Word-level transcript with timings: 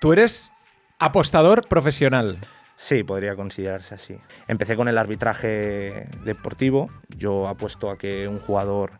Tú 0.00 0.14
eres 0.14 0.54
apostador 0.98 1.68
profesional. 1.68 2.38
Sí, 2.74 3.02
podría 3.02 3.36
considerarse 3.36 3.94
así. 3.94 4.16
Empecé 4.48 4.74
con 4.74 4.88
el 4.88 4.96
arbitraje 4.96 6.08
deportivo. 6.24 6.88
Yo 7.18 7.46
apuesto 7.46 7.90
a 7.90 7.98
que 7.98 8.26
un 8.26 8.38
jugador 8.38 8.92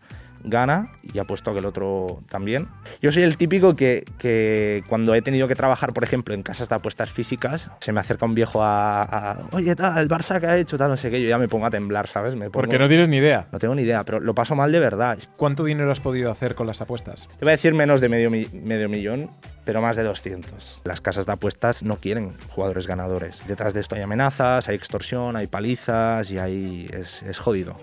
gana 0.45 0.93
y 1.13 1.19
apuesto 1.19 1.51
a 1.51 1.55
que 1.55 1.61
el 1.61 1.67
otro 1.67 2.23
también. 2.29 2.69
Yo 3.01 3.13
soy 3.13 3.23
el 3.23 3.37
típico 3.37 3.75
que, 3.75 4.05
que, 4.19 4.83
cuando 4.89 5.15
he 5.15 5.23
tenido 5.23 5.49
que 5.49 5.55
trabajar, 5.55 5.93
por 5.93 6.05
ejemplo, 6.05 6.35
en 6.35 6.43
casas 6.43 6.69
de 6.69 6.75
apuestas 6.75 7.11
físicas, 7.11 7.71
se 7.81 7.93
me 7.93 8.01
acerca 8.01 8.27
un 8.27 8.35
viejo 8.35 8.63
a, 8.63 9.03
a 9.03 9.39
oye, 9.53 9.75
tal, 9.77 9.99
el 9.99 10.09
Barça 10.09 10.41
que 10.41 10.47
ha 10.47 10.57
hecho, 10.57 10.79
tal, 10.79 10.91
no 10.91 10.97
sé 10.97 11.11
qué, 11.11 11.23
yo 11.23 11.29
ya 11.29 11.39
me 11.39 11.49
pongo 11.49 11.67
a 11.67 11.71
temblar, 11.71 12.07
¿sabes? 12.07 12.35
Me 12.35 12.47
pongo, 12.47 12.53
Porque 12.53 12.79
no 12.79 12.89
tienes 12.89 13.09
ni 13.09 13.19
idea. 13.19 13.47
No 13.53 13.59
tengo 13.59 13.75
ni 13.75 13.83
idea, 13.83 14.05
pero 14.05 14.21
lo 14.21 14.35
paso 14.35 14.55
mal 14.55 14.73
de 14.73 14.81
verdad. 14.81 15.19
¿Cuánto 15.37 15.65
dinero 15.65 15.91
has 15.91 16.01
podido 16.01 16.31
hacer 16.31 16.55
con 16.55 16.67
las 16.67 16.81
apuestas? 16.81 17.29
Te 17.39 17.45
voy 17.45 17.49
a 17.49 17.53
decir 17.53 17.75
menos 17.75 18.01
de 18.01 18.09
medio, 18.09 18.31
medio 18.31 18.89
millón, 18.89 19.29
pero 19.65 19.81
más 19.81 19.97
de 19.97 20.03
200. 20.03 20.81
Las 20.85 21.01
casas 21.01 21.27
de 21.27 21.33
apuestas 21.33 21.83
no 21.83 21.97
quieren 21.97 22.35
jugadores 22.49 22.87
ganadores. 22.87 23.41
Detrás 23.47 23.75
de 23.75 23.81
esto 23.81 23.95
hay 23.95 24.03
amenazas, 24.03 24.69
hay 24.69 24.77
extorsión, 24.77 25.37
hay 25.37 25.47
palizas 25.47 26.31
y 26.31 26.39
ahí 26.39 26.87
es, 26.93 27.23
es 27.23 27.39
jodido. 27.39 27.79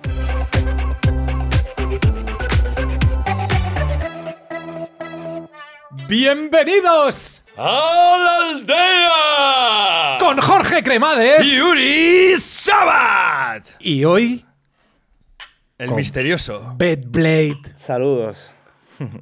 ¡Bienvenidos! 6.07 7.43
¡A 7.57 8.15
la 8.17 8.49
aldea! 8.51 10.17
Con 10.19 10.37
Jorge 10.39 10.81
Cremades. 10.81 11.45
Y 11.45 11.59
Uri 11.61 12.35
Sabat. 12.37 13.65
Y 13.79 14.05
hoy, 14.05 14.45
El 15.77 15.87
Con- 15.87 15.97
misterioso. 15.97 16.73
Bedblade. 16.77 17.57
Saludos. 17.75 18.51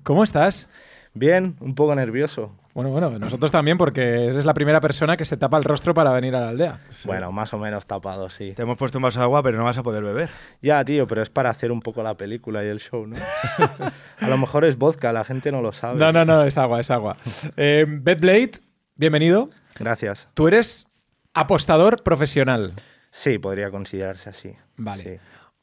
¿Cómo 0.03 0.23
estás? 0.23 0.67
Bien, 1.13 1.55
un 1.59 1.73
poco 1.73 1.95
nervioso. 1.95 2.55
Bueno, 2.75 2.89
bueno, 2.89 3.09
nosotros 3.19 3.53
también, 3.53 3.77
porque 3.77 4.25
eres 4.25 4.43
la 4.43 4.53
primera 4.53 4.81
persona 4.81 5.15
que 5.15 5.23
se 5.23 5.37
tapa 5.37 5.57
el 5.57 5.63
rostro 5.63 5.93
para 5.93 6.11
venir 6.11 6.35
a 6.35 6.41
la 6.41 6.49
aldea. 6.49 6.81
Bueno, 7.05 7.31
más 7.31 7.53
o 7.53 7.57
menos 7.57 7.85
tapado, 7.85 8.29
sí. 8.29 8.51
Te 8.51 8.63
hemos 8.63 8.77
puesto 8.77 8.97
un 8.97 9.03
vaso 9.03 9.19
de 9.19 9.23
agua, 9.23 9.41
pero 9.41 9.57
no 9.57 9.63
vas 9.63 9.77
a 9.77 9.83
poder 9.83 10.03
beber. 10.03 10.29
Ya, 10.61 10.83
tío, 10.83 11.07
pero 11.07 11.21
es 11.21 11.29
para 11.29 11.49
hacer 11.49 11.71
un 11.71 11.79
poco 11.79 12.03
la 12.03 12.15
película 12.15 12.65
y 12.65 12.67
el 12.67 12.79
show, 12.79 13.07
¿no? 13.07 13.15
a 14.19 14.27
lo 14.27 14.37
mejor 14.37 14.65
es 14.65 14.77
vodka, 14.77 15.13
la 15.13 15.23
gente 15.23 15.53
no 15.53 15.61
lo 15.61 15.71
sabe. 15.71 15.97
No, 15.99 16.11
no, 16.11 16.25
no, 16.25 16.43
es 16.43 16.57
agua, 16.57 16.81
es 16.81 16.91
agua. 16.91 17.15
Eh, 17.55 17.85
Bedblade, 17.87 18.59
bienvenido. 18.95 19.49
Gracias. 19.79 20.27
Tú 20.33 20.49
eres 20.49 20.89
apostador 21.33 22.03
profesional. 22.03 22.73
Sí, 23.09 23.37
podría 23.37 23.71
considerarse 23.71 24.29
así. 24.29 24.53
Vale. 24.75 25.03
Sí. 25.03 25.17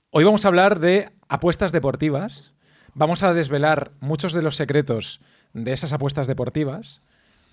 Hoy 0.08 0.24
vamos 0.24 0.46
a 0.46 0.48
hablar 0.48 0.80
de 0.80 1.10
apuestas 1.28 1.72
deportivas. 1.72 2.54
Vamos 2.94 3.22
a 3.22 3.34
desvelar 3.34 3.90
muchos 4.00 4.32
de 4.32 4.40
los 4.40 4.56
secretos 4.56 5.20
de 5.54 5.72
esas 5.72 5.92
apuestas 5.92 6.26
deportivas, 6.26 7.00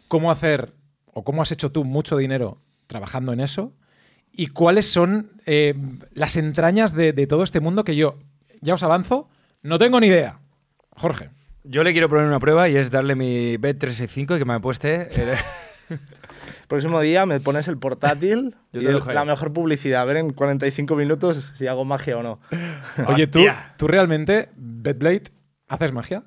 cómo 0.08 0.32
hacer 0.32 0.74
o 1.14 1.24
cómo 1.24 1.42
has 1.42 1.52
hecho 1.52 1.72
tú 1.72 1.84
mucho 1.84 2.18
dinero 2.18 2.58
trabajando 2.88 3.34
en 3.34 3.40
eso 3.40 3.74
y 4.32 4.48
cuáles 4.48 4.90
son 4.92 5.32
eh, 5.46 5.76
las 6.14 6.38
entrañas 6.38 6.94
de, 6.94 7.14
de 7.14 7.28
todo 7.28 7.44
este 7.44 7.60
mundo 7.60 7.84
que 7.84 7.96
yo, 7.96 8.18
ya 8.62 8.74
os 8.76 8.84
avanzo, 8.84 9.28
no 9.62 9.78
tengo 9.80 10.00
ni 10.00 10.08
idea. 10.08 10.40
Jorge. 10.96 11.30
Yo 11.64 11.84
le 11.84 11.92
quiero 11.92 12.10
poner 12.10 12.26
una 12.26 12.40
prueba 12.40 12.70
y 12.70 12.78
es 12.78 12.90
darle 12.90 13.16
mi 13.16 13.58
Bet365 13.58 14.36
y 14.36 14.40
que 14.40 14.46
me 14.46 14.54
apueste. 14.54 15.10
el- 15.22 15.38
Próximo 16.68 17.00
día 17.02 17.26
me 17.26 17.40
pones 17.40 17.68
el 17.68 17.78
portátil 17.78 18.56
Yo 18.72 18.82
y 18.82 18.86
te 18.86 18.92
el- 18.92 19.04
la 19.14 19.26
mejor 19.26 19.52
publicidad. 19.54 20.02
A 20.02 20.06
ver 20.06 20.18
en 20.18 20.32
45 20.34 20.96
minutos 20.96 21.52
si 21.58 21.68
hago 21.68 21.84
magia 21.86 22.18
o 22.18 22.24
no. 22.24 22.40
Oye, 23.08 23.28
¿tú, 23.28 23.42
tú 23.78 23.88
realmente, 23.88 24.50
Betblade, 24.56 25.24
haces 25.68 25.92
magia? 25.92 26.24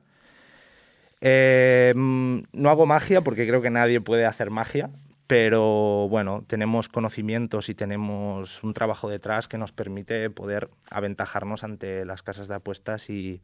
Eh, 1.25 1.95
mm, 1.95 2.39
no 2.53 2.69
hago 2.69 2.85
magia 2.85 3.23
porque 3.23 3.47
creo 3.47 3.63
que 3.63 3.71
nadie 3.71 4.01
puede 4.01 4.27
hacer 4.27 4.51
magia, 4.51 4.91
pero 5.29 6.09
bueno, 6.11 6.45
tenemos 6.49 6.89
conocimientos 6.89 7.69
y 7.69 7.75
tenemos 7.75 8.63
un 8.65 8.75
trabajo 8.75 9.09
detrás 9.09 9.47
que 9.47 9.57
nos 9.57 9.71
permite 9.71 10.29
poder 10.31 10.69
aventajarnos 10.91 11.63
ante 11.63 12.05
las 12.05 12.23
casas 12.23 12.49
de 12.49 12.57
apuestas 12.57 13.09
y, 13.09 13.41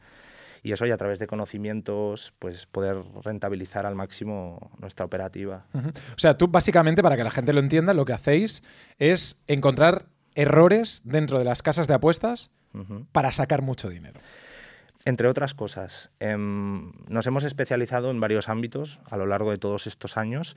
y 0.65 0.73
eso 0.73 0.87
y 0.87 0.91
a 0.91 0.97
través 0.97 1.21
de 1.21 1.29
conocimientos 1.29 2.35
pues 2.41 2.67
poder 2.67 2.97
rentabilizar 3.25 3.87
al 3.87 3.95
máximo 3.95 4.73
nuestra 4.81 5.07
operativa. 5.07 5.67
O 5.73 6.19
sea, 6.19 6.37
tú 6.37 6.49
básicamente, 6.49 7.01
para 7.01 7.17
que 7.17 7.23
la 7.25 7.31
gente 7.31 7.53
lo 7.53 7.61
entienda, 7.61 7.95
lo 7.95 8.05
que 8.05 8.13
hacéis 8.13 8.65
es 8.99 9.41
encontrar 9.47 10.07
errores 10.35 11.03
dentro 11.05 11.39
de 11.39 11.45
las 11.45 11.63
casas 11.63 11.87
de 11.87 11.95
apuestas 11.95 12.51
para 13.13 13.33
sacar 13.33 13.63
mucho 13.63 13.89
dinero. 13.89 14.21
Entre 15.09 15.27
otras 15.27 15.55
cosas, 15.55 16.11
em, 16.21 16.93
nos 17.09 17.27
hemos 17.27 17.43
especializado 17.45 18.11
en 18.11 18.21
varios 18.21 18.51
ámbitos 18.51 19.01
a 19.09 19.17
lo 19.17 19.25
largo 19.25 19.51
de 19.51 19.57
todos 19.57 19.87
estos 19.87 20.19
años, 20.19 20.55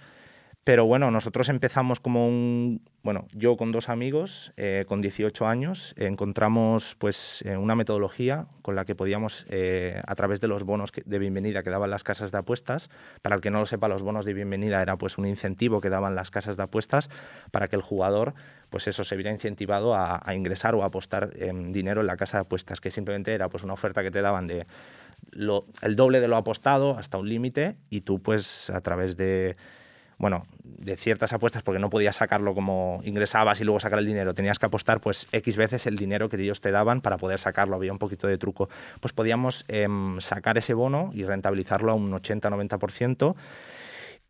pero 0.66 0.86
bueno, 0.86 1.10
nosotros 1.10 1.48
empezamos 1.48 2.02
como 2.02 2.28
un, 2.28 2.82
bueno, 3.02 3.28
yo 3.34 3.56
con 3.56 3.72
dos 3.72 3.88
amigos, 3.88 4.52
eh, 4.58 4.84
con 4.90 5.00
18 5.00 5.48
años, 5.48 5.96
encontramos 5.98 6.98
pues 7.00 7.44
eh, 7.48 7.56
una 7.56 7.76
metodología 7.76 8.48
con 8.62 8.76
la 8.76 8.84
que 8.84 8.94
podíamos, 8.94 9.46
eh, 9.50 10.02
a 10.06 10.16
través 10.16 10.42
de 10.42 10.50
los 10.50 10.66
bonos 10.66 10.92
de 10.94 11.18
bienvenida 11.18 11.64
que 11.64 11.70
daban 11.70 11.90
las 11.90 12.04
casas 12.04 12.34
de 12.34 12.38
apuestas, 12.38 12.90
para 13.22 13.38
el 13.38 13.42
que 13.42 13.52
no 13.52 13.60
lo 13.60 13.66
sepa, 13.66 13.88
los 13.88 14.04
bonos 14.04 14.26
de 14.26 14.34
bienvenida 14.34 14.82
era 14.82 14.98
pues 14.98 15.18
un 15.18 15.26
incentivo 15.26 15.80
que 15.80 15.90
daban 15.90 16.14
las 16.14 16.30
casas 16.30 16.58
de 16.58 16.64
apuestas 16.64 17.10
para 17.52 17.70
que 17.70 17.78
el 17.78 17.82
jugador 17.82 18.34
pues 18.72 18.88
eso 18.88 19.04
se 19.04 19.16
viera 19.16 19.30
incentivado 19.30 19.94
a, 19.94 20.20
a 20.24 20.34
ingresar 20.34 20.74
o 20.74 20.82
a 20.82 20.88
apostar 20.88 21.30
em, 21.36 21.72
dinero 21.72 22.02
en 22.02 22.08
la 22.08 22.18
casa 22.18 22.38
de 22.38 22.42
apuestas, 22.42 22.82
que 22.82 22.90
simplemente 22.90 23.32
era 23.36 23.48
pues 23.50 23.64
una 23.64 23.74
oferta 23.74 24.02
que 24.02 24.10
te 24.10 24.22
daban 24.22 24.48
de 24.48 24.66
lo- 25.32 25.66
el 25.84 25.96
doble 25.96 26.20
de 26.22 26.28
lo 26.28 26.38
apostado 26.38 26.98
hasta 26.98 27.20
un 27.20 27.30
límite 27.30 27.76
y 27.92 28.02
tú 28.02 28.20
pues 28.20 28.72
a 28.72 28.82
través 28.82 29.16
de 29.18 29.56
bueno, 30.18 30.46
de 30.64 30.98
ciertas 30.98 31.34
apuestas 31.34 31.64
porque 31.64 31.80
no 31.80 31.90
podías 31.90 32.16
sacarlo 32.18 32.54
como 32.54 33.02
ingresabas 33.04 33.60
y 33.60 33.64
luego 33.64 33.80
sacar 33.80 33.98
el 33.98 34.06
dinero, 34.06 34.36
tenías 34.36 34.60
que 34.60 34.68
apostar 34.68 35.02
pues 35.02 35.28
X 35.32 35.58
veces 35.58 35.88
el 35.88 35.98
dinero 35.98 36.30
que 36.30 36.38
ellos 36.38 36.62
te 36.62 36.70
daban 36.70 37.02
para 37.02 37.18
poder 37.18 37.40
sacarlo, 37.40 37.76
había 37.76 37.92
un 37.92 37.98
poquito 37.98 38.28
de 38.28 38.38
truco. 38.38 38.70
Pues 39.00 39.14
podíamos 39.14 39.66
em, 39.68 40.20
sacar 40.22 40.60
ese 40.60 40.76
bono 40.76 41.10
y 41.16 41.24
rentabilizarlo 41.24 41.92
a 41.92 41.96
un 41.96 42.14
80-90%. 42.14 43.36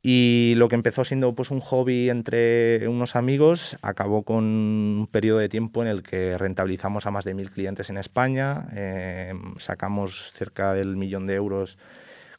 Y 0.04 0.54
lo 0.56 0.68
que 0.68 0.74
empezó 0.76 1.04
siendo 1.06 1.34
pues 1.36 1.52
un 1.52 1.60
hobby 1.60 2.10
entre 2.10 2.88
unos 2.88 3.16
amigos 3.16 3.78
acabó 3.84 4.24
con 4.24 4.44
un 4.44 5.08
periodo 5.12 5.38
de 5.38 5.48
tiempo 5.50 5.84
en 5.84 5.88
el 5.90 6.02
que 6.02 6.38
rentabilizamos 6.40 7.06
a 7.06 7.12
más 7.12 7.24
de 7.24 7.36
mil 7.36 7.52
clientes 7.52 7.90
en 7.92 7.98
España, 7.98 8.66
eh, 8.74 9.34
sacamos 9.58 10.32
cerca 10.32 10.74
del 10.74 10.98
millón 10.98 11.28
de 11.28 11.36
euros 11.36 11.78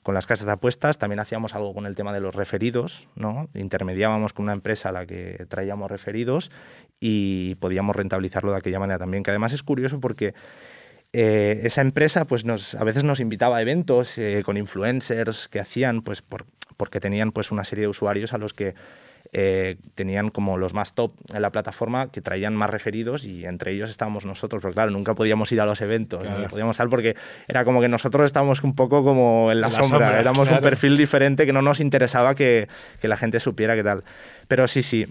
con 0.02 0.14
las 0.14 0.26
casas 0.26 0.46
de 0.46 0.52
apuestas, 0.52 0.98
también 0.98 1.20
hacíamos 1.20 1.54
algo 1.54 1.72
con 1.72 1.86
el 1.86 1.94
tema 1.94 2.12
de 2.12 2.18
los 2.18 2.34
referidos, 2.34 3.06
¿no? 3.14 3.48
intermediábamos 3.54 4.32
con 4.32 4.42
una 4.46 4.52
empresa 4.52 4.88
a 4.88 4.92
la 4.92 5.06
que 5.06 5.46
traíamos 5.48 5.88
referidos 5.88 6.50
y 6.98 7.54
podíamos 7.56 7.94
rentabilizarlo 7.94 8.50
de 8.50 8.58
aquella 8.58 8.80
manera 8.80 8.98
también, 8.98 9.22
que 9.22 9.30
además 9.30 9.52
es 9.52 9.62
curioso 9.62 10.00
porque 10.00 10.34
eh, 11.12 11.60
esa 11.62 11.82
empresa 11.82 12.24
pues 12.24 12.44
nos, 12.44 12.74
a 12.74 12.82
veces 12.82 13.04
nos 13.04 13.20
invitaba 13.20 13.58
a 13.58 13.62
eventos 13.62 14.18
eh, 14.18 14.42
con 14.44 14.56
influencers 14.56 15.46
que 15.46 15.60
hacían 15.60 16.02
pues 16.02 16.22
por- 16.22 16.46
porque 16.76 17.00
tenían 17.00 17.32
pues 17.32 17.50
una 17.52 17.64
serie 17.64 17.82
de 17.82 17.88
usuarios 17.88 18.32
a 18.32 18.38
los 18.38 18.52
que 18.54 18.74
eh, 19.34 19.76
tenían 19.94 20.28
como 20.30 20.58
los 20.58 20.74
más 20.74 20.94
top 20.94 21.12
en 21.32 21.40
la 21.40 21.50
plataforma 21.50 22.10
que 22.10 22.20
traían 22.20 22.54
más 22.54 22.68
referidos 22.68 23.24
y 23.24 23.46
entre 23.46 23.72
ellos 23.72 23.88
estábamos 23.88 24.26
nosotros, 24.26 24.60
pero 24.60 24.74
claro, 24.74 24.90
nunca 24.90 25.14
podíamos 25.14 25.50
ir 25.52 25.60
a 25.60 25.64
los 25.64 25.80
eventos, 25.80 26.22
Claro. 26.22 26.40
ni 26.40 26.48
podíamos 26.48 26.76
tal 26.76 26.90
porque 26.90 27.16
era 27.48 27.64
como 27.64 27.80
que 27.80 27.88
nosotros 27.88 28.26
estábamos 28.26 28.62
un 28.62 28.74
poco 28.74 29.02
como 29.02 29.50
en 29.50 29.60
la, 29.62 29.68
En 29.68 29.72
la 29.72 29.78
sombra, 29.78 29.98
sombra, 30.00 30.20
éramos 30.20 30.48
claro. 30.48 30.58
un 30.58 30.62
perfil 30.62 30.96
diferente 30.98 31.46
que 31.46 31.52
no 31.52 31.62
nos 31.62 31.80
interesaba 31.80 32.34
que, 32.34 32.68
que 33.00 33.08
la 33.08 33.16
gente 33.16 33.40
supiera 33.40 33.74
qué 33.74 33.84
tal. 33.84 34.04
Pero 34.48 34.68
sí, 34.68 34.82
sí, 34.82 35.06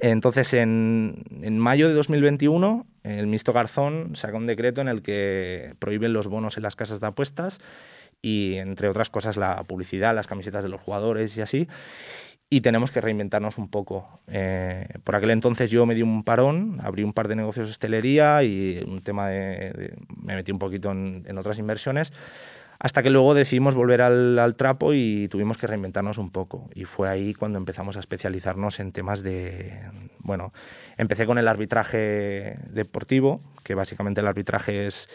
entonces, 0.00 0.52
en, 0.52 1.22
en 1.40 1.58
mayo 1.58 1.88
de 1.88 1.94
2021, 1.94 2.84
el 3.04 3.24
ministro 3.26 3.54
Garzón 3.54 4.14
saca 4.14 4.36
un 4.36 4.46
decreto 4.46 4.82
en 4.82 4.88
el 4.88 5.00
que 5.00 5.72
prohíben 5.78 6.12
los 6.12 6.26
bonos 6.26 6.58
en 6.58 6.62
las 6.64 6.76
casas 6.76 7.00
de 7.00 7.06
apuestas 7.06 7.60
y, 8.22 8.54
entre 8.56 8.88
otras 8.88 9.10
cosas, 9.10 9.36
la 9.36 9.62
publicidad, 9.64 10.14
las 10.14 10.26
camisetas 10.26 10.64
de 10.64 10.70
los 10.70 10.80
jugadores 10.80 11.36
y 11.36 11.40
así. 11.42 11.68
Y 12.48 12.60
tenemos 12.60 12.92
que 12.92 13.00
reinventarnos 13.00 13.58
un 13.58 13.68
poco. 13.68 14.20
Eh, 14.28 14.86
por 15.02 15.16
aquel 15.16 15.30
entonces 15.30 15.68
yo 15.70 15.84
me 15.84 15.96
di 15.96 16.02
un 16.02 16.22
parón, 16.22 16.78
abrí 16.82 17.02
un 17.02 17.12
par 17.12 17.26
de 17.26 17.34
negocios 17.34 17.66
de 17.66 17.72
hostelería 17.72 18.42
y 18.44 18.84
un 18.86 19.02
tema 19.02 19.28
de, 19.28 19.72
de- 19.72 19.96
me 20.22 20.36
metí 20.36 20.52
un 20.52 20.60
poquito 20.60 20.92
en, 20.92 21.24
en 21.26 21.38
otras 21.38 21.58
inversiones. 21.58 22.12
Hasta 22.78 23.02
que 23.02 23.08
luego 23.10 23.34
decidimos 23.34 23.74
volver 23.74 24.02
al, 24.02 24.38
al 24.38 24.54
trapo 24.54 24.92
y 24.92 25.28
tuvimos 25.28 25.56
que 25.58 25.66
reinventarnos 25.66 26.18
un 26.18 26.30
poco. 26.30 26.68
Y 26.74 26.84
fue 26.84 27.08
ahí 27.08 27.32
cuando 27.34 27.58
empezamos 27.58 27.96
a 27.96 28.00
especializarnos 28.00 28.78
en 28.80 28.92
temas 28.92 29.22
de... 29.22 29.80
Bueno, 30.18 30.52
empecé 30.98 31.26
con 31.26 31.38
el 31.38 31.48
arbitraje 31.48 32.58
deportivo, 32.68 33.40
que 33.64 33.74
básicamente 33.74 34.20
el 34.20 34.26
arbitraje 34.26 34.86
es 34.86 35.08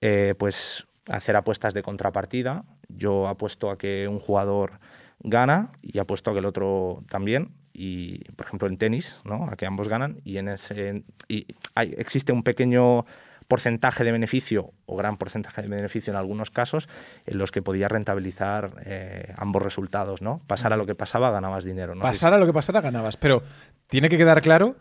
eh, 0.00 0.34
pues 0.36 0.86
hacer 1.08 1.36
apuestas 1.36 1.74
de 1.74 1.82
contrapartida. 1.82 2.64
Yo 2.88 3.28
apuesto 3.28 3.70
a 3.70 3.78
que 3.78 4.08
un 4.08 4.18
jugador 4.20 4.80
gana 5.20 5.70
y 5.82 5.98
apuesto 5.98 6.30
a 6.30 6.34
que 6.34 6.40
el 6.40 6.46
otro 6.46 7.02
también. 7.08 7.50
Y, 7.72 8.18
por 8.34 8.46
ejemplo, 8.46 8.68
en 8.68 8.78
tenis, 8.78 9.18
¿no? 9.24 9.46
A 9.50 9.56
que 9.56 9.66
ambos 9.66 9.88
ganan. 9.88 10.20
Y, 10.24 10.38
en 10.38 10.48
ese, 10.48 11.02
y 11.28 11.46
hay- 11.74 11.94
existe 11.98 12.32
un 12.32 12.42
pequeño 12.44 13.04
porcentaje 13.48 14.04
de 14.04 14.12
beneficio 14.12 14.72
o 14.86 14.96
gran 14.96 15.16
porcentaje 15.18 15.60
de 15.62 15.68
beneficio 15.68 16.12
en 16.12 16.16
algunos 16.16 16.50
casos 16.50 16.88
en 17.26 17.36
los 17.36 17.50
que 17.52 17.60
podías 17.62 17.90
rentabilizar 17.92 18.70
eh, 18.86 19.34
ambos 19.36 19.60
resultados, 19.62 20.22
¿no? 20.22 20.40
Pasara 20.46 20.76
lo 20.76 20.86
que 20.86 20.94
pasaba, 20.94 21.30
ganabas 21.30 21.64
dinero. 21.64 21.94
No 21.94 22.00
Pasara 22.02 22.38
lo 22.38 22.46
que 22.46 22.52
pasara, 22.54 22.80
ganabas. 22.80 23.16
Pero 23.16 23.42
tiene 23.88 24.08
que 24.08 24.16
quedar 24.16 24.40
claro 24.40 24.76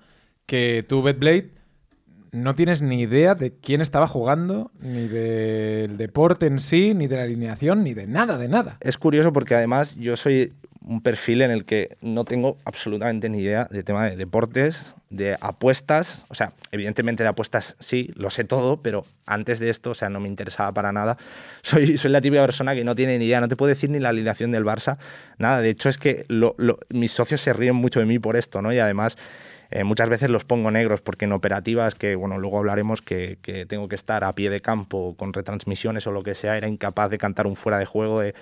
que 0.45 0.85
tú, 0.87 1.01
Betblade, 1.01 1.51
no 2.33 2.55
tienes 2.55 2.81
ni 2.81 2.99
idea 3.01 3.35
de 3.35 3.53
quién 3.53 3.79
estaba 3.79 4.07
jugando, 4.07 4.71
ni 4.81 5.07
del 5.07 5.97
deporte 5.97 6.47
en 6.47 6.59
sí, 6.59 6.93
ni 6.93 7.07
de 7.07 7.15
la 7.15 7.23
alineación, 7.23 7.83
ni 7.83 7.93
de 7.93 8.07
nada, 8.07 8.37
de 8.37 8.49
nada. 8.49 8.77
Es 8.81 8.97
curioso 8.97 9.31
porque 9.31 9.55
además 9.55 9.95
yo 9.95 10.17
soy 10.17 10.51
un 10.85 10.99
perfil 11.01 11.41
en 11.43 11.51
el 11.51 11.63
que 11.63 11.95
no 12.01 12.25
tengo 12.25 12.57
absolutamente 12.65 13.29
ni 13.29 13.39
idea 13.39 13.69
de 13.71 13.83
tema 13.83 14.05
de 14.09 14.17
deportes, 14.17 14.95
de 15.09 15.37
apuestas. 15.39 16.25
O 16.27 16.35
sea, 16.35 16.51
evidentemente 16.73 17.23
de 17.23 17.29
apuestas 17.29 17.77
sí, 17.79 18.11
lo 18.15 18.29
sé 18.29 18.43
todo, 18.43 18.81
pero 18.81 19.05
antes 19.25 19.59
de 19.59 19.69
esto, 19.69 19.91
o 19.91 19.93
sea, 19.93 20.09
no 20.09 20.19
me 20.19 20.27
interesaba 20.27 20.73
para 20.73 20.91
nada. 20.91 21.17
Soy, 21.61 21.97
soy 21.97 22.11
la 22.11 22.19
típica 22.19 22.41
persona 22.43 22.75
que 22.75 22.83
no 22.83 22.93
tiene 22.95 23.17
ni 23.17 23.25
idea, 23.25 23.39
no 23.39 23.47
te 23.47 23.55
puedo 23.55 23.69
decir 23.69 23.89
ni 23.89 23.99
la 24.01 24.09
alineación 24.09 24.51
del 24.51 24.65
Barça, 24.65 24.97
nada. 25.37 25.61
De 25.61 25.69
hecho, 25.69 25.87
es 25.87 25.97
que 25.97 26.25
lo- 26.27 26.55
lo- 26.57 26.79
mis 26.89 27.11
socios 27.13 27.39
se 27.39 27.53
ríen 27.53 27.75
mucho 27.75 28.01
de 28.01 28.05
mí 28.05 28.19
por 28.19 28.35
esto, 28.35 28.61
¿no? 28.61 28.73
Y 28.73 28.79
además. 28.79 29.15
Eh, 29.75 29.83
muchas 29.83 30.07
veces 30.07 30.29
los 30.29 30.45
pongo 30.45 30.69
negros 30.69 31.01
porque 31.01 31.25
en 31.25 31.31
operativas, 31.31 31.95
que 31.95 32.15
bueno, 32.15 32.37
luego 32.37 32.59
hablaremos 32.59 33.01
que, 33.01 33.39
que 33.41 33.65
tengo 33.65 33.87
que 33.87 33.95
estar 33.95 34.23
a 34.23 34.33
pie 34.35 34.51
de 34.51 34.59
campo 34.59 35.15
con 35.17 35.33
retransmisiones 35.33 36.05
o 36.05 36.11
lo 36.11 36.21
que 36.21 36.35
sea, 36.35 36.57
era 36.57 36.67
incapaz 36.67 37.09
de 37.09 37.17
cantar 37.17 37.47
un 37.47 37.55
fuera 37.55 37.79
de 37.79 37.85
juego, 37.85 38.21
de, 38.21 38.33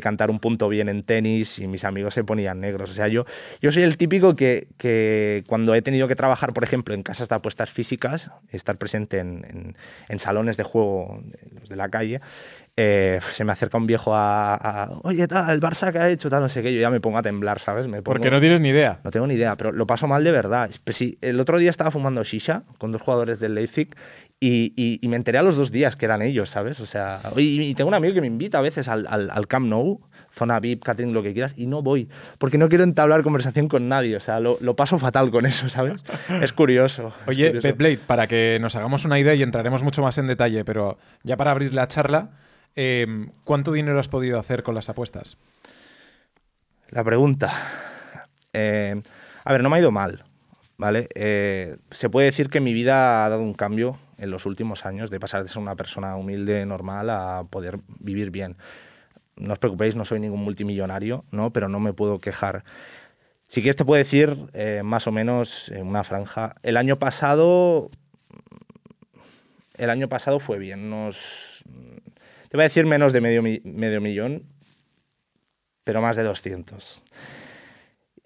cantar 0.00 0.28
un 0.28 0.40
punto 0.40 0.68
bien 0.68 0.88
en 0.88 1.04
tenis 1.04 1.60
y 1.60 1.68
mis 1.68 1.84
amigos 1.84 2.14
se 2.14 2.24
ponían 2.24 2.60
negros. 2.60 2.90
O 2.90 2.94
sea, 2.94 3.06
yo, 3.06 3.24
yo 3.60 3.70
soy 3.70 3.84
el 3.84 3.96
típico 3.96 4.34
que, 4.34 4.66
que 4.76 5.44
cuando 5.46 5.72
he 5.76 5.82
tenido 5.82 6.08
que 6.08 6.16
trabajar, 6.16 6.52
por 6.52 6.64
ejemplo, 6.64 6.94
en 6.94 7.04
casas 7.04 7.28
de 7.28 7.36
apuestas 7.36 7.70
físicas, 7.70 8.30
estar 8.50 8.76
presente 8.76 9.18
en, 9.18 9.76
en- 10.08 10.18
salones 10.18 10.56
de 10.56 10.64
juego, 10.64 11.22
de 11.68 11.76
la 11.76 11.88
calle, 11.88 12.20
eh, 12.76 13.20
se 13.32 13.44
me 13.44 13.52
acerca 13.52 13.76
un 13.76 13.86
viejo 13.86 14.14
a, 14.14 14.54
a, 14.54 14.90
oye, 15.02 15.28
tal, 15.28 15.50
el 15.50 15.60
Barça 15.60 15.92
que 15.92 15.98
ha 15.98 16.08
hecho, 16.08 16.30
tal, 16.30 16.40
no 16.42 16.48
sé 16.48 16.62
qué, 16.62 16.74
yo 16.74 16.80
ya 16.80 16.90
me 16.90 17.00
pongo 17.00 17.18
a 17.18 17.22
temblar, 17.22 17.58
¿sabes? 17.58 17.86
Me 17.86 17.98
pongo- 17.98 18.04
Porque 18.14 18.30
no 18.30 18.40
tienes 18.40 18.60
ni 18.60 18.70
idea. 18.70 19.00
no 19.04 19.10
tengo 19.10 19.26
ni 19.26 19.34
idea, 19.34 19.56
pero 19.56 19.72
lo 19.72 19.86
paso 19.86 20.06
mal 20.06 20.24
de 20.24 20.32
verdad. 20.32 20.70
Pues 20.84 20.96
sí, 20.96 21.18
el 21.20 21.38
otro 21.38 21.58
día 21.58 21.68
estaba 21.70 21.90
fumando 21.90 22.22
shisha 22.24 22.62
con 22.78 22.90
dos 22.90 23.02
jugadores 23.02 23.40
del 23.40 23.54
Leipzig 23.54 23.94
y, 24.40 24.72
y- 24.74 24.98
y 25.02 25.08
me 25.08 25.16
enteré 25.16 25.36
a 25.38 25.42
los 25.42 25.56
dos 25.56 25.70
días 25.70 25.96
que 25.96 26.06
eran 26.06 26.22
ellos, 26.22 26.48
¿sabes? 26.48 26.80
O 26.80 26.86
sea, 26.86 27.20
y, 27.36 27.60
y 27.60 27.74
tengo 27.74 27.88
un 27.88 27.94
amigo 27.94 28.14
que 28.14 28.20
me 28.22 28.26
invita 28.26 28.58
a 28.58 28.62
veces 28.62 28.88
al, 28.88 29.06
al, 29.06 29.30
al 29.30 29.46
Camp 29.46 29.66
Nou, 29.66 30.00
zona 30.34 30.58
VIP, 30.58 30.82
catering, 30.82 31.12
lo 31.12 31.22
que 31.22 31.34
quieras, 31.34 31.52
y 31.58 31.66
no 31.66 31.82
voy, 31.82 32.08
porque 32.38 32.56
no 32.56 32.70
quiero 32.70 32.84
entablar 32.84 33.22
conversación 33.22 33.68
con 33.68 33.86
nadie. 33.86 34.16
O 34.16 34.20
sea, 34.20 34.40
lo, 34.40 34.56
lo 34.62 34.74
paso 34.76 34.98
fatal 34.98 35.30
con 35.30 35.44
eso, 35.44 35.68
¿sabes? 35.68 36.02
Es 36.42 36.54
curioso. 36.54 37.12
Oye, 37.26 37.48
curioso. 37.48 37.68
Betblade, 37.68 37.98
para 37.98 38.26
que 38.26 38.56
nos 38.62 38.74
hagamos 38.76 39.04
una 39.04 39.18
idea 39.18 39.34
y 39.34 39.42
entraremos 39.42 39.82
mucho 39.82 40.00
más 40.00 40.16
en 40.16 40.26
detalle, 40.26 40.64
pero 40.64 40.96
ya 41.22 41.36
para 41.36 41.50
abrir 41.50 41.74
la 41.74 41.86
charla, 41.86 42.30
eh, 42.76 43.06
¿cuánto 43.44 43.72
dinero 43.72 43.98
has 43.98 44.08
podido 44.08 44.38
hacer 44.38 44.62
con 44.62 44.74
las 44.74 44.88
apuestas? 44.88 45.36
La 46.88 47.04
pregunta. 47.04 47.52
Eh, 48.52 49.00
a 49.44 49.52
ver, 49.52 49.62
no 49.62 49.70
me 49.70 49.76
ha 49.76 49.80
ido 49.80 49.90
mal, 49.90 50.24
¿vale? 50.76 51.08
Eh, 51.14 51.76
se 51.90 52.10
puede 52.10 52.26
decir 52.26 52.50
que 52.50 52.60
mi 52.60 52.72
vida 52.72 53.24
ha 53.24 53.28
dado 53.28 53.42
un 53.42 53.54
cambio 53.54 53.98
en 54.18 54.30
los 54.30 54.46
últimos 54.46 54.86
años, 54.86 55.10
de 55.10 55.18
pasar 55.18 55.42
de 55.42 55.48
ser 55.48 55.60
una 55.60 55.74
persona 55.74 56.16
humilde, 56.16 56.64
normal, 56.66 57.10
a 57.10 57.44
poder 57.50 57.78
vivir 57.98 58.30
bien. 58.30 58.56
No 59.36 59.54
os 59.54 59.58
preocupéis, 59.58 59.96
no 59.96 60.04
soy 60.04 60.20
ningún 60.20 60.44
multimillonario, 60.44 61.24
¿no? 61.30 61.52
Pero 61.52 61.68
no 61.68 61.80
me 61.80 61.92
puedo 61.92 62.18
quejar. 62.18 62.64
Si 63.48 63.60
quieres 63.62 63.76
te 63.76 63.84
puedo 63.84 63.98
decir, 63.98 64.36
eh, 64.52 64.82
más 64.84 65.06
o 65.06 65.12
menos, 65.12 65.68
en 65.70 65.86
una 65.86 66.04
franja. 66.04 66.54
El 66.62 66.76
año 66.76 66.98
pasado... 66.98 67.90
El 69.76 69.90
año 69.90 70.08
pasado 70.08 70.38
fue 70.38 70.58
bien, 70.58 70.92
unos... 70.92 71.51
Te 72.52 72.58
voy 72.58 72.64
a 72.64 72.68
decir 72.68 72.84
menos 72.84 73.14
de 73.14 73.22
medio, 73.22 73.42
medio 73.42 74.00
millón, 74.02 74.42
pero 75.84 76.02
más 76.02 76.16
de 76.16 76.22
200. 76.22 77.02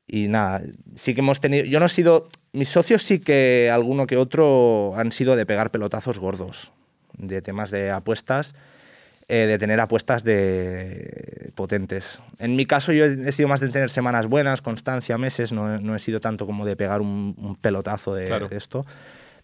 Y 0.08 0.26
nada, 0.26 0.62
sí 0.96 1.14
que 1.14 1.20
hemos 1.20 1.38
tenido. 1.38 1.64
Yo 1.64 1.78
no 1.78 1.86
he 1.86 1.88
sido. 1.88 2.26
Mis 2.52 2.68
socios 2.68 3.04
sí 3.04 3.20
que 3.20 3.70
alguno 3.72 4.08
que 4.08 4.16
otro 4.16 4.94
han 4.96 5.12
sido 5.12 5.36
de 5.36 5.46
pegar 5.46 5.70
pelotazos 5.70 6.18
gordos, 6.18 6.72
de 7.16 7.40
temas 7.40 7.70
de 7.70 7.92
apuestas, 7.92 8.56
eh, 9.28 9.46
de 9.46 9.58
tener 9.58 9.78
apuestas 9.78 10.24
de 10.24 11.52
potentes. 11.54 12.20
En 12.40 12.56
mi 12.56 12.66
caso, 12.66 12.90
yo 12.92 13.04
he 13.04 13.30
sido 13.30 13.46
más 13.48 13.60
de 13.60 13.68
tener 13.68 13.90
semanas 13.90 14.26
buenas, 14.26 14.60
constancia, 14.60 15.18
meses, 15.18 15.52
no, 15.52 15.72
he- 15.72 15.80
no 15.80 15.94
he 15.94 16.00
sido 16.00 16.18
tanto 16.18 16.46
como 16.46 16.66
de 16.66 16.74
pegar 16.74 17.00
un, 17.00 17.36
un 17.38 17.54
pelotazo 17.54 18.12
de, 18.12 18.26
Claro. 18.26 18.48
de 18.48 18.56
esto. 18.56 18.84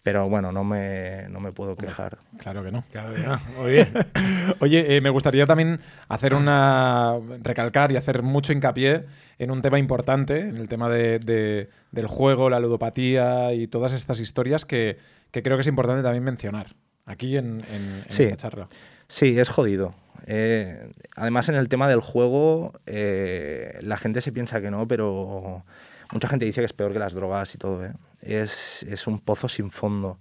Pero 0.03 0.27
bueno, 0.27 0.51
no 0.51 0.65
me, 0.65 1.29
no 1.29 1.39
me 1.39 1.53
puedo 1.53 1.77
quejar. 1.77 2.17
Claro 2.37 2.61
que 2.61 2.71
no. 2.73 2.83
Claro 2.91 3.13
que 3.13 3.21
no. 3.21 3.39
Muy 3.61 3.71
bien. 3.71 3.87
Oye, 4.59 4.97
eh, 4.97 5.01
me 5.01 5.09
gustaría 5.09 5.45
también 5.45 5.79
hacer 6.09 6.33
una. 6.33 7.15
recalcar 7.41 7.91
y 7.93 7.95
hacer 7.95 8.21
mucho 8.21 8.51
hincapié 8.51 9.05
en 9.39 9.49
un 9.49 9.61
tema 9.61 9.79
importante, 9.79 10.39
en 10.41 10.57
el 10.57 10.67
tema 10.67 10.89
de- 10.89 11.19
de- 11.19 11.69
del 11.91 12.07
juego, 12.07 12.49
la 12.49 12.59
ludopatía 12.59 13.53
y 13.53 13.67
todas 13.67 13.93
estas 13.93 14.19
historias 14.19 14.65
que, 14.65 14.97
que 15.31 15.41
creo 15.41 15.55
que 15.57 15.61
es 15.61 15.67
importante 15.67 16.03
también 16.03 16.23
mencionar 16.25 16.75
aquí 17.05 17.37
en, 17.37 17.61
en- 17.73 18.03
en 18.05 18.05
Sí. 18.09 18.23
esta 18.23 18.35
charla. 18.37 18.67
Sí, 19.07 19.39
es 19.39 19.47
jodido. 19.47 19.95
Eh, 20.27 20.91
además, 21.15 21.47
en 21.49 21.55
el 21.55 21.69
tema 21.69 21.87
del 21.87 21.99
juego, 22.01 22.73
eh, 22.85 23.77
la 23.81 23.95
gente 23.97 24.19
se 24.21 24.31
piensa 24.33 24.59
que 24.61 24.69
no, 24.71 24.85
pero 24.87 25.63
mucha 26.13 26.27
gente 26.27 26.45
dice 26.45 26.61
que 26.61 26.65
es 26.65 26.73
peor 26.73 26.93
que 26.93 26.99
las 26.99 27.13
drogas 27.13 27.53
y 27.55 27.57
todo. 27.57 27.83
¿eh? 27.85 27.93
Es, 28.21 28.83
es 28.83 29.07
un 29.07 29.19
pozo 29.19 29.49
sin 29.49 29.71
fondo. 29.71 30.19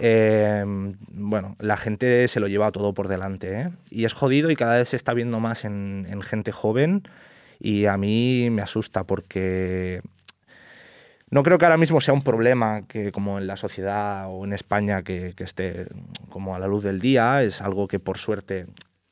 Eh, 0.00 0.64
bueno, 0.66 1.56
la 1.60 1.76
gente 1.76 2.26
se 2.28 2.40
lo 2.40 2.48
lleva 2.48 2.72
todo 2.72 2.94
por 2.94 3.08
delante. 3.08 3.60
¿eh? 3.60 3.70
Y 3.90 4.04
es 4.04 4.12
jodido 4.12 4.50
y 4.50 4.56
cada 4.56 4.78
vez 4.78 4.90
se 4.90 4.96
está 4.96 5.14
viendo 5.14 5.40
más 5.40 5.64
en, 5.64 6.06
en 6.10 6.22
gente 6.22 6.52
joven. 6.52 7.08
Y 7.60 7.86
a 7.86 7.96
mí 7.96 8.50
me 8.50 8.62
asusta 8.62 9.04
porque 9.04 10.02
no 11.30 11.42
creo 11.42 11.58
que 11.58 11.64
ahora 11.64 11.78
mismo 11.78 12.00
sea 12.00 12.12
un 12.12 12.22
problema 12.22 12.86
que 12.86 13.12
como 13.12 13.38
en 13.38 13.46
la 13.46 13.56
sociedad 13.56 14.26
o 14.28 14.44
en 14.44 14.52
España 14.52 15.02
que, 15.02 15.34
que 15.36 15.44
esté 15.44 15.86
como 16.28 16.54
a 16.54 16.58
la 16.58 16.66
luz 16.66 16.82
del 16.82 17.00
día, 17.00 17.42
es 17.42 17.62
algo 17.62 17.88
que 17.88 18.00
por 18.00 18.18
suerte 18.18 18.66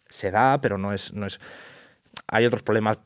se 0.08 0.30
da, 0.30 0.60
pero 0.60 0.78
no 0.78 0.92
es, 0.92 1.12
no 1.14 1.26
es... 1.26 1.40
Hay 2.26 2.44
otros 2.44 2.62
problemas 2.62 2.98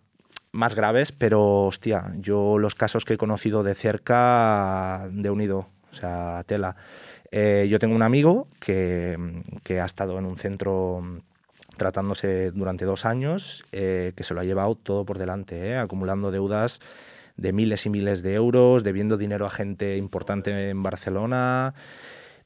más 0.57 0.75
graves, 0.75 1.13
pero 1.13 1.67
hostia, 1.67 2.13
yo 2.19 2.59
los 2.59 2.75
casos 2.75 3.05
que 3.05 3.15
he 3.15 3.19
conocido 3.19 3.63
de 3.63 3.75
cerca 3.75 5.09
de 5.11 5.31
unido, 5.31 5.69
o 5.93 5.95
sea, 5.95 6.43
tela. 6.47 6.77
Eh, 7.31 7.67
yo 7.69 7.79
tengo 7.79 7.95
un 7.95 8.03
amigo 8.03 8.49
que, 8.59 9.43
que 9.63 9.81
ha 9.81 9.85
estado 9.85 10.19
en 10.19 10.27
un 10.27 10.39
centro 10.39 11.03
tratándose 11.77 12.51
durante 12.53 12.85
dos 12.85 13.05
años, 13.05 13.65
eh, 13.73 14.13
que 14.17 14.25
se 14.25 14.35
lo 14.35 14.41
ha 14.41 14.45
llevado 14.45 14.75
todo 14.75 15.05
por 15.05 15.19
delante, 15.19 15.69
eh, 15.69 15.77
acumulando 15.77 16.31
deudas 16.31 16.81
de 17.37 17.53
miles 17.53 17.85
y 17.85 17.91
miles 17.91 18.23
de 18.23 18.35
euros, 18.35 18.83
debiendo 18.83 19.17
dinero 19.17 19.47
a 19.47 19.51
gente 19.51 19.97
importante 19.97 20.71
en 20.71 20.83
Barcelona. 20.83 21.75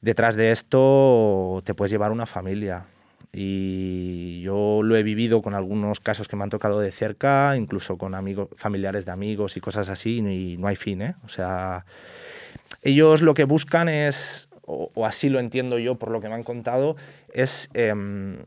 Detrás 0.01 0.35
de 0.35 0.51
esto 0.51 1.61
te 1.63 1.73
puedes 1.73 1.91
llevar 1.91 2.11
una 2.11 2.25
familia. 2.25 2.85
Y 3.33 4.41
yo 4.41 4.81
lo 4.83 4.95
he 4.97 5.03
vivido 5.03 5.41
con 5.41 5.53
algunos 5.53 6.01
casos 6.01 6.27
que 6.27 6.35
me 6.35 6.43
han 6.43 6.49
tocado 6.49 6.79
de 6.81 6.91
cerca, 6.91 7.55
incluso 7.55 7.97
con 7.97 8.13
amigos, 8.13 8.49
familiares 8.57 9.05
de 9.05 9.13
amigos 9.13 9.55
y 9.55 9.61
cosas 9.61 9.89
así, 9.89 10.17
y 10.17 10.57
no 10.57 10.67
hay 10.67 10.75
fin, 10.75 11.01
¿eh? 11.01 11.15
O 11.23 11.29
sea, 11.29 11.85
ellos 12.81 13.21
lo 13.21 13.33
que 13.33 13.45
buscan 13.45 13.87
es, 13.87 14.49
o, 14.63 15.05
así 15.05 15.29
lo 15.29 15.39
entiendo 15.39 15.79
yo 15.79 15.95
por 15.95 16.11
lo 16.11 16.19
que 16.19 16.27
me 16.27 16.35
han 16.35 16.43
contado, 16.43 16.97
es 17.33 17.69
em, 17.73 18.39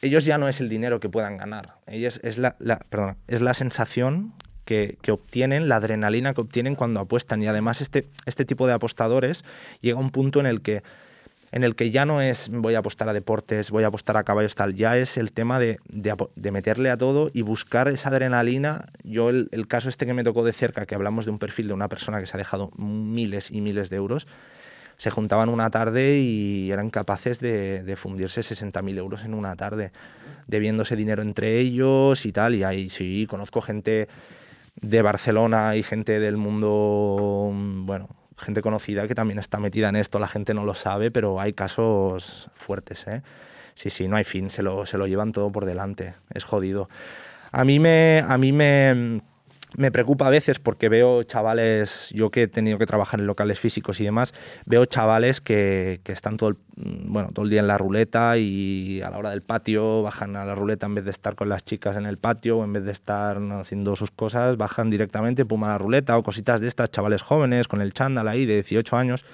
ellos 0.00 0.24
ya 0.24 0.38
no 0.38 0.48
es 0.48 0.60
el 0.60 0.68
dinero 0.68 0.98
que 0.98 1.08
puedan 1.08 1.36
ganar, 1.36 1.76
ellos 1.86 2.18
es 2.24 2.38
la, 2.38 2.56
es 3.28 3.42
la 3.42 3.54
sensación 3.54 4.34
que, 4.64 4.98
que 5.02 5.12
obtienen, 5.12 5.68
la 5.68 5.76
adrenalina 5.76 6.34
que 6.34 6.40
obtienen 6.40 6.74
cuando 6.74 7.00
apuestan. 7.00 7.42
Y 7.42 7.46
además 7.46 7.80
este, 7.80 8.08
este 8.26 8.44
tipo 8.44 8.66
de 8.66 8.72
apostadores 8.72 9.44
llega 9.80 9.98
a 9.98 10.00
un 10.00 10.10
punto 10.10 10.40
en 10.40 10.46
el 10.46 10.62
que 10.62 10.82
en 11.52 11.64
el 11.64 11.76
que 11.76 11.90
ya 11.90 12.06
no 12.06 12.22
es 12.22 12.48
voy 12.50 12.74
a 12.74 12.78
apostar 12.78 13.10
a 13.10 13.12
deportes, 13.12 13.70
voy 13.70 13.84
a 13.84 13.88
apostar 13.88 14.16
a 14.16 14.24
caballos, 14.24 14.54
tal, 14.54 14.74
ya 14.74 14.96
es 14.96 15.18
el 15.18 15.32
tema 15.32 15.58
de, 15.58 15.78
meterle 16.50 16.90
a 16.90 16.96
todo 16.96 17.30
y 17.32 17.42
buscar 17.42 17.88
esa 17.88 18.08
adrenalina. 18.08 18.86
Yo 19.04 19.28
el, 19.28 19.66
caso 19.68 19.90
este 19.90 20.06
que 20.06 20.14
me 20.14 20.24
tocó 20.24 20.44
de 20.44 20.54
cerca, 20.54 20.86
que 20.86 20.94
hablamos 20.94 21.26
de 21.26 21.30
un 21.30 21.38
perfil 21.38 21.68
de 21.68 21.74
una 21.74 21.88
persona 21.88 22.20
que 22.20 22.26
se 22.26 22.36
ha 22.36 22.38
dejado 22.38 22.70
miles 22.78 23.50
y 23.50 23.60
miles 23.60 23.90
de 23.90 23.96
euros, 23.96 24.26
se 24.96 25.10
juntaban 25.10 25.50
una 25.50 25.68
tarde 25.70 26.18
y 26.20 26.72
eran 26.72 26.88
capaces 26.88 27.40
de, 27.40 27.82
de 27.82 27.96
fundirse 27.96 28.40
60.000 28.40 28.96
euros 28.96 29.24
en 29.24 29.34
una 29.34 29.54
tarde, 29.54 29.92
debiéndose 30.46 30.96
dinero 30.96 31.20
entre 31.20 31.58
ellos 31.58 32.24
y 32.24 32.32
tal. 32.32 32.54
Y 32.54 32.64
ahí 32.64 32.88
sí, 32.88 33.26
conozco 33.28 33.60
gente 33.60 34.08
de 34.80 35.02
Barcelona 35.02 35.76
y 35.76 35.82
gente 35.82 36.18
del 36.18 36.38
mundo, 36.38 37.50
mm, 37.52 37.84
bueno, 37.84 38.08
gente 38.42 38.62
conocida 38.62 39.08
que 39.08 39.14
también 39.14 39.38
está 39.38 39.58
metida 39.58 39.88
en 39.88 39.96
esto, 39.96 40.18
la 40.18 40.28
gente 40.28 40.54
no 40.54 40.64
lo 40.64 40.74
sabe, 40.74 41.10
pero 41.10 41.40
hay 41.40 41.52
casos 41.52 42.50
fuertes, 42.54 43.06
¿eh? 43.06 43.22
Sí, 43.74 43.88
sí, 43.88 44.06
no 44.06 44.16
hay 44.16 44.24
fin, 44.24 44.50
se 44.50 44.62
lo, 44.62 44.84
se 44.84 44.98
lo 44.98 45.06
llevan 45.06 45.32
todo 45.32 45.50
por 45.50 45.64
delante, 45.64 46.14
es 46.34 46.44
jodido. 46.44 46.90
A 47.52 47.64
mí 47.64 47.78
me, 47.78 48.22
a 48.26 48.36
mí 48.36 48.52
me, 48.52 49.22
me 49.76 49.90
preocupa 49.90 50.26
a 50.26 50.30
veces 50.30 50.58
porque 50.58 50.88
veo 50.88 51.22
chavales, 51.22 52.10
yo 52.14 52.30
que 52.30 52.42
he 52.42 52.48
tenido 52.48 52.78
que 52.78 52.86
trabajar 52.86 53.20
en 53.20 53.26
locales 53.26 53.58
físicos 53.58 54.00
y 54.00 54.04
demás, 54.04 54.34
veo 54.66 54.84
chavales 54.84 55.40
que, 55.40 56.00
están 56.04 56.36
todo 56.36 56.50
el, 56.50 56.56
bueno, 56.76 57.30
todo 57.32 57.44
el 57.44 57.50
día 57.50 57.60
en 57.60 57.66
la 57.66 57.78
ruleta 57.78 58.36
y 58.36 59.00
a 59.02 59.10
la 59.10 59.18
hora 59.18 59.30
del 59.30 59.42
patio 59.42 60.02
bajan 60.02 60.36
a 60.36 60.44
la 60.44 60.54
ruleta 60.54 60.86
en 60.86 60.94
vez 60.94 61.04
de 61.04 61.10
estar 61.10 61.34
con 61.34 61.48
las 61.48 61.64
chicas 61.64 61.96
en 61.96 62.06
el 62.06 62.18
patio 62.18 62.58
o 62.58 62.64
en 62.64 62.72
vez 62.72 62.84
de 62.84 62.92
estar 62.92 63.38
haciendo 63.52 63.96
sus 63.96 64.10
cosas, 64.10 64.56
bajan 64.56 64.90
directamente, 64.90 65.44
pum, 65.44 65.64
a 65.64 65.68
la 65.68 65.78
ruleta 65.78 66.16
o 66.18 66.22
cositas 66.22 66.60
de 66.60 66.68
estas, 66.68 66.90
chavales 66.90 67.22
jóvenes 67.22 67.68
con 67.68 67.80
el 67.80 67.92
chándal 67.92 68.28
ahí 68.28 68.46
de 68.46 68.54
18 68.54 68.96
años 68.96 69.24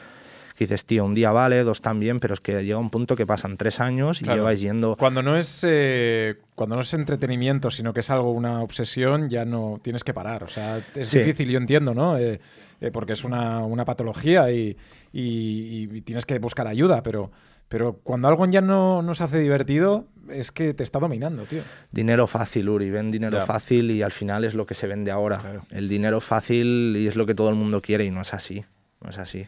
que 0.58 0.64
dices, 0.64 0.84
tío, 0.84 1.04
un 1.04 1.14
día 1.14 1.30
vale, 1.30 1.62
dos 1.62 1.80
también, 1.80 2.18
pero 2.18 2.34
es 2.34 2.40
que 2.40 2.64
llega 2.64 2.78
un 2.78 2.90
punto 2.90 3.14
que 3.14 3.24
pasan 3.24 3.56
tres 3.56 3.78
años 3.78 4.20
y 4.20 4.24
Claro. 4.24 4.40
lleváis 4.40 4.60
yendo... 4.60 4.96
Cuando 4.96 5.22
no 5.22 5.36
es 5.36 5.64
eh, 5.66 6.34
cuando 6.56 6.74
no 6.74 6.82
es 6.82 6.92
entretenimiento, 6.94 7.70
sino 7.70 7.94
que 7.94 8.00
es 8.00 8.10
algo, 8.10 8.32
una 8.32 8.60
obsesión, 8.62 9.28
ya 9.30 9.44
no 9.44 9.78
tienes 9.82 10.02
que 10.02 10.12
parar. 10.12 10.42
O 10.42 10.48
sea, 10.48 10.82
es 10.96 11.08
Sí. 11.08 11.18
difícil, 11.20 11.48
yo 11.50 11.58
entiendo, 11.58 11.94
¿no? 11.94 12.18
Eh, 12.18 12.40
eh, 12.80 12.90
porque 12.90 13.12
es 13.12 13.22
una, 13.24 13.60
una 13.64 13.84
patología 13.84 14.50
y, 14.50 14.76
y- 15.12 15.88
y 15.96 16.00
tienes 16.02 16.26
que 16.26 16.38
buscar 16.40 16.66
ayuda, 16.66 17.02
pero, 17.04 17.30
pero 17.68 18.00
cuando 18.02 18.26
algo 18.28 18.44
ya 18.46 18.60
no, 18.60 19.02
no 19.02 19.14
se 19.14 19.22
hace 19.24 19.38
divertido, 19.38 20.06
es 20.28 20.50
que 20.50 20.74
te 20.74 20.82
está 20.82 20.98
dominando, 20.98 21.44
tío. 21.44 21.62
Dinero 21.92 22.26
fácil, 22.26 22.68
Uri, 22.68 22.90
ven 22.90 23.10
dinero 23.12 23.44
fácil 23.46 23.90
y 23.92 24.02
al 24.02 24.12
final 24.12 24.44
es 24.44 24.54
lo 24.54 24.66
que 24.66 24.74
se 24.74 24.86
vende 24.88 25.10
ahora. 25.12 25.38
Claro. 25.38 25.62
El 25.70 25.88
dinero 25.88 26.20
fácil 26.20 26.96
y 26.98 27.06
es 27.06 27.14
lo 27.16 27.26
que 27.26 27.34
todo 27.36 27.48
el 27.48 27.54
mundo 27.54 27.80
quiere 27.80 28.04
y 28.04 28.10
no 28.10 28.20
es 28.22 28.34
así. 28.34 28.64
No 29.00 29.10
es 29.10 29.18
así. 29.18 29.46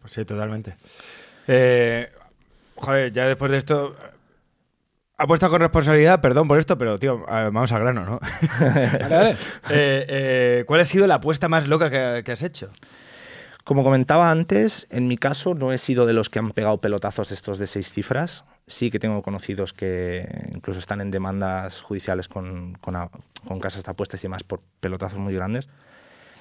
Pues 0.00 0.12
sí, 0.12 0.24
totalmente. 0.24 0.76
Eh, 1.48 2.10
joder, 2.76 3.12
ya 3.12 3.26
después 3.26 3.50
de 3.50 3.58
esto. 3.58 3.96
Apuesta 5.18 5.48
con 5.48 5.60
responsabilidad, 5.62 6.20
perdón 6.20 6.46
por 6.46 6.58
esto, 6.58 6.76
pero 6.76 6.98
tío, 6.98 7.24
a- 7.28 7.44
vamos 7.44 7.72
al 7.72 7.80
grano, 7.80 8.04
¿no? 8.04 8.20
Eh, 8.60 9.36
eh, 9.70 10.64
¿Cuál 10.66 10.80
ha 10.80 10.84
sido 10.84 11.06
la 11.06 11.14
apuesta 11.16 11.48
más 11.48 11.66
loca 11.68 11.88
que, 11.90 12.22
que 12.22 12.32
has 12.32 12.42
hecho? 12.42 12.68
Como 13.64 13.82
comentaba 13.82 14.30
antes, 14.30 14.86
en 14.90 15.08
mi 15.08 15.16
caso 15.16 15.54
no 15.54 15.72
he 15.72 15.78
sido 15.78 16.04
de 16.06 16.12
los 16.12 16.28
que 16.28 16.38
han 16.38 16.50
pegado 16.50 16.80
pelotazos 16.82 17.32
estos 17.32 17.58
de 17.58 17.66
seis 17.66 17.90
cifras. 17.90 18.44
Sí 18.68 18.90
que 18.90 18.98
tengo 18.98 19.22
conocidos 19.22 19.72
que 19.72 20.28
incluso 20.54 20.78
están 20.80 21.00
en 21.00 21.10
demandas 21.10 21.80
judiciales 21.80 22.28
con, 22.28 22.74
con 22.80 22.94
a- 22.94 23.08
con 23.48 23.58
casas 23.58 23.84
de 23.84 23.90
apuestas 23.90 24.20
y 24.22 24.24
demás 24.24 24.42
por 24.42 24.60
pelotazos 24.80 25.18
muy 25.18 25.34
grandes. 25.34 25.68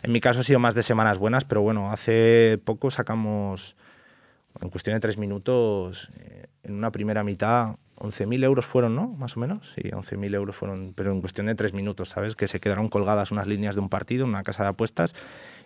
En 0.06 0.12
mi 0.12 0.22
caso 0.22 0.42
ha 0.42 0.44
sido 0.44 0.60
más 0.60 0.76
de 0.76 0.84
semanas 0.84 1.18
buenas, 1.18 1.46
pero 1.46 1.62
bueno, 1.64 1.92
hace 1.92 2.60
poco 2.64 2.92
sacamos, 2.92 3.76
en 4.62 4.70
cuestión 4.70 4.94
de 4.96 5.00
tres 5.00 5.18
minutos, 5.18 6.10
eh, 6.20 6.46
en 6.64 6.76
una 6.76 6.92
primera 6.92 7.24
mitad, 7.24 7.78
11.000 7.98 8.44
euros 8.44 8.66
fueron, 8.68 8.96
¿no? 8.96 9.08
Más 9.18 9.36
o 9.36 9.40
menos. 9.40 9.74
Sí, 9.74 9.82
11.000 9.90 10.36
euros 10.36 10.56
fueron, 10.56 10.94
pero 10.96 11.12
en 11.12 11.22
cuestión 11.22 11.48
de 11.48 11.56
tres 11.56 11.74
minutos, 11.74 12.10
¿sabes? 12.10 12.36
Que 12.36 12.46
se 12.48 12.60
quedaron 12.60 12.88
colgadas 12.88 13.32
unas 13.32 13.48
líneas 13.48 13.74
de 13.74 13.82
un 13.82 13.90
partido, 13.90 14.26
en 14.26 14.30
una 14.30 14.44
casa 14.44 14.62
de 14.62 14.70
apuestas, 14.70 15.16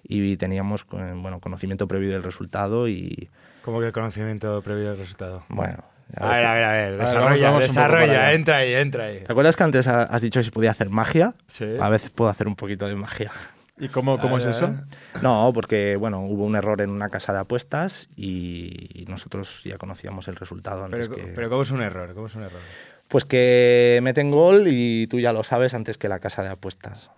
y 0.04 0.38
teníamos 0.38 0.86
bueno, 0.88 1.42
conocimiento 1.42 1.86
previo 1.90 2.10
del 2.12 2.24
resultado 2.24 2.88
y, 2.88 3.30
¿Cómo 3.64 3.82
que 3.82 3.92
conocimiento 3.92 4.62
previo 4.62 4.90
del 4.92 5.00
resultado? 5.00 5.44
bueno... 5.50 5.84
a 6.16 6.30
ver, 6.30 6.46
a 6.46 6.54
ver, 6.54 6.64
a 6.64 6.72
ver, 6.72 6.86
A 6.86 6.88
ver, 6.88 6.98
desarrolla, 6.98 7.26
vamos- 7.28 7.42
vamos 7.42 7.64
desarrolla, 7.64 8.34
entra 8.34 8.56
ahí, 8.58 8.74
entra 8.74 9.04
ahí. 9.04 9.20
¿Te 9.26 9.32
acuerdas 9.34 9.58
que 9.58 9.64
antes 9.64 9.86
ha- 9.88 10.04
has 10.04 10.22
dicho 10.22 10.40
que 10.40 10.46
se 10.46 10.52
podía 10.52 10.72
hacer 10.72 10.90
magia? 10.90 11.34
Sí. 11.48 11.66
A 11.78 11.90
veces 11.90 12.10
puedo 12.12 12.30
hacer 12.32 12.48
un 12.48 12.56
poquito 12.56 12.88
de 12.88 12.96
magia. 12.96 13.32
¿Y 13.80 13.88
cómo, 13.90 14.20
cómo 14.20 14.38
es 14.38 14.46
eso? 14.46 14.74
No, 15.22 15.52
porque 15.54 15.96
bueno, 15.96 16.22
hubo 16.22 16.46
un 16.46 16.56
error 16.56 16.82
en 16.82 16.90
una 16.90 17.10
casa 17.10 17.32
de 17.34 17.40
apuestas 17.40 18.10
y 18.16 19.06
nosotros 19.08 19.64
ya 19.64 19.78
conocíamos 19.78 20.28
el 20.28 20.36
resultado 20.36 20.84
antes 20.84 21.08
Pero, 21.08 21.26
que... 21.26 21.32
pero 21.32 21.50
¿cómo 21.50 21.62
es 21.62 21.72
un 21.72 21.82
error? 21.82 22.14
¿Cómo 22.14 22.28
es 22.28 22.36
un 22.36 22.44
error? 22.44 22.60
Pues 23.08 23.26
que 23.26 24.00
meten 24.04 24.32
gol 24.32 24.66
y 24.68 25.08
tú 25.08 25.20
ya 25.20 25.34
lo 25.34 25.44
sabes 25.44 25.74
antes 25.74 25.98
que 25.98 26.10
la 26.10 26.20
casa 26.20 26.44
de 26.44 26.50
apuestas. 26.50 27.10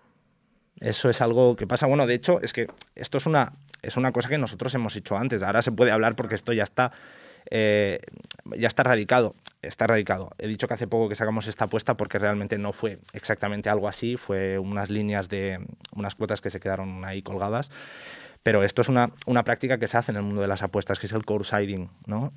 Eso 0.80 1.10
es 1.10 1.22
algo 1.22 1.56
que 1.56 1.68
pasa. 1.68 1.86
Bueno, 1.86 2.08
de 2.08 2.16
hecho, 2.16 2.42
es 2.42 2.54
que 2.54 2.68
esto 2.96 3.18
es 3.18 3.26
una, 3.26 3.52
es 3.82 3.98
una 3.98 4.12
cosa 4.12 4.30
que 4.30 4.38
nosotros 4.38 4.74
hemos 4.74 4.96
hecho 4.96 5.18
antes. 5.18 5.44
Ahora 5.44 5.62
se 5.62 5.72
puede 5.72 5.92
hablar 5.92 6.16
porque 6.16 6.36
esto 6.36 6.54
ya 6.54 6.64
está, 6.64 6.92
eh, 7.50 8.00
ya 8.56 8.68
está 8.68 8.84
radicado. 8.84 9.36
Está 9.62 9.86
radicado. 9.86 10.32
He 10.40 10.48
dicho 10.48 10.68
que 10.68 10.74
hace 10.74 10.88
poco 10.88 11.08
que 11.08 11.16
sacamos 11.16 11.48
esta 11.48 11.66
apuesta 11.66 11.96
porque 11.96 12.18
realmente 12.18 12.58
no 12.58 12.74
fue 12.74 12.98
exactamente 13.14 13.70
algo 13.70 13.88
así. 13.88 14.18
Fue 14.18 14.58
unas 14.58 14.90
líneas 14.90 15.30
de 15.30 15.60
unas 15.96 16.16
cuotas 16.16 16.42
que 16.42 16.50
se 16.50 16.60
quedaron 16.60 17.06
ahí 17.06 17.22
colgadas. 17.22 17.70
Pero 18.44 18.64
esto 18.64 18.82
es 18.82 18.90
una, 18.90 19.12
una 19.28 19.44
práctica 19.44 19.78
que 19.78 19.88
se 19.88 19.98
hace 19.98 20.12
en 20.12 20.18
el 20.18 20.24
mundo 20.24 20.42
de 20.42 20.48
las 20.48 20.64
apuestas, 20.64 20.98
que 20.98 21.06
es 21.06 21.14
el 21.14 21.24
coursiding. 21.26 21.90
¿no? 22.08 22.32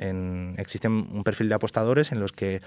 Existe 0.59 0.87
un 0.89 1.23
perfil 1.25 1.49
de 1.49 1.55
apostadores 1.55 2.13
en 2.13 2.21
los 2.21 2.33
que, 2.33 2.61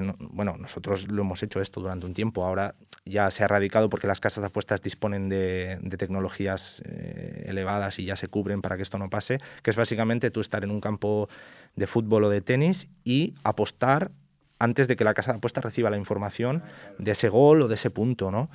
no- 0.00 0.16
bueno, 0.18 0.56
nosotros 0.58 1.06
lo 1.08 1.20
hemos 1.22 1.42
hecho 1.42 1.60
esto 1.60 1.80
durante 1.80 2.06
un 2.06 2.14
tiempo. 2.14 2.44
Ahora 2.46 2.74
ya 3.04 3.30
se 3.30 3.42
ha 3.42 3.44
erradicado 3.44 3.90
porque 3.90 4.06
las 4.06 4.20
casas 4.20 4.40
de 4.40 4.46
apuestas 4.46 4.80
disponen 4.80 5.28
de, 5.28 5.78
de 5.82 5.96
tecnologías 5.98 6.82
eh, 6.86 7.44
elevadas 7.48 7.98
y 7.98 8.06
ya 8.06 8.16
se 8.16 8.28
cubren 8.28 8.62
para 8.62 8.76
que 8.76 8.82
esto 8.84 8.96
no 8.98 9.10
pase, 9.10 9.38
que 9.62 9.68
es 9.70 9.76
básicamente 9.76 10.30
tú 10.30 10.40
estar 10.40 10.64
en 10.64 10.70
un 10.70 10.80
campo 10.80 11.28
de 11.76 11.86
fútbol 11.86 12.24
o 12.24 12.30
de 12.30 12.40
tenis 12.40 12.88
y 13.04 13.34
apostar 13.44 14.12
antes 14.58 14.86
de 14.88 14.96
que 14.96 15.04
la 15.04 15.12
casa 15.12 15.32
de 15.32 15.38
apuestas 15.38 15.64
reciba 15.64 15.90
la 15.90 15.96
información 15.98 16.62
de 16.98 17.10
ese 17.10 17.28
gol 17.28 17.62
o 17.62 17.68
de 17.68 17.74
ese 17.74 17.90
punto, 17.90 18.30
¿no? 18.30 18.48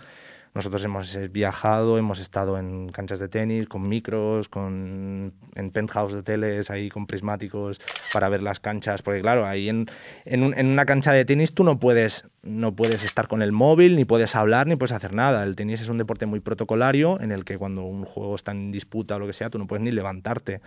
Nosotros 0.53 0.83
hemos 0.83 1.13
eh, 1.15 1.27
viajado, 1.27 1.97
hemos 1.99 2.19
estado 2.19 2.57
en 2.57 2.89
canchas 2.89 3.19
de 3.19 3.27
tenis, 3.29 3.67
con 3.67 3.87
micros, 3.87 4.49
con, 4.49 5.33
en 5.55 5.71
penthouse 5.71 6.13
de 6.13 6.19
hoteles, 6.19 6.71
ahí 6.71 6.89
con 6.89 7.05
prismáticos 7.05 7.79
para 8.11 8.27
ver 8.29 8.41
las 8.41 8.59
canchas. 8.59 9.01
Porque 9.03 9.21
claro, 9.21 9.45
ahí 9.45 9.69
en, 9.69 9.85
en, 10.25 10.41
un- 10.43 10.57
en 10.57 10.67
una 10.67 10.85
cancha 10.85 11.11
de 11.11 11.25
tenis 11.25 11.53
tú 11.53 11.63
no 11.63 11.79
puedes, 11.79 12.25
no 12.41 12.75
puedes 12.75 13.03
estar 13.03 13.27
con 13.27 13.41
el 13.43 13.51
móvil, 13.51 13.95
ni 13.95 14.05
puedes 14.05 14.35
hablar, 14.35 14.65
ni 14.65 14.75
puedes 14.75 14.93
hacer 14.93 15.13
nada. 15.13 15.43
El 15.43 15.55
tenis 15.55 15.81
es 15.81 15.89
un 15.89 15.97
deporte 15.99 16.25
muy 16.25 16.39
protocolario 16.39 17.19
en 17.21 17.31
el 17.31 17.45
que 17.45 17.57
cuando 17.59 17.83
un 17.83 18.03
juego 18.05 18.33
está 18.35 18.51
en 18.51 18.71
disputa 18.71 19.17
o 19.17 19.19
lo 19.19 19.27
que 19.27 19.33
sea, 19.33 19.49
tú 19.51 19.59
no 19.59 19.67
puedes 19.67 19.83
ni 19.83 19.91
levantarte 19.91 20.61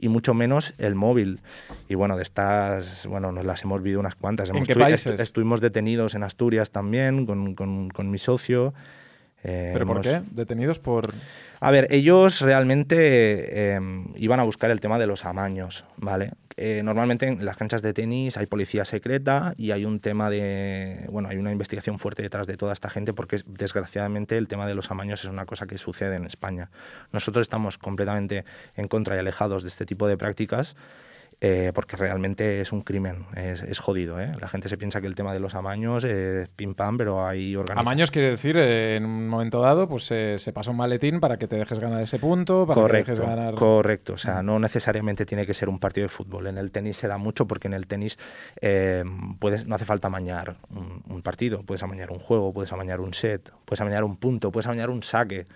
y 0.00 0.08
mucho 0.08 0.32
menos 0.32 0.72
el 0.78 0.94
móvil. 0.94 1.40
Y 1.88 1.96
bueno, 1.96 2.16
de 2.16 2.22
estas, 2.22 3.04
bueno, 3.06 3.32
nos 3.32 3.44
las 3.44 3.62
hemos 3.64 3.82
vivido 3.82 4.00
unas 4.00 4.14
cuantas. 4.14 4.48
¿En 4.48 4.56
Hemos 4.56 4.68
qué 4.68 4.74
países? 4.76 5.12
estu- 5.18 5.20
estuvimos 5.22 5.60
detenidos 5.60 6.14
en 6.14 6.22
Asturias 6.22 6.70
también 6.70 7.26
con, 7.26 7.54
con- 7.54 7.90
con 7.90 8.10
mi 8.10 8.16
socio. 8.18 8.72
Eh, 9.44 9.70
¿Pero 9.72 9.86
por 9.86 9.96
hemos- 10.04 10.06
qué? 10.06 10.22
¿Detenidos 10.34 10.78
por...? 10.78 11.12
a 11.60 11.70
ver, 11.70 11.86
ellos 11.90 12.40
realmente 12.40 12.96
eh, 13.76 13.80
iban 14.16 14.40
a 14.40 14.42
buscar 14.44 14.70
el 14.70 14.80
tema 14.80 14.98
de 14.98 15.06
los 15.06 15.24
amaños, 15.24 15.84
¿vale? 15.96 16.32
Eh, 16.56 16.82
normalmente 16.84 17.26
en 17.28 17.44
las 17.44 17.56
canchas 17.56 17.82
de 17.82 17.92
tenis 17.92 18.36
hay 18.36 18.46
policía 18.46 18.84
secreta 18.84 19.54
y 19.56 19.70
hay 19.70 19.84
un 19.84 20.00
tema 20.00 20.28
de, 20.28 21.06
bueno, 21.08 21.28
hay 21.28 21.36
una 21.36 21.52
investigación 21.52 22.00
fuerte 22.00 22.22
detrás 22.22 22.48
de 22.48 22.56
toda 22.56 22.72
esta 22.72 22.90
gente 22.90 23.12
porque 23.12 23.40
desgraciadamente 23.46 24.36
el 24.36 24.48
tema 24.48 24.66
de 24.66 24.74
los 24.74 24.90
amaños 24.90 25.22
es 25.22 25.30
una 25.30 25.46
cosa 25.46 25.66
que 25.66 25.78
sucede 25.78 26.16
en 26.16 26.24
España. 26.26 26.68
Nosotros 27.12 27.42
estamos 27.42 27.78
completamente 27.78 28.44
en 28.76 28.88
contra 28.88 29.14
y 29.14 29.20
alejados 29.20 29.62
de 29.62 29.68
este 29.68 29.86
tipo 29.86 30.08
de 30.08 30.16
prácticas. 30.16 30.74
Eh, 31.40 31.70
porque 31.72 31.96
realmente 31.96 32.60
es 32.60 32.72
un 32.72 32.82
crimen, 32.82 33.26
es, 33.36 33.62
es 33.62 33.78
jodido. 33.78 34.20
¿eh? 34.20 34.32
La 34.40 34.48
gente 34.48 34.68
se 34.68 34.76
piensa 34.76 35.00
que 35.00 35.06
el 35.06 35.14
tema 35.14 35.32
de 35.32 35.38
los 35.38 35.54
amaños 35.54 36.02
es 36.04 36.48
pim 36.48 36.74
pam, 36.74 36.98
pero 36.98 37.24
hay 37.26 37.54
organizaciones. 37.54 37.80
Amaños 37.80 38.10
quiere 38.10 38.30
decir, 38.30 38.56
eh, 38.56 38.96
en 38.96 39.04
un 39.04 39.28
momento 39.28 39.60
dado, 39.60 39.88
pues 39.88 40.10
eh, 40.10 40.36
se 40.38 40.52
pasa 40.52 40.72
un 40.72 40.78
maletín 40.78 41.20
para 41.20 41.36
que 41.38 41.46
te 41.46 41.56
dejes 41.56 41.78
ganar 41.78 42.02
ese 42.02 42.18
punto, 42.18 42.66
para 42.66 42.80
Correcto, 42.80 43.12
que 43.12 43.16
te 43.16 43.20
dejes 43.22 43.36
ganar... 43.36 43.54
correcto. 43.54 44.14
O 44.14 44.18
sea, 44.18 44.42
no 44.42 44.58
necesariamente 44.58 45.24
tiene 45.26 45.46
que 45.46 45.54
ser 45.54 45.68
un 45.68 45.78
partido 45.78 46.06
de 46.06 46.08
fútbol. 46.08 46.48
En 46.48 46.58
el 46.58 46.72
tenis 46.72 46.96
se 46.96 47.06
da 47.06 47.18
mucho 47.18 47.46
porque 47.46 47.68
en 47.68 47.74
el 47.74 47.86
tenis 47.86 48.18
eh, 48.60 49.04
puedes, 49.38 49.66
no 49.66 49.76
hace 49.76 49.84
falta 49.84 50.08
amañar 50.08 50.56
un, 50.70 51.04
un 51.08 51.22
partido. 51.22 51.62
Puedes 51.62 51.82
amañar 51.84 52.10
un 52.10 52.18
juego, 52.18 52.52
puedes 52.52 52.72
amañar 52.72 53.00
un 53.00 53.14
set, 53.14 53.52
puedes 53.64 53.80
amañar 53.80 54.02
un 54.02 54.16
punto, 54.16 54.50
puedes 54.50 54.66
amañar 54.66 54.90
un 54.90 55.04
saque. 55.04 55.46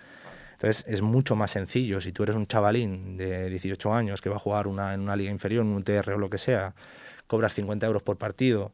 Entonces 0.63 0.85
es 0.87 1.01
mucho 1.01 1.35
más 1.35 1.51
sencillo. 1.51 1.99
Si 1.99 2.13
tú 2.13 2.23
eres 2.23 2.37
un 2.37 2.47
chavalín 2.47 3.17
de 3.17 3.49
18 3.49 3.93
años 3.93 4.21
que 4.21 4.29
va 4.29 4.37
a 4.37 4.39
jugar 4.39 4.67
una, 4.67 4.93
en 4.93 5.01
una 5.01 5.17
liga 5.17 5.29
inferior, 5.29 5.65
en 5.65 5.73
un 5.73 5.83
TR 5.83 6.13
o 6.13 6.17
lo 6.17 6.29
que 6.29 6.37
sea, 6.37 6.73
cobras 7.27 7.53
50 7.53 7.85
euros 7.85 8.01
por 8.01 8.17
partido 8.17 8.71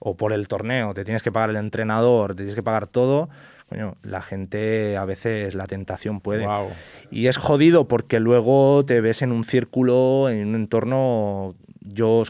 o 0.00 0.16
por 0.16 0.32
el 0.32 0.48
torneo, 0.48 0.92
te 0.92 1.04
tienes 1.04 1.22
que 1.22 1.30
pagar 1.30 1.50
el 1.50 1.56
entrenador, 1.56 2.30
te 2.30 2.38
tienes 2.38 2.56
que 2.56 2.64
pagar 2.64 2.88
todo. 2.88 3.28
Coño, 3.68 3.96
la 4.02 4.22
gente 4.22 4.96
a 4.96 5.04
veces 5.04 5.54
la 5.54 5.68
tentación 5.68 6.20
puede. 6.20 6.48
Y 7.12 7.28
es 7.28 7.36
jodido 7.36 7.86
porque 7.86 8.18
luego 8.18 8.84
te 8.84 9.00
ves 9.00 9.22
en 9.22 9.30
un 9.30 9.44
círculo, 9.44 10.30
en 10.30 10.48
un 10.48 10.54
entorno. 10.56 11.54
Yo, 11.78 12.24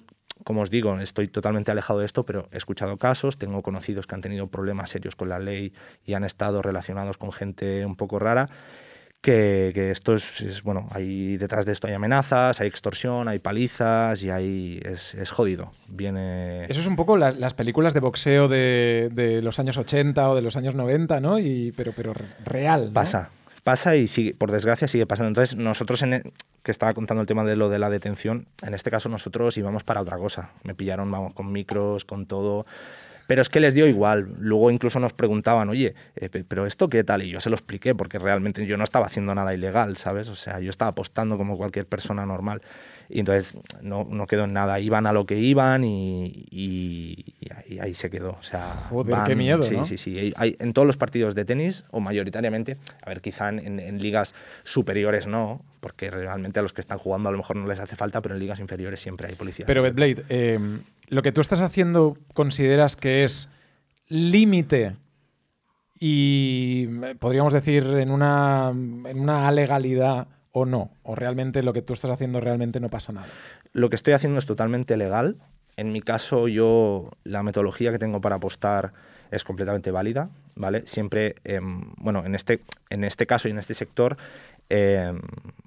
como 0.45 0.61
os 0.61 0.69
digo, 0.69 0.99
estoy 0.99 1.29
totalmente 1.29 1.71
alejado 1.71 2.01
de 2.01 2.05
esto, 2.05 2.27
pero 2.27 2.51
he 2.53 2.59
escuchado 2.59 2.99
casos, 2.99 3.39
tengo 3.39 3.63
conocidos 3.63 4.07
que 4.07 4.15
han 4.15 4.21
tenido 4.21 4.49
problemas 4.49 4.91
serios 4.91 5.17
con 5.17 5.31
la 5.31 5.39
ley 5.39 5.73
y 6.05 6.13
han 6.13 6.25
estado 6.25 6.61
relacionados 6.61 7.17
con 7.17 7.33
gente 7.33 7.87
un 7.87 7.97
poco 7.97 8.19
rara. 8.19 8.51
Que, 9.23 9.73
que 9.75 9.91
esto 9.91 10.15
es, 10.15 10.41
es, 10.41 10.63
bueno, 10.63 10.89
hay 10.93 11.37
detrás 11.37 11.67
de 11.67 11.73
esto 11.73 11.87
hay 11.87 11.93
amenazas, 11.93 12.59
hay 12.61 12.69
extorsión, 12.69 13.29
hay 13.29 13.39
palizas 13.39 14.23
y 14.23 14.31
hay 14.31 14.81
es, 14.83 15.15
es 15.15 15.31
jodido. 15.31 15.73
Viene 15.89 16.65
Eso 16.71 16.81
es 16.81 16.87
un 16.87 16.97
poco 16.97 17.19
la- 17.19 17.33
las 17.33 17.53
películas 17.53 17.93
de 17.93 18.01
boxeo 18.01 18.49
de, 18.49 19.11
de 19.13 19.43
los 19.43 19.59
años 19.59 19.77
80 19.77 20.31
o 20.31 20.35
de 20.35 20.41
los 20.41 20.57
años 20.57 20.75
90, 20.75 21.21
¿no? 21.21 21.39
Y, 21.39 21.73
pero, 21.77 21.93
pero 21.95 22.15
re- 22.15 22.25
real. 22.47 22.87
¿no? 22.87 22.93
Pasa, 22.95 23.29
pasa 23.63 23.95
y 23.95 24.07
sigue, 24.07 24.33
por 24.35 24.51
desgracia 24.53 24.89
sigue 24.89 25.05
pasando. 25.05 25.29
Entonces, 25.29 25.55
nosotros, 25.55 26.01
en 26.01 26.15
e- 26.15 26.23
que 26.63 26.71
estaba 26.71 26.95
contando 26.95 27.21
el 27.21 27.27
tema 27.27 27.45
de 27.45 27.57
lo 27.57 27.69
de 27.69 27.79
la 27.79 27.91
detención, 27.91 28.47
en 28.63 28.73
este 28.73 28.91
caso 28.91 29.11
nosotros 29.11 29.55
íbamos 29.59 29.85
para 29.85 30.01
otra 30.01 30.17
cosa. 30.17 30.51
Me 30.65 30.75
pillaron, 30.75 31.11
vamos, 31.11 31.35
con 31.35 31.53
micros, 31.53 32.07
con 32.07 32.25
todo, 32.25 32.65
Pero 33.31 33.43
es 33.43 33.49
que 33.49 33.61
les 33.61 33.75
dio 33.75 33.87
igual. 33.87 34.27
Luego 34.41 34.73
incluso 34.73 34.99
nos 34.99 35.13
preguntaban, 35.13 35.69
oye, 35.69 35.95
eh, 36.17 36.29
pero 36.49 36.67
esto 36.67 36.89
qué 36.89 37.05
tal? 37.05 37.23
Y 37.23 37.31
yo 37.31 37.41
se 37.41 37.49
lo 37.49 37.55
expliqué, 37.55 37.95
porque 37.95 38.19
realmente 38.19 38.67
yo 38.67 38.77
no 38.77 38.83
estaba 38.83 39.07
haciendo 39.07 39.33
nada 39.37 39.55
ilegal, 39.55 39.97
¿sabes? 39.99 40.29
O 40.29 40.35
sea, 40.35 40.59
yo 40.59 40.69
estaba 40.69 40.91
apostando 40.91 41.39
como 41.39 41.57
cualquier 41.57 41.87
persona 41.87 42.27
normal. 42.27 42.61
Y 43.09 43.21
entonces 43.21 43.57
no, 43.83 44.05
no 44.11 44.27
quedó 44.27 44.47
en 44.47 44.53
nada. 44.53 44.81
Iban 44.81 45.07
a 45.07 45.13
lo 45.13 45.27
que 45.27 45.39
iban 45.39 45.85
y, 45.85 46.45
y, 46.51 47.37
ahí, 47.81 47.95
se 47.95 48.11
quedó. 48.11 48.31
O 48.31 48.43
sea, 48.43 48.63
Joder, 48.89 49.17
qué 49.25 49.37
miedo, 49.37 49.63
Sí, 49.63 49.77
¿no? 49.77 49.85
sí, 49.85 49.97
sí. 49.97 50.33
Hay, 50.35 50.57
en 50.59 50.73
todos 50.73 50.87
los 50.87 50.97
partidos 50.97 51.37
de 51.37 51.45
tenis, 51.45 51.85
o 51.93 52.01
mayoritariamente, 52.01 52.79
a 53.01 53.11
ver, 53.11 53.21
quizá 53.21 53.51
en, 53.51 53.79
en 53.79 53.99
ligas 54.03 54.35
superiores 54.65 55.29
no, 55.29 55.63
porque 55.79 56.11
realmente 56.11 56.59
a 56.59 56.63
los 56.65 56.73
que 56.73 56.81
están 56.81 56.99
jugando 56.99 57.29
a 57.29 57.33
lo 57.33 57.39
mejor 57.39 57.55
no 57.55 57.69
les 57.69 57.79
hace 57.79 57.95
falta, 57.95 58.21
pero 58.21 58.35
en 58.35 58.41
ligas 58.41 58.59
inferiores 58.59 58.99
siempre 58.99 59.29
hay 59.29 59.37
policías. 59.37 59.67
Pero, 59.67 59.83
Bedblade, 59.83 60.25
eh, 60.29 60.59
lo 61.11 61.23
que 61.23 61.33
tú 61.33 61.41
estás 61.41 61.61
haciendo, 61.61 62.17
¿consideras 62.33 62.97
que 62.97 63.25
es 63.25 63.51
límite 64.09 64.97
y 65.99 66.89
eh, 67.03 67.15
podríamos 67.19 67.53
decir 67.53 67.85
en 67.85 68.11
una, 68.11 68.71
en 68.71 69.21
una 69.21 69.49
alegalidad 69.49 70.29
o 70.53 70.65
no? 70.65 70.93
¿O 71.03 71.15
realmente 71.17 71.63
lo 71.63 71.73
que 71.73 71.83
tú 71.83 71.93
estás 71.93 72.13
haciendo 72.13 72.41
realmente 72.41 72.81
no 72.81 72.89
pasa 72.89 73.13
nada? 73.13 73.27
Lo 73.73 73.91
que 73.91 73.97
estoy 73.97 74.15
haciendo 74.15 74.39
es 74.39 74.47
totalmente 74.47 74.97
legal. 74.97 75.37
En 75.77 75.93
mi 75.93 76.01
caso, 76.01 76.49
yo 76.49 77.11
la 77.25 77.43
metodología 77.43 77.91
que 77.91 77.99
tengo 77.99 78.21
para 78.21 78.37
apostar 78.37 78.93
es 79.31 79.45
completamente 79.45 79.91
válida, 79.91 80.31
¿vale? 80.55 80.85
Siempre, 80.87 81.37
eh, 81.45 81.61
bueno, 81.63 82.25
en 82.25 82.35
este, 82.35 82.61
en 82.89 83.05
este 83.05 83.27
caso 83.27 83.49
y 83.49 83.53
en 83.53 83.59
este 83.59 83.75
sector, 83.75 84.17
eh, 84.69 85.13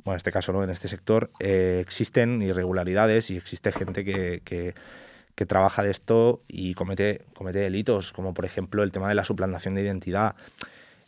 bueno, 0.04 0.14
en 0.14 0.18
este 0.18 0.32
caso 0.32 0.54
no, 0.54 0.64
en 0.64 0.70
este 0.70 0.88
sector 0.88 1.30
eh, 1.40 1.80
existen 1.82 2.42
irregularidades 2.42 3.30
y 3.30 3.38
existe 3.38 3.72
gente 3.72 4.06
que, 4.06 4.74
que, 5.36 5.46
trabaja 5.46 5.84
de 5.84 5.92
esto 5.92 6.42
y 6.48 6.74
comete, 6.74 7.26
comete 7.36 7.60
delitos, 7.60 8.14
como 8.14 8.34
por 8.34 8.46
ejemplo 8.46 8.84
el 8.84 8.92
tema 8.92 9.10
de 9.10 9.16
la 9.16 9.24
suplantación 9.24 9.76
de 9.76 9.82
identidad. 9.82 10.36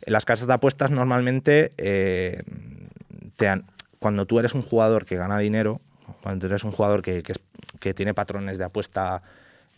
En 0.04 0.12
las 0.12 0.24
casas 0.24 0.46
de 0.46 0.54
apuestas 0.54 0.90
normalmente 0.90 1.72
eh, 1.78 2.42
cuando 3.98 4.26
tú 4.26 4.38
eres 4.38 4.54
un 4.54 4.62
jugador 4.62 5.04
que 5.04 5.16
gana 5.16 5.38
dinero, 5.38 5.80
cuando 6.22 6.40
tú 6.40 6.46
eres 6.46 6.64
un 6.64 6.72
jugador 6.72 7.02
que, 7.02 7.22
que 7.80 7.94
tiene 7.94 8.14
patrones 8.14 8.58
de 8.58 8.64
apuesta 8.64 9.22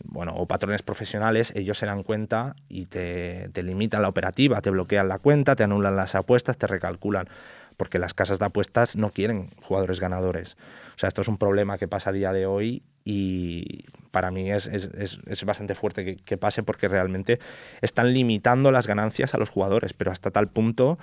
bueno, 0.03 0.33
o 0.35 0.45
patrones 0.45 0.81
profesionales, 0.81 1.51
ellos 1.55 1.77
se 1.77 1.85
dan 1.85 2.03
cuenta 2.03 2.55
y 2.69 2.85
te, 2.85 3.49
te, 3.53 3.63
limitan 3.63 4.01
la 4.01 4.09
operativa, 4.09 4.61
te 4.61 4.69
bloquean 4.69 5.07
la 5.07 5.19
cuenta, 5.19 5.55
te 5.55 5.63
anulan 5.63 5.95
las 5.95 6.15
apuestas, 6.15 6.57
te 6.57 6.67
recalculan, 6.67 7.27
porque 7.75 7.99
las 7.99 8.13
casas 8.13 8.39
de 8.39 8.45
apuestas 8.45 8.95
no 8.95 9.09
quieren 9.09 9.49
jugadores 9.61 9.99
ganadores. 9.99 10.55
O 10.95 10.99
sea, 10.99 11.07
esto 11.07 11.21
es 11.21 11.27
un 11.27 11.37
problema 11.37 11.77
que 11.77 11.87
pasa 11.87 12.09
a 12.09 12.13
día 12.13 12.33
de 12.33 12.45
hoy 12.45 12.83
y 13.03 13.85
para 14.11 14.31
mí 14.31 14.51
es, 14.51 14.67
es, 14.67 14.89
es, 15.25 15.43
bastante 15.45 15.75
fuerte 15.75 16.17
que, 16.17 16.37
pase 16.37 16.63
porque 16.63 16.87
realmente 16.87 17.39
están 17.81 18.13
limitando 18.13 18.71
las 18.71 18.87
ganancias 18.87 19.33
a 19.33 19.37
los 19.37 19.49
jugadores, 19.49 19.93
pero 19.93 20.11
hasta 20.11 20.31
tal 20.31 20.47
punto 20.47 20.97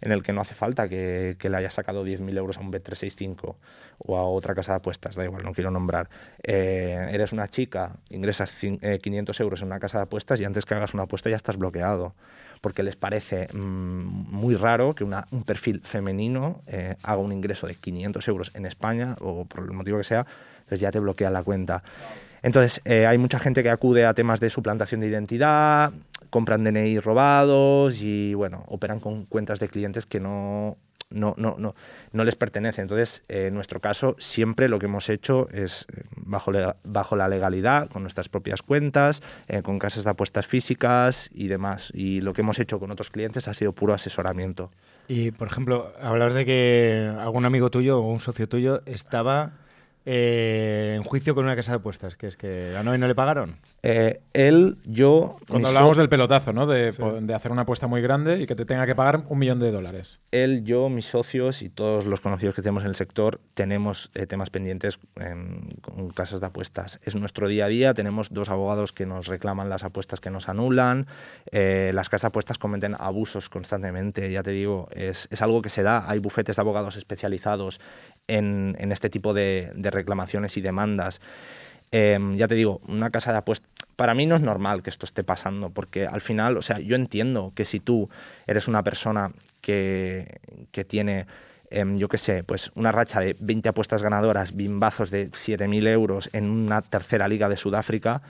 en 0.00 0.12
el 0.12 0.22
que 0.22 0.32
no 0.32 0.40
hace 0.40 0.54
falta 0.54 0.88
que, 0.88 1.36
le 1.40 1.56
haya 1.56 1.70
sacado 1.70 2.04
10.000 2.04 2.36
euros 2.36 2.58
a 2.58 2.60
un 2.60 2.72
Bet365 2.72 3.56
o 3.98 4.16
a 4.16 4.24
otra 4.24 4.54
casa 4.54 4.72
de 4.72 4.76
apuestas, 4.76 5.14
da 5.14 5.24
igual, 5.24 5.44
no 5.44 5.52
quiero 5.52 5.70
nombrar. 5.70 6.08
Eh, 6.42 7.08
eres 7.10 7.32
una 7.32 7.48
chica, 7.48 7.96
ingresas 8.10 8.52
500 8.52 9.40
euros 9.40 9.60
en 9.62 9.66
una 9.66 9.80
casa 9.80 9.98
de 9.98 10.04
apuestas 10.04 10.40
y 10.40 10.44
antes 10.44 10.64
que 10.64 10.74
hagas 10.74 10.94
una 10.94 11.04
apuesta 11.04 11.30
ya 11.30 11.36
estás 11.36 11.56
bloqueado. 11.56 12.14
Porque 12.60 12.82
les 12.82 12.96
parece 12.96 13.46
mmm, 13.54 13.58
muy 13.58 14.56
raro 14.56 14.94
que 14.94 15.04
una, 15.04 15.28
un 15.30 15.44
perfil 15.44 15.80
femenino 15.84 16.62
eh, 16.66 16.96
haga 17.04 17.18
un 17.18 17.32
ingreso 17.32 17.68
de 17.68 17.76
500 17.76 18.26
euros 18.28 18.50
en 18.54 18.66
España 18.66 19.16
o 19.20 19.44
por 19.44 19.64
el 19.64 19.70
motivo 19.72 19.98
que 19.98 20.04
sea, 20.04 20.26
entonces 20.58 20.80
ya 20.80 20.90
te 20.90 20.98
bloquea 20.98 21.30
la 21.30 21.42
cuenta. 21.42 21.82
Entonces, 22.42 22.80
eh, 22.84 23.06
hay 23.06 23.18
mucha 23.18 23.38
gente 23.38 23.62
que 23.62 23.70
acude 23.70 24.06
a 24.06 24.14
temas 24.14 24.40
de 24.40 24.50
suplantación 24.50 25.00
de 25.00 25.08
identidad, 25.08 25.92
compran 26.30 26.64
DNI 26.64 27.00
robados 27.00 28.00
y, 28.00 28.34
bueno, 28.34 28.64
operan 28.68 29.00
con 29.00 29.24
cuentas 29.26 29.58
de 29.58 29.68
clientes 29.68 30.06
que 30.06 30.20
no, 30.20 30.76
no, 31.10 31.34
no, 31.36 31.56
no, 31.58 31.74
no 32.12 32.24
les 32.24 32.36
pertenecen. 32.36 32.82
Entonces, 32.82 33.22
eh, 33.28 33.46
en 33.46 33.54
nuestro 33.54 33.80
caso, 33.80 34.14
siempre 34.18 34.68
lo 34.68 34.78
que 34.78 34.86
hemos 34.86 35.08
hecho 35.08 35.48
es 35.50 35.86
eh, 35.92 36.02
bajo, 36.16 36.52
bajo 36.84 37.16
la 37.16 37.28
legalidad, 37.28 37.88
con 37.88 38.02
nuestras 38.02 38.28
propias 38.28 38.62
cuentas, 38.62 39.22
con 39.62 39.78
casas 39.78 40.04
de 40.04 40.10
apuestas 40.10 40.46
físicas 40.46 41.30
y 41.32 41.48
demás. 41.48 41.90
Y 41.94 42.20
lo 42.20 42.34
que 42.34 42.42
hemos 42.42 42.58
hecho 42.58 42.78
con 42.78 42.90
otros 42.90 43.10
clientes 43.10 43.48
ha 43.48 43.54
sido 43.54 43.72
puro 43.72 43.94
asesoramiento. 43.94 44.70
Y, 45.08 45.30
por 45.30 45.48
ejemplo, 45.48 45.92
hablas 46.00 46.34
de 46.34 46.44
que 46.44 47.10
algún 47.18 47.46
amigo 47.46 47.70
tuyo 47.70 47.98
o 47.98 48.12
un 48.12 48.20
socio 48.20 48.48
tuyo 48.48 48.82
estaba 48.84 49.52
eh, 50.04 50.94
en 50.96 51.02
juicio 51.02 51.34
con 51.34 51.44
una 51.44 51.56
casa 51.56 51.72
de 51.72 51.76
apuestas, 51.76 52.16
que 52.16 52.26
es 52.28 52.36
que 52.36 52.70
ganó 52.72 52.94
y 52.94 52.98
no 52.98 53.06
le 53.06 53.14
pagaron. 53.14 53.56
Eh, 53.82 54.20
él, 54.32 54.78
yo. 54.84 55.38
Cuando 55.48 55.68
hablábamos 55.68 55.96
so 55.96 56.02
del 56.02 56.08
pelotazo, 56.08 56.52
¿no? 56.52 56.66
De, 56.66 56.92
sí. 56.92 57.02
de, 57.20 57.34
hacer 57.34 57.52
una 57.52 57.62
apuesta 57.62 57.86
muy 57.86 58.00
grande 58.00 58.40
y 58.40 58.46
que 58.46 58.54
te 58.54 58.64
tenga 58.64 58.86
que 58.86 58.94
pagar 58.94 59.24
un 59.28 59.38
millón 59.38 59.58
de 59.58 59.70
dólares. 59.70 60.20
Él, 60.30 60.64
yo, 60.64 60.88
mis 60.88 61.06
socios 61.06 61.62
y 61.62 61.68
todos 61.68 62.06
los 62.06 62.20
conocidos 62.20 62.54
que 62.54 62.62
tenemos 62.62 62.84
en 62.84 62.90
el 62.90 62.96
sector 62.96 63.40
tenemos 63.54 64.10
eh, 64.14 64.26
temas 64.26 64.50
pendientes 64.50 64.98
en, 65.16 65.76
con 65.82 66.08
casas 66.10 66.40
de 66.40 66.46
apuestas. 66.46 67.00
Es 67.02 67.14
nuestro 67.14 67.48
día 67.48 67.66
a 67.66 67.68
día. 67.68 67.94
Tenemos 67.94 68.32
dos 68.32 68.48
abogados 68.48 68.92
que 68.92 69.06
nos 69.06 69.26
reclaman 69.26 69.68
las 69.68 69.84
apuestas 69.84 70.20
que 70.20 70.30
nos 70.30 70.48
anulan. 70.48 71.06
Eh, 71.50 71.90
las 71.94 72.08
casas 72.08 72.22
de 72.22 72.28
apuestas 72.28 72.58
cometen 72.58 72.94
abusos 72.98 73.48
constantemente. 73.48 74.30
Ya 74.32 74.42
te 74.42 74.50
digo, 74.52 74.88
es, 74.92 75.28
es 75.30 75.42
algo 75.42 75.62
que 75.62 75.70
se 75.70 75.82
da. 75.82 76.04
Hay 76.08 76.18
bufetes 76.18 76.56
de 76.56 76.62
abogados 76.62 76.96
especializados 76.96 77.80
en, 78.26 78.76
en 78.78 78.92
este 78.92 79.10
tipo 79.10 79.34
de, 79.34 79.72
reclamaciones 79.90 80.56
y 80.56 80.60
demandas. 80.60 81.20
Eh, 81.90 82.18
ya 82.36 82.48
te 82.48 82.54
digo, 82.54 82.80
una 82.86 83.10
casa 83.10 83.32
de 83.32 83.38
apuestas. 83.38 83.68
Para 83.96 84.14
mí 84.14 84.26
no 84.26 84.36
es 84.36 84.42
normal 84.42 84.82
que 84.82 84.90
esto 84.90 85.06
esté 85.06 85.24
pasando, 85.24 85.70
porque 85.70 86.06
al 86.06 86.20
final, 86.20 86.56
o 86.56 86.62
sea, 86.62 86.78
yo 86.78 86.94
entiendo 86.94 87.52
que 87.54 87.64
si 87.64 87.80
tú 87.80 88.08
eres 88.46 88.68
una 88.68 88.82
persona 88.84 89.32
que, 89.60 90.40
que 90.70 90.84
tiene, 90.84 91.26
eh, 91.70 91.84
yo 91.96 92.08
qué 92.08 92.18
sé, 92.18 92.44
pues 92.44 92.70
una 92.74 92.92
racha 92.92 93.20
de 93.20 93.36
20 93.40 93.70
apuestas 93.70 94.02
ganadoras, 94.02 94.54
bimbazos 94.54 95.10
de 95.10 95.30
7.000 95.30 95.88
euros 95.88 96.30
en 96.32 96.48
una 96.48 96.82
tercera 96.82 97.26
liga 97.26 97.48
de 97.48 97.56
Sudáfrica, 97.56 98.22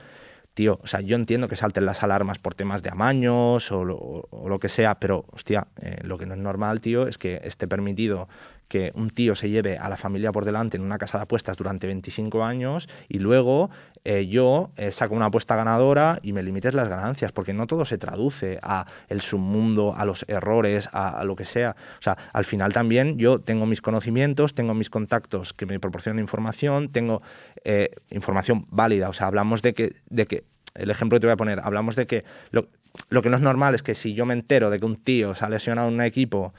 tío, 0.54 0.80
o 0.82 0.86
sea, 0.86 1.00
yo 1.00 1.14
entiendo 1.14 1.46
que 1.48 1.54
salten 1.54 1.86
las 1.86 2.02
alarmas 2.02 2.38
por 2.38 2.54
temas 2.54 2.82
de 2.82 2.90
amaños 2.90 3.70
o 3.70 3.84
lo, 3.84 3.96
o 3.96 4.48
lo 4.48 4.58
que 4.58 4.68
sea, 4.68 4.96
pero, 4.96 5.24
hostia, 5.30 5.68
eh, 5.80 5.98
lo 6.02 6.18
que 6.18 6.26
no 6.26 6.34
es 6.34 6.40
normal, 6.40 6.80
tío, 6.80 7.06
es 7.06 7.18
que 7.18 7.40
esté 7.44 7.68
permitido 7.68 8.28
que 8.68 8.92
un 8.94 9.10
tío 9.10 9.34
se 9.34 9.50
lleve 9.50 9.78
a 9.78 9.88
la 9.88 9.96
familia 9.96 10.30
por 10.30 10.44
delante 10.44 10.76
en 10.76 10.84
una 10.84 10.98
casa 10.98 11.18
de 11.18 11.22
apuestas 11.22 11.56
durante 11.56 11.86
25 11.86 12.44
años 12.44 12.88
y 13.08 13.18
luego 13.18 13.70
eh, 14.04 14.26
yo 14.26 14.70
eh, 14.76 14.90
saco 14.90 15.14
una 15.14 15.26
apuesta 15.26 15.56
ganadora 15.56 16.18
y 16.22 16.32
me 16.32 16.42
limites 16.42 16.74
las 16.74 16.88
ganancias, 16.88 17.32
porque 17.32 17.52
no 17.52 17.66
todo 17.66 17.84
se 17.84 17.98
traduce 17.98 18.58
a 18.62 18.86
el 19.08 19.20
submundo, 19.20 19.94
a 19.96 20.04
los 20.04 20.24
errores, 20.28 20.88
a, 20.92 21.24
lo 21.24 21.36
que 21.36 21.44
sea. 21.44 21.76
O 21.98 22.02
sea, 22.02 22.16
al 22.32 22.44
final 22.44 22.72
también 22.72 23.18
yo 23.18 23.40
tengo 23.40 23.66
mis 23.66 23.80
conocimientos, 23.80 24.54
tengo 24.54 24.74
mis 24.74 24.90
contactos 24.90 25.52
que 25.52 25.66
me 25.66 25.80
proporcionan 25.80 26.20
información, 26.20 26.90
tengo 26.90 27.22
eh, 27.64 27.90
información 28.10 28.66
válida. 28.70 29.08
O 29.08 29.12
sea, 29.12 29.26
hablamos 29.26 29.62
de 29.62 29.74
que, 29.74 29.96
de 30.08 30.26
que, 30.26 30.44
el 30.74 30.90
ejemplo 30.90 31.16
que 31.16 31.20
te 31.20 31.26
voy 31.26 31.34
a 31.34 31.36
poner, 31.36 31.60
hablamos 31.60 31.96
de 31.96 32.06
que 32.06 32.24
lo, 32.50 32.68
lo 33.10 33.22
que 33.22 33.30
no 33.30 33.36
es 33.36 33.42
normal 33.42 33.74
es 33.74 33.82
que 33.82 33.94
si 33.94 34.14
yo 34.14 34.26
me 34.26 34.34
entero 34.34 34.70
de 34.70 34.78
que 34.78 34.86
un 34.86 34.96
tío 34.96 35.34
se 35.34 35.44
ha 35.44 35.48
lesionado 35.48 35.88
en 35.88 35.94
un 35.94 36.02
equipo 36.02 36.54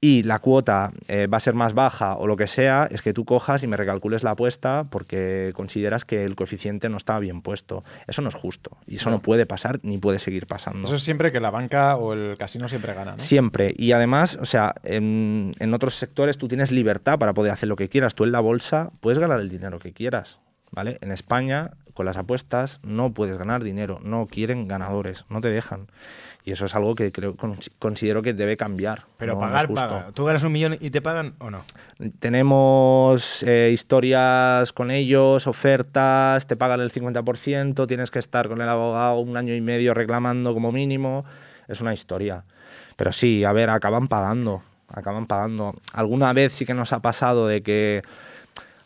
y 0.00 0.22
la 0.22 0.38
cuota 0.38 0.92
eh, 1.08 1.26
va 1.26 1.38
a 1.38 1.40
ser 1.40 1.54
más 1.54 1.74
baja 1.74 2.16
o 2.16 2.26
lo 2.26 2.36
que 2.36 2.46
sea, 2.46 2.88
es 2.90 3.02
que 3.02 3.12
tú 3.12 3.24
cojas 3.24 3.64
y 3.64 3.66
me 3.66 3.76
recalcules 3.76 4.22
la 4.22 4.30
apuesta 4.30 4.86
porque 4.90 5.52
consideras 5.54 6.04
que 6.04 6.24
el 6.24 6.36
coeficiente 6.36 6.88
no 6.88 6.96
estaba 6.96 7.18
bien 7.18 7.42
puesto. 7.42 7.82
Eso 8.06 8.22
no 8.22 8.28
es 8.28 8.34
justo 8.34 8.76
y 8.86 8.96
eso 8.96 9.10
no, 9.10 9.16
no 9.16 9.22
puede 9.22 9.44
pasar 9.44 9.80
ni 9.82 9.98
puede 9.98 10.20
seguir 10.20 10.46
pasando. 10.46 10.86
Eso 10.86 10.96
es 10.96 11.02
siempre 11.02 11.32
que 11.32 11.40
la 11.40 11.50
banca 11.50 11.96
o 11.96 12.12
el 12.12 12.36
casino 12.38 12.68
siempre 12.68 12.94
gana, 12.94 13.12
¿no? 13.12 13.18
Siempre. 13.18 13.74
Y 13.76 13.90
además, 13.90 14.38
o 14.40 14.44
sea, 14.44 14.74
en, 14.84 15.52
en 15.58 15.74
otros 15.74 15.96
sectores 15.96 16.38
tú 16.38 16.46
tienes 16.46 16.70
libertad 16.70 17.18
para 17.18 17.34
poder 17.34 17.52
hacer 17.52 17.68
lo 17.68 17.76
que 17.76 17.88
quieras. 17.88 18.14
Tú 18.14 18.22
en 18.22 18.32
la 18.32 18.40
bolsa 18.40 18.90
puedes 19.00 19.18
ganar 19.18 19.40
el 19.40 19.48
dinero 19.48 19.80
que 19.80 19.92
quieras. 19.92 20.38
¿Vale? 20.70 20.98
En 21.00 21.12
España, 21.12 21.70
con 21.98 22.06
las 22.06 22.16
apuestas, 22.16 22.78
no 22.84 23.12
puedes 23.12 23.36
ganar 23.38 23.64
dinero, 23.64 23.98
no 24.00 24.26
quieren 24.26 24.68
ganadores, 24.68 25.24
no 25.28 25.40
te 25.40 25.48
dejan. 25.48 25.88
Y 26.44 26.52
eso 26.52 26.66
es 26.66 26.76
algo 26.76 26.94
que 26.94 27.10
creo 27.10 27.34
considero 27.80 28.22
que 28.22 28.34
debe 28.34 28.56
cambiar. 28.56 29.06
Pero 29.16 29.34
no, 29.34 29.40
pagar, 29.40 29.74
paga. 29.74 30.12
¿Tú 30.14 30.24
ganas 30.24 30.44
un 30.44 30.52
millón 30.52 30.78
y 30.78 30.90
te 30.90 31.02
pagan 31.02 31.34
o 31.40 31.50
no? 31.50 31.58
Tenemos 32.20 33.42
eh, 33.42 33.70
historias 33.74 34.72
con 34.72 34.92
ellos, 34.92 35.48
ofertas, 35.48 36.46
te 36.46 36.54
pagan 36.54 36.82
el 36.82 36.92
50%, 36.92 37.88
tienes 37.88 38.12
que 38.12 38.20
estar 38.20 38.46
con 38.46 38.60
el 38.60 38.68
abogado 38.68 39.18
un 39.18 39.36
año 39.36 39.52
y 39.56 39.60
medio 39.60 39.92
reclamando 39.92 40.54
como 40.54 40.70
mínimo. 40.70 41.24
Es 41.66 41.80
una 41.80 41.92
historia. 41.92 42.44
Pero 42.94 43.10
sí, 43.10 43.42
a 43.42 43.50
ver, 43.50 43.70
acaban 43.70 44.06
pagando. 44.06 44.62
Acaban 44.86 45.26
pagando. 45.26 45.74
Alguna 45.94 46.32
vez 46.32 46.52
sí 46.52 46.64
que 46.64 46.74
nos 46.74 46.92
ha 46.92 47.02
pasado 47.02 47.48
de 47.48 47.60
que 47.60 48.02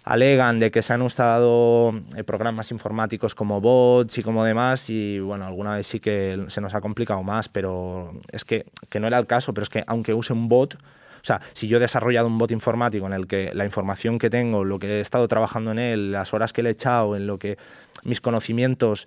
alegan 0.04 0.58
de 0.58 0.70
que 0.70 0.82
se 0.82 0.92
han 0.92 1.02
usado 1.02 1.94
eh, 2.16 2.24
programas 2.24 2.70
informáticos 2.70 3.34
como 3.34 3.60
bots 3.60 4.18
y 4.18 4.22
como 4.22 4.44
demás 4.44 4.90
y 4.90 5.20
bueno, 5.20 5.46
alguna 5.46 5.76
vez 5.76 5.86
sí 5.86 6.00
que 6.00 6.44
se 6.48 6.60
nos 6.60 6.74
ha 6.74 6.80
complicado 6.80 7.22
más, 7.22 7.48
pero 7.48 8.12
es 8.32 8.44
que, 8.44 8.66
que 8.90 9.00
no 9.00 9.06
era 9.06 9.18
el 9.18 9.26
caso, 9.26 9.54
pero 9.54 9.62
es 9.62 9.68
que 9.68 9.84
aunque 9.86 10.12
use 10.14 10.32
un 10.32 10.48
bot, 10.48 10.74
o 10.74 11.24
sea, 11.24 11.40
si 11.52 11.68
yo 11.68 11.76
he 11.76 11.80
desarrollado 11.80 12.26
un 12.26 12.36
bot 12.36 12.50
informático 12.50 13.06
en 13.06 13.12
el 13.12 13.28
que 13.28 13.52
la 13.54 13.64
información 13.64 14.18
que 14.18 14.28
tengo, 14.28 14.64
lo 14.64 14.80
que 14.80 14.98
he 14.98 15.00
estado 15.00 15.28
trabajando 15.28 15.70
en 15.70 15.78
él, 15.78 16.12
las 16.12 16.34
horas 16.34 16.52
que 16.52 16.64
le 16.64 16.70
he 16.70 16.72
echado, 16.72 17.14
en 17.14 17.28
lo 17.28 17.38
que 17.38 17.58
mis 18.02 18.20
conocimientos, 18.20 19.06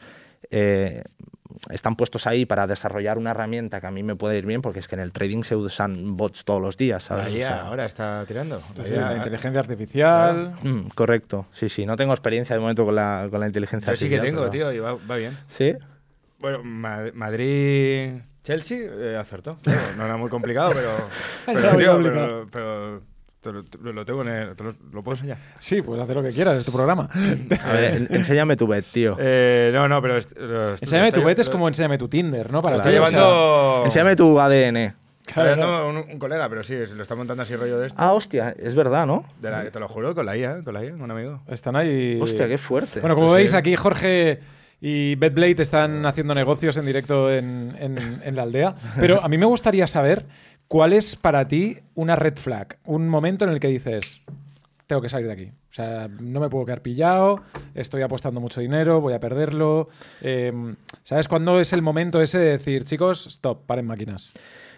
eh, 0.50 1.04
están 1.70 1.96
puestos 1.96 2.28
ahí 2.28 2.46
para 2.46 2.68
desarrollar 2.68 3.18
una 3.18 3.32
herramienta 3.32 3.80
que 3.82 3.88
a 3.88 3.92
mí 3.92 4.04
me 4.04 4.16
puede 4.16 4.38
ir 4.38 4.46
bien, 4.46 4.62
porque 4.62 4.80
es 4.80 4.88
que 4.88 4.96
en 4.96 5.02
el 5.02 5.12
trading 5.12 5.44
se 5.44 5.56
usan 5.56 6.16
bots 6.18 6.46
todos 6.46 6.62
los 6.62 6.78
días, 6.78 7.04
¿sabes? 7.04 7.28
O 7.34 7.38
sea, 7.38 7.68
ahora 7.68 7.86
está 7.86 8.24
tirando. 8.28 8.60
Sí, 8.84 8.92
La 8.94 8.98
IA. 8.98 9.10
la 9.10 9.18
inteligencia 9.18 9.60
artificial. 9.60 10.56
mm, 10.64 10.88
correcto, 10.96 11.48
sí, 11.52 11.70
sí. 11.70 11.86
No 11.86 11.96
tengo 11.96 12.14
experiencia 12.14 12.56
de 12.56 12.60
momento 12.62 12.86
con 12.86 12.96
la, 12.96 13.28
con 13.30 13.40
la 13.40 13.48
inteligencia 13.48 13.92
Yo 13.94 13.98
sí 13.98 14.10
que 14.10 14.16
artificial. 14.16 14.42
tengo, 14.42 14.52
pero- 14.52 14.72
tío, 14.72 14.74
y 14.74 14.80
va, 14.80 14.96
va 15.10 15.16
bien. 15.18 15.38
¿Sí? 15.48 15.74
Bueno, 16.40 16.64
Ma- 16.64 17.12
Madrid. 17.14 18.12
Chelsea 18.44 18.78
eh, 18.80 19.18
acertó. 19.18 19.58
Claro, 19.64 19.80
no 19.98 20.06
era 20.06 20.18
muy 20.18 20.30
complicado, 20.30 20.72
pero. 20.74 20.90
No 21.48 21.60
era 21.60 21.62
Pero, 21.62 21.74
muy 21.74 21.84
tío, 21.84 21.92
complicado. 21.94 22.48
pero, 22.52 22.52
pero 22.52 23.02
te 23.46 23.54
lo, 23.54 23.64
te 23.64 23.78
lo 23.94 24.06
tengo 24.06 24.22
en 24.24 24.28
el- 24.28 24.56
te 24.56 24.64
lo, 24.64 24.76
lo 24.92 25.04
puedo 25.04 25.16
enseñar. 25.16 25.38
Sí, 25.60 25.82
puedes 25.82 26.04
hacer 26.04 26.16
lo 26.16 26.24
que 26.24 26.32
quieras, 26.32 26.58
es 26.58 26.66
tu 26.66 26.72
programa. 26.72 27.10
A 27.64 27.72
ver, 27.74 27.94
en- 27.96 28.08
enséñame 28.10 28.56
tu 28.58 28.68
bet, 28.68 28.86
tío. 28.92 29.16
Eh, 29.20 29.72
no, 29.74 29.88
no, 29.88 30.02
pero. 30.02 30.18
enséñame 30.18 31.12
tu 31.12 31.24
bet 31.24 31.40
es 31.40 31.50
como 31.50 31.68
enséñame 31.68 31.98
tu 31.98 32.08
Tinder, 32.08 32.52
¿no? 32.52 32.62
Para 32.62 32.78
Lo 32.78 32.82
está 32.82 32.90
ti, 32.92 32.98
o 32.98 33.00
sea, 33.08 33.10
llevando. 33.12 33.82
Enséñame 33.86 34.16
tu 34.16 34.40
ADN. 34.40 34.78
Está 34.78 35.34
Claro, 35.42 35.56
llevando 35.56 35.90
un, 35.90 36.12
un 36.14 36.20
colega, 36.20 36.48
pero 36.50 36.62
sí, 36.62 36.76
se 36.86 36.94
lo 36.96 37.02
está 37.02 37.16
montando 37.16 37.42
así 37.44 37.56
rollo 37.56 37.80
de 37.80 37.88
esto. 37.88 38.00
Ah, 38.00 38.14
hostia, 38.14 38.56
es 38.60 38.76
verdad, 38.76 39.08
¿no? 39.08 39.26
De 39.42 39.50
la- 39.50 39.70
te 39.72 39.80
lo 39.80 39.88
juro, 39.88 40.14
con 40.14 40.26
la 40.26 40.38
IA, 40.38 40.64
con 40.64 40.74
la 40.76 40.84
IA, 40.86 40.94
un 40.94 41.10
amigo. 41.10 41.42
Están 41.48 41.76
ahí. 41.76 42.20
Hostia, 42.22 42.48
qué 42.48 42.58
fuerte. 42.60 43.00
Bueno, 43.00 43.16
como 43.16 43.30
Sí. 43.30 43.36
veis, 43.38 43.54
aquí 43.56 43.76
Jorge 43.76 44.40
y 44.82 45.16
BetBlade 45.16 45.62
están 45.64 46.06
haciendo 46.06 46.36
negocios 46.36 46.78
en 46.78 46.86
directo 46.86 47.32
en, 47.34 47.76
en- 47.80 48.22
en 48.24 48.36
la 48.36 48.44
aldea. 48.44 48.76
Pero 49.00 49.24
a 49.24 49.28
mí 49.28 49.38
me 49.40 49.48
gustaría 49.48 49.88
saber 49.88 50.26
cuál 50.68 50.94
es 50.94 51.16
para 51.16 51.48
ti 51.48 51.80
una 51.94 52.16
red 52.16 52.36
flag, 52.38 52.78
un 52.86 53.08
momento 53.08 53.46
en 53.46 53.52
el 53.52 53.60
que 53.60 53.68
dices, 53.68 54.22
tengo 54.88 55.02
que 55.02 55.10
salir 55.10 55.28
de 55.28 55.34
aquí. 55.34 55.52
O 55.70 55.74
sea, 55.76 56.08
no 56.08 56.40
me 56.40 56.50
puedo 56.50 56.66
quedar 56.66 56.82
pillado, 56.82 57.42
estoy 57.74 58.02
apostando 58.02 58.40
mucho 58.40 58.62
dinero, 58.62 59.02
voy 59.02 59.14
a 59.14 59.20
perderlo. 59.20 59.90
Eh, 60.22 60.54
¿Sabes 61.04 61.28
cuándo 61.28 61.60
es 61.60 61.74
el 61.74 61.82
momento 61.82 62.22
ese 62.22 62.40
de 62.40 62.52
decir, 62.52 62.86
chicos, 62.86 63.28
stop, 63.28 63.66
paren 63.66 63.86
máquinas? 63.86 64.32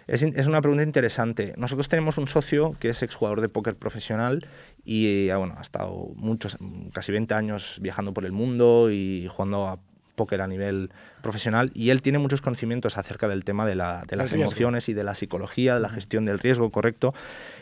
Es, 0.08 0.22
una 0.46 0.62
pregunta 0.62 0.82
interesante. 0.82 1.52
Nosotros 1.58 1.88
tenemos 1.90 2.16
un 2.16 2.28
socio 2.28 2.74
que 2.80 2.88
es 2.88 3.02
exjugador 3.02 3.42
de 3.42 3.50
póker 3.50 3.76
profesional 3.76 4.46
y 4.82 5.28
eh, 5.28 5.36
bueno, 5.36 5.54
ha 5.58 5.60
estado 5.60 6.12
muchos, 6.16 6.56
casi 6.94 7.12
20 7.12 7.34
años 7.34 7.78
viajando 7.82 8.14
por 8.14 8.24
el 8.24 8.32
mundo 8.32 8.90
y 8.90 9.28
jugando 9.28 9.68
a 9.68 9.78
póker 10.18 10.42
a 10.42 10.46
nivel 10.46 10.90
profesional 11.22 11.70
y 11.74 11.88
él 11.88 12.02
tiene 12.02 12.18
muchos 12.18 12.42
conocimientos 12.42 12.98
acerca 12.98 13.26
del 13.28 13.44
tema 13.44 13.64
de, 13.64 13.74
la- 13.74 14.04
de 14.06 14.16
las 14.16 14.30
emociones 14.44 14.88
y 14.90 14.92
de 14.92 15.04
la 15.04 15.14
psicología, 15.14 15.74
de 15.76 15.80
la 15.80 15.88
gestión 15.88 16.26
del 16.26 16.38
riesgo, 16.38 16.68
correcto. 16.70 17.14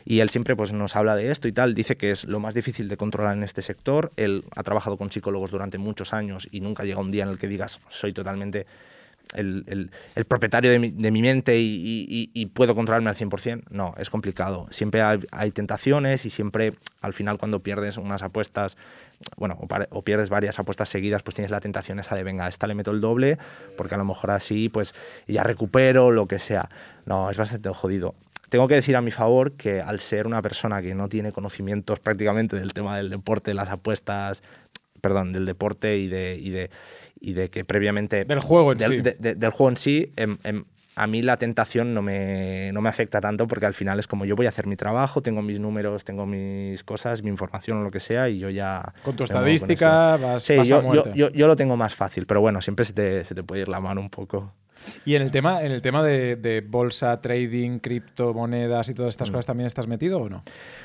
Y 0.04 0.18
él 0.18 0.30
siempre 0.30 0.56
pues, 0.56 0.72
nos 0.72 0.96
habla 0.96 1.14
de 1.14 1.30
esto 1.30 1.46
y 1.46 1.52
tal. 1.52 1.74
Dice 1.74 1.96
que 1.96 2.10
es 2.10 2.24
lo 2.24 2.40
más 2.40 2.54
difícil 2.54 2.88
de 2.88 2.96
controlar 2.96 3.36
en 3.36 3.44
este 3.44 3.62
sector. 3.62 4.10
Él 4.16 4.42
ha 4.56 4.64
trabajado 4.64 4.96
con 4.96 5.12
psicólogos 5.12 5.52
durante 5.52 5.78
muchos 5.78 6.12
años 6.12 6.48
y 6.50 6.60
nunca 6.60 6.82
llega 6.84 6.98
un 7.00 7.12
día 7.12 7.22
en 7.22 7.30
el 7.30 7.38
que 7.38 7.46
digas 7.46 7.78
soy 7.88 8.12
totalmente 8.12 8.66
el, 9.34 9.64
el- 9.66 9.90
el 10.14 10.24
propietario 10.24 10.70
de 10.70 10.78
mi, 10.78 10.90
de 10.92 11.10
mi 11.10 11.20
mente 11.20 11.58
y, 11.58 11.64
y- 11.64 12.06
y- 12.08 12.30
y 12.32 12.46
puedo 12.46 12.76
controlarme 12.76 13.10
al 13.10 13.16
100%. 13.16 13.64
No, 13.70 13.92
es 13.98 14.08
complicado. 14.08 14.68
Siempre 14.70 15.02
hay, 15.02 15.18
hay 15.32 15.50
tentaciones 15.50 16.24
y 16.24 16.30
siempre, 16.30 16.74
al 17.00 17.12
final, 17.12 17.36
cuando 17.36 17.58
pierdes 17.58 17.96
unas 17.96 18.22
apuestas, 18.22 18.76
bueno, 19.36 19.58
o, 19.90 20.02
pierdes 20.02 20.28
varias 20.30 20.58
apuestas 20.58 20.88
seguidas, 20.88 21.22
pues 21.22 21.34
tienes 21.34 21.50
la 21.50 21.60
tentación 21.60 21.98
esa 21.98 22.14
de, 22.14 22.22
venga, 22.22 22.46
a 22.46 22.48
esta 22.48 22.66
le 22.66 22.74
meto 22.74 22.90
el 22.90 23.00
doble, 23.00 23.38
porque 23.76 23.94
a 23.94 23.98
lo 23.98 24.04
mejor 24.04 24.30
así, 24.30 24.68
pues 24.68 24.94
ya 25.26 25.42
recupero, 25.42 26.10
lo 26.10 26.26
que 26.26 26.38
sea. 26.38 26.68
No, 27.06 27.30
es 27.30 27.36
bastante 27.38 27.68
jodido. 27.70 28.14
Tengo 28.48 28.68
que 28.68 28.74
decir 28.76 28.94
a 28.96 29.00
mi 29.00 29.10
favor 29.10 29.52
que 29.52 29.80
al 29.80 29.98
ser 30.00 30.26
una 30.26 30.40
persona 30.42 30.80
que 30.80 30.94
no 30.94 31.08
tiene 31.08 31.32
conocimientos 31.32 31.98
prácticamente 31.98 32.56
del 32.56 32.72
tema 32.72 32.96
del 32.96 33.10
deporte, 33.10 33.54
las 33.54 33.70
apuestas, 33.70 34.42
perdón, 35.00 35.32
del 35.32 35.46
deporte 35.46 35.98
y 35.98 36.06
de, 36.08 36.38
y 36.40 36.50
de, 36.50 36.70
y 37.20 37.32
de 37.32 37.50
que 37.50 37.64
previamente 37.64 38.24
Del 38.24 38.40
juego 38.40 38.72
en 38.72 38.78
del, 38.78 38.90
sí. 38.90 39.00
de- 39.00 39.16
de- 39.18 39.34
del 39.34 39.50
juego 39.50 39.70
en 39.70 39.76
sí, 39.76 40.12
em- 40.16 40.38
em, 40.44 40.64
a 40.96 41.06
mí 41.06 41.20
la 41.20 41.36
tentación 41.36 41.92
no 41.92 42.00
me, 42.00 42.72
no 42.72 42.80
me 42.80 42.88
afecta 42.88 43.20
tanto 43.20 43.46
porque 43.46 43.66
al 43.66 43.74
final 43.74 43.98
es 43.98 44.06
como 44.08 44.24
yo 44.24 44.34
voy 44.34 44.46
a 44.46 44.48
hacer 44.48 44.66
mi 44.66 44.76
trabajo, 44.76 45.20
tengo 45.20 45.42
mis 45.42 45.60
números, 45.60 46.04
tengo 46.04 46.24
mis 46.24 46.82
cosas, 46.84 47.22
mi 47.22 47.28
información 47.28 47.78
o 47.78 47.82
lo 47.82 47.90
que 47.90 48.00
sea 48.00 48.30
y 48.30 48.38
yo 48.38 48.48
ya... 48.48 48.94
Con 49.04 49.14
tu 49.14 49.24
estadística 49.24 50.16
vas, 50.16 50.42
Sí, 50.42 50.56
vas 50.56 50.70
a 50.70 50.80
yo, 50.80 50.94
yo, 50.94 51.14
yo, 51.14 51.30
yo 51.30 51.46
lo 51.46 51.54
tengo 51.54 51.76
más 51.76 51.94
fácil, 51.94 52.26
pero 52.26 52.40
bueno, 52.40 52.62
siempre 52.62 52.86
se 52.86 52.94
te, 52.94 53.24
se 53.24 53.34
te 53.34 53.42
puede 53.42 53.60
ir 53.62 53.68
la 53.68 53.78
mano 53.78 54.00
un 54.00 54.08
poco. 54.08 54.54
¿Y 55.04 55.14
en 55.14 55.22
el 55.22 55.30
tema, 55.30 55.62
en 55.62 55.72
el 55.72 55.82
tema 55.82 56.02
de, 56.02 56.36
de 56.36 56.60
bolsa, 56.60 57.20
trading, 57.20 57.78
criptomonedas 57.78 58.88
y 58.88 58.94
todas 58.94 59.10
estas 59.10 59.30
cosas 59.30 59.46
también 59.46 59.66
estás 59.66 59.86
metido 59.86 60.18
o 60.20 60.28
no? 60.28 60.42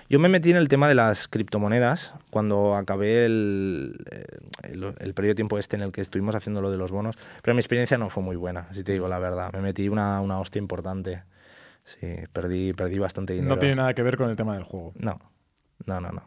Yo 0.09 0.19
me 0.19 0.29
metí 0.29 0.51
en 0.51 0.57
el 0.57 0.67
tema 0.67 0.87
de 0.87 0.95
las 0.95 1.27
criptomonedas 1.27 2.13
cuando 2.29 2.75
acabé 2.75 3.25
el, 3.25 3.95
eh, 4.11 4.25
el, 4.63 4.95
el 4.99 5.13
periodo 5.13 5.31
de 5.31 5.35
tiempo 5.35 5.57
este 5.57 5.75
en 5.75 5.83
el 5.83 5.91
que 5.91 6.01
estuvimos 6.01 6.35
haciendo 6.35 6.61
lo 6.61 6.71
de 6.71 6.77
los 6.77 6.91
bonos, 6.91 7.15
pero 7.41 7.53
mi 7.53 7.59
experiencia 7.59 7.97
no 7.97 8.09
fue 8.09 8.23
muy 8.23 8.35
buena, 8.35 8.67
si 8.73 8.83
te 8.83 8.93
digo 8.93 9.07
la 9.07 9.19
verdad. 9.19 9.51
Me 9.53 9.61
metí 9.61 9.89
una, 9.89 10.21
una 10.21 10.39
hostia 10.39 10.59
importante. 10.59 11.23
Sí, 11.83 12.07
perdí, 12.31 12.73
perdí 12.73 12.99
bastante 12.99 13.33
dinero. 13.33 13.55
No 13.55 13.59
tiene 13.59 13.75
nada 13.75 13.93
que 13.93 14.03
ver 14.03 14.15
con 14.15 14.29
el 14.29 14.35
tema 14.35 14.53
del 14.53 14.63
juego. 14.63 14.93
No, 14.97 15.19
no, 15.85 15.99
no, 15.99 16.11
no. 16.11 16.23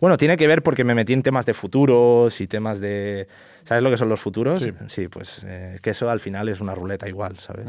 Bueno, 0.00 0.16
tiene 0.16 0.36
que 0.36 0.46
ver 0.46 0.62
porque 0.62 0.84
me 0.84 0.94
metí 0.94 1.12
en 1.12 1.22
temas 1.22 1.46
de 1.46 1.54
futuros 1.54 2.40
y 2.40 2.46
temas 2.46 2.80
de... 2.80 3.28
¿Sabes 3.66 3.82
lo 3.82 3.90
que 3.90 3.96
son 3.96 4.08
los 4.08 4.20
futuros? 4.20 4.64
Sí. 4.86 5.08
pues 5.08 5.42
eh, 5.44 5.78
que 5.82 5.90
eso 5.90 6.08
al 6.08 6.20
final 6.20 6.48
es 6.48 6.60
una 6.60 6.72
ruleta 6.72 7.08
igual, 7.08 7.38
¿sabes? 7.40 7.66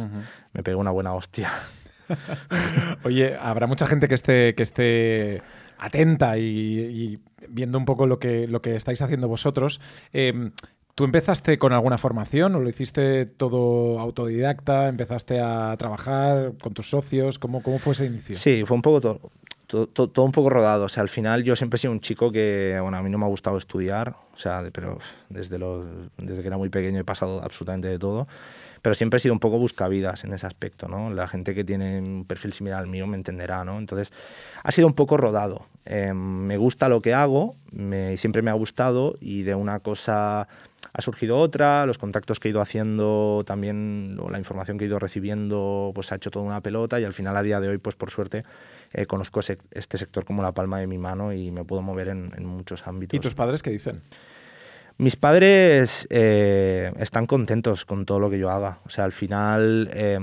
Me 0.53 0.62
pegó 0.62 0.79
una 0.79 0.91
buena 0.91 1.13
hostia. 1.13 1.51
Oye, 3.03 3.36
habrá 3.36 3.65
mucha 3.65 3.88
gente 3.88 4.07
que 4.07 4.13
esté, 4.13 4.53
que 4.53 4.62
esté 4.62 5.41
atenta 5.79 6.38
y, 6.38 6.43
y 6.43 7.19
viendo 7.49 7.79
un 7.79 7.86
poco 7.86 8.05
lo 8.05 8.19
que, 8.19 8.47
lo 8.47 8.62
que 8.62 8.75
estáis 8.75 9.01
haciendo 9.01 9.27
vosotros. 9.27 9.81
Eh, 10.13 10.51
¿Tú 10.93 11.03
empezaste 11.03 11.60
con 11.60 11.73
alguna 11.73 11.97
formación 11.97 12.55
o 12.55 12.60
lo 12.60 12.69
hiciste 12.69 13.25
todo 13.25 13.99
autodidacta? 13.99 14.89
¿Empezaste 14.89 15.39
a 15.39 15.75
trabajar 15.77 16.53
con 16.62 16.73
tus 16.73 16.89
socios? 16.89 17.38
¿Cómo, 17.39 17.62
cómo 17.62 17.77
fue 17.79 17.93
ese 17.93 18.05
inicio? 18.05 18.36
Sí, 18.36 18.63
fue 18.65 18.75
un 18.75 18.81
poco 18.81 19.01
todo, 19.01 19.31
todo, 19.67 19.88
todo- 19.88 20.25
un 20.25 20.32
poco 20.32 20.49
rodado. 20.49 20.86
O 20.86 20.89
sea, 20.89 21.03
al 21.03 21.10
final 21.10 21.43
yo 21.43 21.56
siempre 21.56 21.75
he 21.77 21.80
sido 21.80 21.91
un 21.91 21.99
chico 21.99 22.32
que, 22.32 22.77
bueno, 22.82 22.97
a 22.97 23.03
mí 23.03 23.10
no 23.10 23.17
me 23.17 23.25
ha 23.25 23.30
gustado 23.30 23.58
estudiar, 23.58 24.15
o 24.34 24.38
sea, 24.38 24.63
pero 24.73 24.97
desde, 25.30 25.58
los, 25.60 25.86
desde 26.17 26.41
que 26.41 26.47
era 26.47 26.58
muy 26.58 26.69
pequeño 26.69 26.99
he 26.99 27.03
pasado 27.03 27.41
absolutamente 27.43 27.88
de 27.88 27.99
todo. 27.99 28.27
Pero 28.82 28.93
siempre 28.95 29.17
he 29.17 29.19
sido 29.19 29.34
un 29.34 29.39
poco 29.39 29.58
buscavidas 29.58 30.23
en 30.23 30.34
ese 30.34 30.45
aspecto, 30.47 30.88
¿no? 30.88 31.10
La 31.10 31.27
gente 31.27 31.53
que 31.56 31.63
tiene 31.63 31.99
un 31.99 32.25
perfil 32.25 32.53
similar 32.53 32.80
al 32.80 32.88
mío 32.88 33.08
me 33.08 33.17
entenderá, 33.17 33.65
¿no? 33.65 33.80
Entonces, 33.80 34.13
ha 34.63 34.71
sido 34.71 34.88
un 34.88 34.93
poco 34.93 35.17
rodado. 35.17 35.65
Eh, 35.86 36.13
me 36.13 36.58
gusta 36.58 36.88
lo 36.88 37.01
que 37.01 37.13
hago, 37.13 37.56
me, 37.71 38.17
siempre 38.17 38.41
me 38.41 38.51
ha 38.51 38.53
gustado 38.53 39.15
y 39.19 39.43
de 39.43 39.56
una 39.56 39.80
cosa 39.80 40.47
ha 40.93 41.01
surgido 41.01 41.38
otra, 41.38 41.86
los 41.86 41.97
contactos 41.97 42.39
que 42.39 42.47
he 42.47 42.51
ido 42.51 42.62
haciendo 42.62 43.43
también, 43.45 44.17
o 44.21 44.30
la 44.30 44.38
información 44.38 44.77
que 44.77 44.86
he 44.86 44.88
ido 44.88 44.99
recibiendo, 44.99 45.91
pues 45.93 46.12
ha 46.12 46.15
hecho 46.15 46.30
toda 46.32 46.45
una 46.45 46.62
pelota 46.62 46.99
y 46.99 47.03
al 47.03 47.13
final 47.13 47.36
a 47.36 47.41
día 47.43 47.60
de 47.60 47.67
hoy, 47.69 47.77
pues 47.80 47.95
por 47.95 48.10
suerte, 48.12 48.43
eh, 48.93 49.06
conozco 49.06 49.39
ese- 49.41 49.58
este 49.71 49.97
sector 49.97 50.26
como 50.26 50.41
la 50.43 50.52
palma 50.54 50.80
de 50.80 50.88
mi 50.88 50.97
mano 50.97 51.34
y 51.34 51.52
me 51.52 51.63
puedo 51.63 51.82
mover 51.82 52.10
en, 52.10 52.32
en 52.38 52.45
muchos 52.45 52.88
ámbitos. 52.88 53.15
¿Y 53.17 53.19
tus 53.19 53.34
padres 53.36 53.62
qué 53.63 53.69
dicen? 53.69 54.02
Mis 55.00 55.15
padres 55.15 56.08
eh, 56.10 56.91
están 56.97 57.28
contentos 57.28 57.86
con 57.86 58.06
todo 58.08 58.19
lo 58.19 58.32
que 58.32 58.39
yo 58.39 58.50
haga. 58.50 58.80
O 58.86 58.89
sea, 58.89 59.04
al 59.06 59.12
final, 59.12 59.91
eh, 59.93 60.17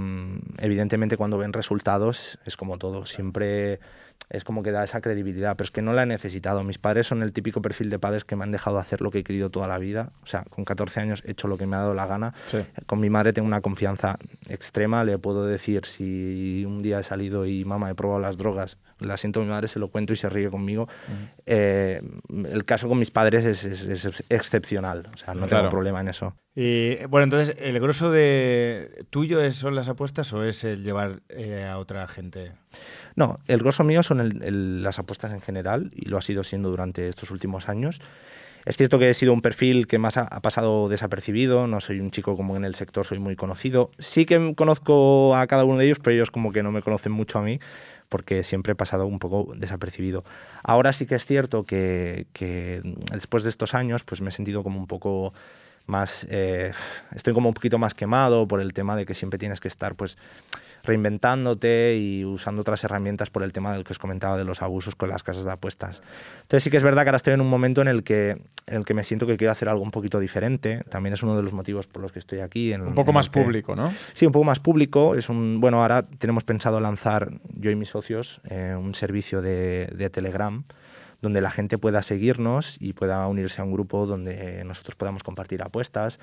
evidentemente, 0.59 1.16
cuando 1.16 1.38
ven 1.38 1.53
resultados, 1.53 2.40
es 2.44 2.57
como 2.57 2.77
todo. 2.77 3.07
Siempre 3.07 3.79
es 4.30 4.44
como 4.44 4.62
que 4.62 4.70
da 4.72 4.82
esa 4.84 5.00
credibilidad, 5.00 5.56
pero 5.56 5.64
es 5.64 5.70
que 5.70 5.82
no 5.82 5.92
la 5.92 6.02
he 6.02 6.06
necesitado. 6.06 6.62
Mis 6.64 6.78
padres 6.78 7.06
son 7.06 7.22
el 7.22 7.32
típico 7.32 7.60
perfil 7.62 7.90
de 7.90 7.98
padres 7.98 8.24
que 8.24 8.37
me 8.37 8.44
han 8.44 8.50
dejado 8.52 8.78
hacer 8.78 9.00
lo 9.00 9.10
que 9.10 9.18
he 9.20 9.24
querido 9.24 9.50
toda 9.50 9.68
la 9.68 9.78
vida. 9.78 10.10
O 10.22 10.26
sea, 10.26 10.44
con 10.50 10.64
14 10.64 11.00
años 11.00 11.22
he 11.26 11.32
hecho 11.32 11.46
lo 11.48 11.56
que 11.58 11.66
me 11.66 11.76
ha 11.76 11.80
dado 11.80 11.94
la 11.94 12.06
gana. 12.06 12.34
Sí. 12.46 12.58
Con 12.87 13.00
mi 13.00 13.10
madre 13.10 13.32
tengo 13.32 13.46
una 13.46 13.60
confianza 13.60 14.18
extrema. 14.48 15.04
Le 15.04 15.18
puedo 15.18 15.46
decir 15.46 15.84
si 15.87 16.64
un 16.66 16.82
día 16.82 16.98
he 17.00 17.02
salido 17.02 17.46
y 17.46 17.64
mamá 17.64 17.90
he 17.90 17.94
probado 17.94 18.20
las 18.20 18.37
drogas, 18.37 18.78
la 18.98 19.16
siento 19.16 19.40
a 19.40 19.42
mi 19.44 19.50
madre, 19.50 19.68
se 19.68 19.78
lo 19.78 19.88
cuento 19.88 20.12
y 20.12 20.16
se 20.16 20.28
ríe 20.28 20.50
conmigo. 20.50 20.88
Eh, 21.46 22.00
el 22.52 22.64
caso 22.64 22.88
con 22.88 22.98
mis 22.98 23.10
padres 23.10 23.44
es, 23.44 23.64
es- 23.64 23.84
es 24.06 24.22
excepcional. 24.30 25.08
O 25.14 25.16
sea, 25.18 25.34
no 25.34 25.46
Claro. 25.46 25.64
tengo 25.64 25.70
problema 25.70 26.00
en 26.00 26.08
eso. 26.08 26.34
Y 26.57 27.05
bueno, 27.07 27.25
entonces, 27.25 27.57
¿el 27.59 27.81
grosso 27.81 28.12
de 28.12 29.05
tuyo 29.11 29.51
son 29.51 29.75
las 29.75 29.88
apuestas 29.88 30.33
o 30.33 30.45
es 30.45 30.62
el 30.62 30.85
llevar 30.85 31.21
eh, 31.29 31.67
a 31.69 31.79
otra 31.79 32.07
gente? 32.07 32.53
No, 33.17 33.37
el 33.49 33.59
grosso 33.59 33.83
mío 33.83 34.03
son 34.05 34.83
las 34.83 34.99
apuestas 34.99 35.33
en 35.33 35.40
general 35.40 35.90
y 35.95 36.09
lo 36.09 36.17
ha 36.17 36.23
sido 36.23 36.45
siendo 36.45 36.71
durante 36.71 37.09
estos 37.09 37.33
últimos 37.33 37.69
años. 37.69 38.01
Es 38.67 38.77
cierto 38.77 38.99
que 38.99 39.11
he 39.11 39.14
sido 39.14 39.33
un 39.33 39.43
perfil 39.43 39.87
que 39.87 39.99
más 39.99 40.17
ha, 40.17 40.23
ha 40.23 40.40
pasado 40.40 40.88
desapercibido, 40.88 41.67
no 41.67 41.81
soy 41.81 42.01
un 42.01 42.11
chico 42.11 42.37
como 42.37 42.57
en 42.57 42.64
el 42.64 42.75
sector, 42.75 43.05
soy 43.05 43.19
muy 43.19 43.37
conocido. 43.37 43.90
Sí 43.99 44.25
que 44.25 44.55
conozco 44.55 45.37
a 45.37 45.47
cada 45.49 45.64
uno 45.64 45.79
de 45.79 45.87
ellos, 45.87 45.99
pero 46.03 46.14
ellos 46.14 46.31
como 46.31 46.51
que 46.51 46.62
no 46.62 46.73
me 46.73 46.83
conocen 46.83 47.12
mucho 47.12 47.38
a 47.38 47.43
mí 47.43 47.59
porque 48.09 48.45
siempre 48.45 48.73
he 48.73 48.77
pasado 48.77 49.07
un 49.07 49.19
poco 49.19 49.53
desapercibido. 49.57 50.25
Ahora 50.62 50.93
sí 50.93 51.05
que 51.05 51.17
es 51.17 51.27
cierto 51.27 51.64
que, 51.64 52.27
que 52.33 52.81
después 53.12 53.43
de 53.43 53.51
estos 53.51 53.75
años 53.75 54.05
pues 54.05 54.21
me 54.21 54.29
he 54.29 54.33
sentido 54.33 54.62
como 54.62 54.79
un 54.79 54.87
poco 54.87 55.35
más 55.87 56.27
eh, 56.31 56.73
estoy 57.14 57.35
como 57.35 57.49
un 57.49 57.55
poquito 57.55 57.79
más 57.79 57.94
quemado 57.94 58.49
por 58.49 58.61
el 58.61 58.73
tema 58.73 58.97
de 58.97 59.05
que 59.05 59.14
siempre 59.14 59.38
tienes 59.38 59.61
que 59.61 59.68
estar 59.68 59.94
pues 59.94 60.16
reinventándote 60.83 61.97
y 61.97 62.25
usando 62.25 62.61
otras 62.61 62.85
herramientas 62.85 63.31
por 63.31 63.42
el 63.42 63.53
tema 63.53 63.73
del 63.73 63.85
que 63.85 63.92
os 63.92 63.99
comentaba 63.99 64.37
de 64.37 64.44
los 64.44 64.62
abusos 64.62 64.94
con 64.94 65.09
las 65.09 65.23
casas 65.23 65.44
de 65.44 65.53
apuestas. 65.53 66.03
Entonces 66.42 66.62
sí 66.62 66.70
que 66.70 66.77
es 66.77 66.83
verdad 66.83 67.03
que 67.03 67.09
ahora 67.09 67.16
estoy 67.16 67.33
en 67.33 67.40
un 67.40 67.49
momento 67.49 67.81
en 67.81 67.88
el 67.88 68.03
que, 68.03 68.42
en 68.66 68.77
el 68.77 68.85
que 68.85 68.94
me 68.94 69.03
siento 69.03 69.27
que 69.27 69.37
quiero 69.37 69.53
hacer 69.53 69.68
algo 69.68 69.83
un 69.83 69.90
poquito 69.90 70.20
diferente. 70.20 70.83
También 70.90 71.14
es 71.14 71.23
uno 71.23 71.37
de 71.37 71.42
los 71.42 71.53
motivos 71.53 71.87
por 71.87 72.03
los 72.03 72.12
que 72.12 72.18
estoy 72.18 72.40
aquí. 72.40 72.73
En, 72.73 72.83
un 72.83 72.94
poco 72.94 73.12
más 73.12 73.31
público, 73.31 73.75
¿no? 73.75 73.92
Sí, 74.12 74.27
un 74.27 74.33
poco 74.33 74.44
más 74.44 74.61
público. 74.61 75.14
Es 75.14 75.29
un, 75.31 75.61
bueno, 75.61 75.81
ahora 75.81 76.03
tenemos 76.03 76.44
pensado 76.44 76.81
lanzar, 76.81 77.31
yo 77.55 77.70
y 77.70 77.77
mis 77.77 77.88
socios, 77.88 78.40
eh, 78.51 78.77
un 78.79 78.94
servicio 78.94 79.40
de, 79.40 79.90
de 79.94 80.11
Telegram 80.11 80.64
donde 81.24 81.40
la 81.40 81.50
gente 81.50 81.78
pueda 81.78 82.02
seguirnos 82.02 82.76
y 82.80 82.92
pueda 82.92 83.26
unirse 83.26 83.60
a 83.62 83.64
un 83.64 83.72
grupo 83.72 84.06
donde 84.06 84.62
nosotros 84.64 84.94
podamos 84.94 85.22
compartir 85.22 85.62
apuestas. 85.62 86.20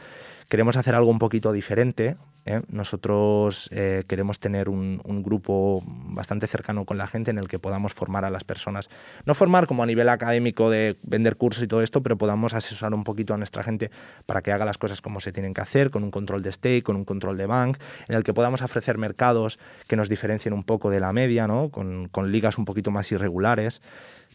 Queremos 0.47 0.77
hacer 0.77 0.93
algo 0.93 1.09
un 1.09 1.17
poquito 1.17 1.51
diferente. 1.51 2.17
¿eh? 2.45 2.61
Nosotros 2.69 3.67
eh, 3.71 4.03
queremos 4.07 4.39
tener 4.39 4.69
un, 4.69 5.01
grupo 5.23 5.83
bastante 5.85 6.47
cercano 6.47 6.85
con 6.85 6.97
la 6.97 7.07
gente 7.07 7.31
en 7.31 7.37
el 7.37 7.47
que 7.47 7.57
podamos 7.57 7.93
formar 7.93 8.25
a 8.25 8.29
las 8.29 8.43
personas. 8.43 8.89
No 9.25 9.33
formar 9.33 9.65
como 9.65 9.81
a 9.81 9.85
nivel 9.85 10.07
académico 10.09 10.69
de 10.69 10.97
vender 11.03 11.35
cursos 11.35 11.63
y 11.63 11.67
todo 11.67 11.81
esto, 11.81 12.01
pero 12.03 12.17
podamos 12.17 12.53
asesorar 12.53 12.93
un 12.93 13.03
poquito 13.03 13.33
a 13.33 13.37
nuestra 13.37 13.63
gente 13.63 13.89
para 14.25 14.41
que 14.41 14.51
haga 14.51 14.65
las 14.65 14.77
cosas 14.77 15.01
como 15.01 15.19
se 15.19 15.31
tienen 15.31 15.53
que 15.53 15.61
hacer, 15.61 15.89
con 15.89 16.03
un 16.03 16.11
control 16.11 16.43
de 16.43 16.51
stake, 16.51 16.83
con 16.83 16.95
un 16.95 17.05
control 17.05 17.37
de 17.37 17.47
bank, 17.47 17.77
en 18.07 18.15
el 18.15 18.23
que 18.23 18.33
podamos 18.33 18.61
ofrecer 18.61 18.97
mercados 18.97 19.57
que 19.87 19.95
nos 19.95 20.09
diferencien 20.09 20.53
un 20.53 20.63
poco 20.63 20.91
de 20.91 20.99
la 20.99 21.11
media, 21.11 21.47
¿no? 21.47 21.69
con, 21.69 22.07
con 22.09 22.31
ligas 22.31 22.59
un 22.59 22.65
poquito 22.65 22.91
más 22.91 23.11
irregulares. 23.11 23.81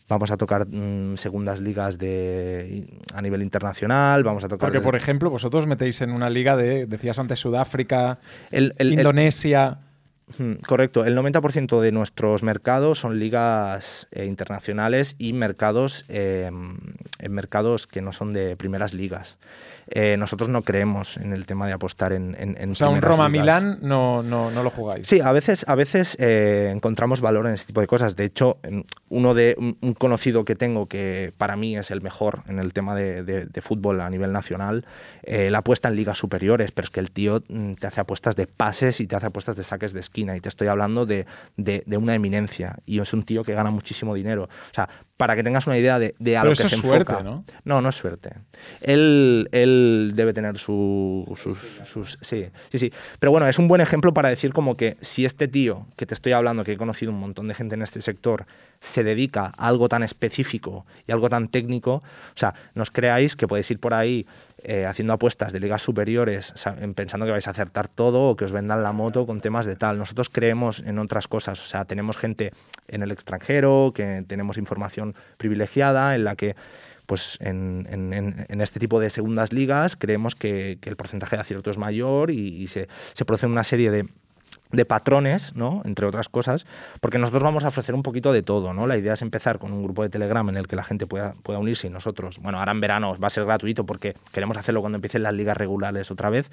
Vamos 0.08 0.30
a 0.30 0.36
tocar 0.36 0.66
mm, 0.66 1.16
segundas 1.16 1.60
ligas 1.60 1.98
de, 1.98 2.86
a 3.12 3.22
nivel 3.22 3.42
internacional, 3.42 4.22
vamos 4.22 4.44
a 4.44 4.48
tocar... 4.48 4.68
Porque, 4.68 4.80
por 4.80 4.94
ejemplo, 4.94 5.30
vosotros 5.30 5.66
metéis 5.66 6.00
en 6.00 6.12
una 6.12 6.30
liga 6.30 6.56
de, 6.56 6.86
decías 6.86 7.18
antes, 7.18 7.40
Sudáfrica, 7.40 8.18
Indonesia... 8.52 9.78
correcto, 10.66 11.04
el 11.04 11.16
90% 11.16 11.80
de 11.80 11.92
nuestros 11.92 12.42
mercados 12.42 12.98
son 12.98 13.18
ligas 13.18 14.08
eh, 14.10 14.24
internacionales 14.24 15.14
y 15.18 15.32
mercados, 15.32 16.04
eh, 16.08 16.50
en 17.18 17.32
mercados 17.32 17.86
que 17.86 18.02
no 18.02 18.12
son 18.12 18.32
de 18.32 18.56
primeras 18.56 18.92
ligas. 18.92 19.38
Eh, 19.88 20.16
nosotros 20.16 20.48
no 20.48 20.62
creemos 20.62 21.16
en 21.16 21.32
el 21.32 21.46
tema 21.46 21.68
de 21.68 21.72
apostar 21.72 22.12
en... 22.12 22.36
en, 22.38 22.72
o 22.72 22.74
sea, 22.74 22.88
un 22.88 23.00
Roma-Milán 23.00 23.78
no, 23.82 24.20
no, 24.24 24.50
no, 24.50 24.64
lo 24.64 24.70
jugáis. 24.70 25.06
Sí, 25.06 25.20
a 25.20 25.30
veces, 25.30 25.64
a 25.68 25.76
veces 25.76 26.16
eh, 26.18 26.72
encontramos 26.74 27.20
valor 27.20 27.46
en 27.46 27.54
ese 27.54 27.66
tipo 27.66 27.80
de 27.80 27.86
cosas. 27.86 28.16
De 28.16 28.24
hecho, 28.24 28.58
uno 29.08 29.32
de 29.32 29.54
un 29.56 29.94
conocido 29.94 30.44
que 30.44 30.56
tengo 30.56 30.86
que 30.86 31.32
para 31.38 31.54
mí 31.54 31.76
es 31.76 31.92
el 31.92 32.02
mejor 32.02 32.42
en 32.48 32.58
el 32.58 32.72
tema 32.72 32.96
de, 32.96 33.22
de, 33.22 33.60
fútbol 33.60 34.00
a 34.00 34.10
nivel 34.10 34.32
nacional, 34.32 34.84
la 35.22 35.58
apuesta 35.58 35.88
en 35.88 35.96
ligas 35.96 36.18
superiores, 36.18 36.72
pero 36.72 36.86
es 36.86 36.90
que 36.90 37.00
el 37.00 37.12
tío 37.12 37.42
mm, 37.48 37.74
te 37.74 37.86
hace 37.86 38.00
apuestas 38.00 38.34
de 38.34 38.48
pases 38.48 39.00
y 39.00 39.06
te 39.06 39.14
hace 39.14 39.26
apuestas 39.26 39.56
de 39.56 39.62
saques 39.62 39.92
de 39.92 40.00
esquina 40.00 40.15
y 40.16 40.40
te 40.40 40.48
estoy 40.48 40.68
hablando 40.68 41.04
de, 41.04 41.26
de, 41.56 41.96
una 41.96 42.14
eminencia 42.14 42.76
y 42.86 43.00
es 43.00 43.12
un 43.12 43.22
tío 43.22 43.44
que 43.44 43.54
gana 43.54 43.70
muchísimo 43.70 44.14
dinero. 44.14 44.44
O 44.44 44.74
sea, 44.74 44.88
para 45.16 45.36
que 45.36 45.42
tengas 45.42 45.66
una 45.66 45.78
idea 45.78 45.98
de, 45.98 46.14
de 46.18 46.36
a 46.36 46.44
lo 46.44 46.50
que 46.50 46.56
se 46.56 46.68
suerte, 46.68 47.22
¿no? 47.22 47.44
No, 47.64 47.82
no 47.82 47.88
es 47.88 47.94
suerte. 47.94 48.30
Él, 48.80 49.48
él 49.52 50.12
debe 50.14 50.32
tener 50.32 50.58
sus, 50.58 51.26
sus, 51.84 52.18
Sí, 52.20 52.46
sí, 52.70 52.78
sí. 52.78 52.92
Pero 53.18 53.30
bueno, 53.30 53.46
es 53.46 53.58
un 53.58 53.68
buen 53.68 53.80
ejemplo 53.80 54.12
para 54.14 54.28
decir 54.28 54.52
como 54.52 54.76
que 54.76 54.96
si 55.00 55.24
este 55.24 55.48
tío 55.48 55.86
que 55.96 56.06
te 56.06 56.14
estoy 56.14 56.32
hablando, 56.32 56.64
que 56.64 56.72
he 56.72 56.76
conocido 56.76 57.12
un 57.12 57.20
montón 57.20 57.48
de 57.48 57.54
gente 57.54 57.74
en 57.74 57.82
este 57.82 58.00
sector, 58.00 58.46
se 58.80 59.04
dedica 59.04 59.52
a 59.56 59.68
algo 59.68 59.88
tan 59.88 60.02
específico 60.02 60.86
y 61.06 61.12
algo 61.12 61.28
tan 61.28 61.48
técnico, 61.48 61.94
o 61.94 62.02
sea, 62.34 62.54
no 62.74 62.82
os 62.82 62.90
creáis 62.90 63.36
que 63.36 63.48
podéis 63.48 63.70
ir 63.70 63.80
por 63.80 63.94
ahí 63.94 64.26
eh, 64.68 64.84
haciendo 64.84 65.12
apuestas 65.12 65.52
de 65.52 65.60
ligas 65.60 65.80
superiores, 65.80 66.52
pensando 66.96 67.24
que 67.24 67.30
vais 67.30 67.46
a 67.46 67.52
acertar 67.52 67.86
todo 67.86 68.30
o 68.30 68.36
que 68.36 68.44
os 68.44 68.50
vendan 68.50 68.82
la 68.82 68.90
moto 68.90 69.24
con 69.24 69.40
temas 69.40 69.64
de 69.64 69.76
tal. 69.76 69.96
Nosotros 69.96 70.28
creemos 70.28 70.80
en 70.80 70.98
otras 70.98 71.28
cosas, 71.28 71.62
o 71.62 71.68
sea, 71.68 71.84
tenemos 71.84 72.16
gente 72.16 72.50
en 72.88 73.04
el 73.04 73.12
extranjero, 73.12 73.92
que 73.94 74.24
tenemos 74.26 74.58
información 74.58 75.14
privilegiada 75.36 76.16
en 76.16 76.24
la 76.24 76.34
que 76.34 76.56
pues 77.06 77.38
en, 77.40 77.86
en, 77.88 78.60
este 78.60 78.80
tipo 78.80 78.98
de 78.98 79.08
segundas 79.08 79.52
ligas 79.52 79.94
creemos 79.94 80.34
que, 80.34 80.80
el 80.82 80.96
porcentaje 80.96 81.36
de 81.36 81.42
acierto 81.42 81.70
es 81.70 81.78
mayor 81.78 82.32
y, 82.32 82.66
se, 82.66 82.88
se 83.12 83.24
produce 83.24 83.46
una 83.46 83.62
serie 83.62 83.92
de, 83.92 84.08
de 84.76 84.84
patrones, 84.84 85.56
¿no? 85.56 85.82
entre 85.84 86.06
otras 86.06 86.28
cosas, 86.28 86.66
porque 87.00 87.18
nosotros 87.18 87.42
vamos 87.42 87.64
a 87.64 87.68
ofrecer 87.68 87.94
un 87.94 88.02
poquito 88.02 88.32
de 88.32 88.42
todo. 88.42 88.72
¿no? 88.72 88.86
La 88.86 88.96
idea 88.96 89.14
es 89.14 89.22
empezar 89.22 89.58
con 89.58 89.72
un 89.72 89.82
grupo 89.82 90.02
de 90.02 90.08
Telegram 90.08 90.48
en 90.48 90.56
el 90.56 90.68
que 90.68 90.76
la 90.76 90.84
gente 90.84 91.06
pueda, 91.06 91.34
pueda 91.42 91.58
unirse 91.58 91.86
y 91.86 91.90
nosotros, 91.90 92.38
bueno, 92.38 92.58
ahora 92.58 92.72
en 92.72 92.80
verano 92.80 93.16
va 93.18 93.26
a 93.26 93.30
ser 93.30 93.44
gratuito 93.44 93.84
porque 93.84 94.14
queremos 94.32 94.56
hacerlo 94.56 94.80
cuando 94.80 94.96
empiecen 94.96 95.22
las 95.22 95.34
ligas 95.34 95.56
regulares 95.56 96.10
otra 96.10 96.30
vez 96.30 96.50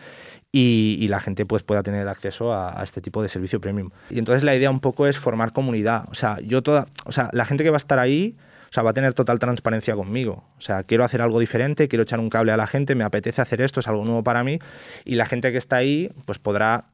y, 0.51 1.07
la 1.13 1.19
gente 1.19 1.45
pues, 1.45 1.61
pueda 1.61 1.83
tener 1.83 2.07
acceso 2.07 2.53
a, 2.53 2.81
este 2.81 3.01
tipo 3.01 3.21
de 3.21 3.27
servicio 3.27 3.61
premium. 3.61 3.91
Y 4.09 4.17
entonces 4.17 4.43
la 4.43 4.55
idea 4.55 4.71
un 4.71 4.79
poco 4.79 5.05
es 5.05 5.19
formar 5.19 5.53
comunidad. 5.53 6.05
O 6.09 6.15
sea, 6.15 6.39
yo 6.39 6.63
toda, 6.63 6.87
o 7.05 7.11
sea, 7.11 7.29
la 7.33 7.45
gente 7.45 7.63
que 7.63 7.69
va 7.69 7.75
a 7.75 7.77
estar 7.77 7.99
ahí... 7.99 8.35
O 8.63 8.73
sea, 8.73 8.81
va 8.81 8.89
a 8.89 8.93
tener 8.93 9.13
total 9.13 9.37
transparencia 9.37 9.93
conmigo. 9.93 10.45
O 10.57 10.61
sea, 10.61 10.81
quiero 10.81 11.03
hacer 11.03 11.21
algo 11.21 11.39
diferente, 11.39 11.87
quiero 11.87 12.01
echar 12.01 12.19
un 12.19 12.31
cable 12.31 12.53
a 12.53 12.57
la 12.57 12.65
gente, 12.65 12.95
me 12.95 13.03
apetece 13.03 13.39
hacer 13.39 13.61
esto, 13.61 13.81
es 13.81 13.87
algo 13.87 14.03
nuevo 14.03 14.23
para 14.23 14.43
mí. 14.43 14.57
Y 15.05 15.13
la 15.13 15.27
gente 15.27 15.51
que 15.51 15.59
está 15.59 15.75
ahí, 15.75 16.09
pues 16.25 16.39
podrá 16.39 16.85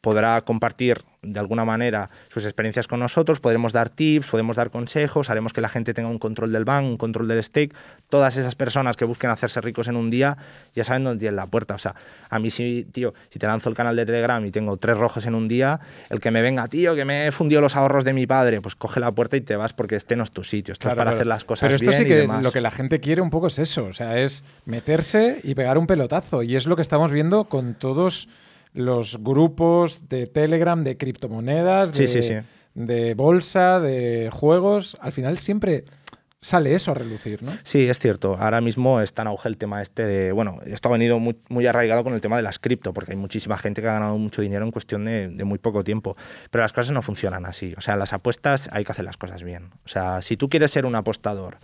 podrá 0.00 0.40
compartir 0.42 1.04
de 1.22 1.38
alguna 1.38 1.64
manera 1.64 2.08
sus 2.28 2.44
experiencias 2.44 2.88
con 2.88 3.00
nosotros, 3.00 3.40
podremos 3.40 3.72
dar 3.72 3.90
tips, 3.90 4.28
podemos 4.28 4.56
dar 4.56 4.70
consejos, 4.70 5.28
haremos 5.28 5.52
que 5.52 5.60
la 5.60 5.68
gente 5.68 5.92
tenga 5.92 6.08
un 6.08 6.18
control 6.18 6.52
del 6.52 6.64
bank, 6.64 6.86
un 6.86 6.96
control 6.96 7.28
del 7.28 7.42
stake. 7.42 7.74
Todas 8.08 8.36
esas 8.36 8.54
personas 8.54 8.96
que 8.96 9.04
busquen 9.04 9.30
hacerse 9.30 9.60
ricos 9.60 9.88
en 9.88 9.96
un 9.96 10.08
día 10.10 10.38
ya 10.74 10.82
saben 10.82 11.04
dónde 11.04 11.20
tienen 11.20 11.36
la 11.36 11.46
puerta. 11.46 11.74
O 11.74 11.78
sea, 11.78 11.94
a 12.30 12.38
mí 12.38 12.50
sí, 12.50 12.86
tío, 12.90 13.12
si 13.28 13.38
te 13.38 13.46
lanzo 13.46 13.68
el 13.68 13.74
canal 13.74 13.96
de 13.96 14.06
Telegram 14.06 14.44
y 14.44 14.50
tengo 14.50 14.78
tres 14.78 14.96
rojos 14.96 15.26
en 15.26 15.34
un 15.34 15.46
día, 15.46 15.80
el 16.08 16.20
que 16.20 16.30
me 16.30 16.40
venga, 16.40 16.66
tío, 16.68 16.94
que 16.94 17.04
me 17.04 17.26
he 17.26 17.32
fundido 17.32 17.60
los 17.60 17.76
ahorros 17.76 18.04
de 18.04 18.14
mi 18.14 18.26
padre, 18.26 18.62
pues 18.62 18.74
coge 18.74 19.00
la 19.00 19.12
puerta 19.12 19.36
y 19.36 19.42
te 19.42 19.56
vas 19.56 19.74
porque 19.74 19.96
este 19.96 20.16
no 20.16 20.22
es 20.22 20.30
tu 20.30 20.42
sitio, 20.42 20.72
esto 20.72 20.88
es 20.88 20.94
para 20.94 21.10
hacer 21.10 21.26
las 21.26 21.44
cosas 21.44 21.66
Pero 21.66 21.76
esto 21.76 21.92
sí 21.92 22.06
que 22.06 22.26
lo 22.26 22.52
que 22.52 22.62
la 22.62 22.70
gente 22.70 23.00
quiere 23.00 23.20
un 23.20 23.30
poco 23.30 23.48
es 23.48 23.58
eso, 23.58 23.84
o 23.84 23.92
sea, 23.92 24.18
es 24.18 24.42
meterse 24.64 25.40
y 25.42 25.54
pegar 25.54 25.76
un 25.76 25.86
pelotazo. 25.86 26.42
Y 26.42 26.56
es 26.56 26.66
lo 26.66 26.76
que 26.76 26.82
estamos 26.82 27.12
viendo 27.12 27.44
con 27.44 27.74
todos 27.74 28.28
los 28.72 29.22
grupos 29.22 30.08
de 30.08 30.26
Telegram, 30.26 30.82
de 30.82 30.96
criptomonedas, 30.96 31.92
de, 31.92 32.44
de 32.74 33.14
bolsa, 33.14 33.80
de 33.80 34.30
juegos. 34.32 34.96
Al 35.00 35.12
final 35.12 35.38
siempre 35.38 35.84
sale 36.40 36.74
eso 36.74 36.92
a 36.92 36.94
relucir, 36.94 37.42
¿no? 37.42 37.52
Sí, 37.62 37.88
es 37.88 37.98
cierto. 37.98 38.36
Ahora 38.38 38.60
mismo 38.60 39.00
está 39.00 39.22
en 39.22 39.28
auge 39.28 39.48
el 39.48 39.58
tema 39.58 39.82
este 39.82 40.04
de, 40.04 40.32
bueno, 40.32 40.58
esto 40.64 40.88
ha 40.88 40.92
venido 40.92 41.18
muy, 41.18 41.66
arraigado 41.66 42.02
con 42.02 42.14
el 42.14 42.20
tema 42.20 42.36
de 42.36 42.42
las 42.42 42.58
cripto, 42.58 42.92
porque 42.92 43.12
hay 43.12 43.18
muchísima 43.18 43.58
gente 43.58 43.82
que 43.82 43.88
ha 43.88 43.94
ganado 43.94 44.16
mucho 44.16 44.42
dinero 44.42 44.64
en 44.64 44.70
cuestión 44.70 45.04
de, 45.04 45.28
de, 45.28 45.44
muy 45.44 45.58
poco 45.58 45.84
tiempo. 45.84 46.16
Pero 46.50 46.62
las 46.62 46.72
cosas 46.72 46.92
no 46.92 47.02
funcionan 47.02 47.46
así. 47.46 47.74
O 47.76 47.80
sea, 47.80 47.96
las 47.96 48.12
apuestas 48.12 48.68
hay 48.72 48.84
que 48.84 48.92
hacer 48.92 49.04
las 49.04 49.16
cosas 49.16 49.42
bien. 49.42 49.70
O 49.84 49.88
sea, 49.88 50.22
si 50.22 50.36
tú 50.36 50.48
quieres 50.48 50.70
ser 50.70 50.86
un 50.86 50.94
apostador 50.94 51.58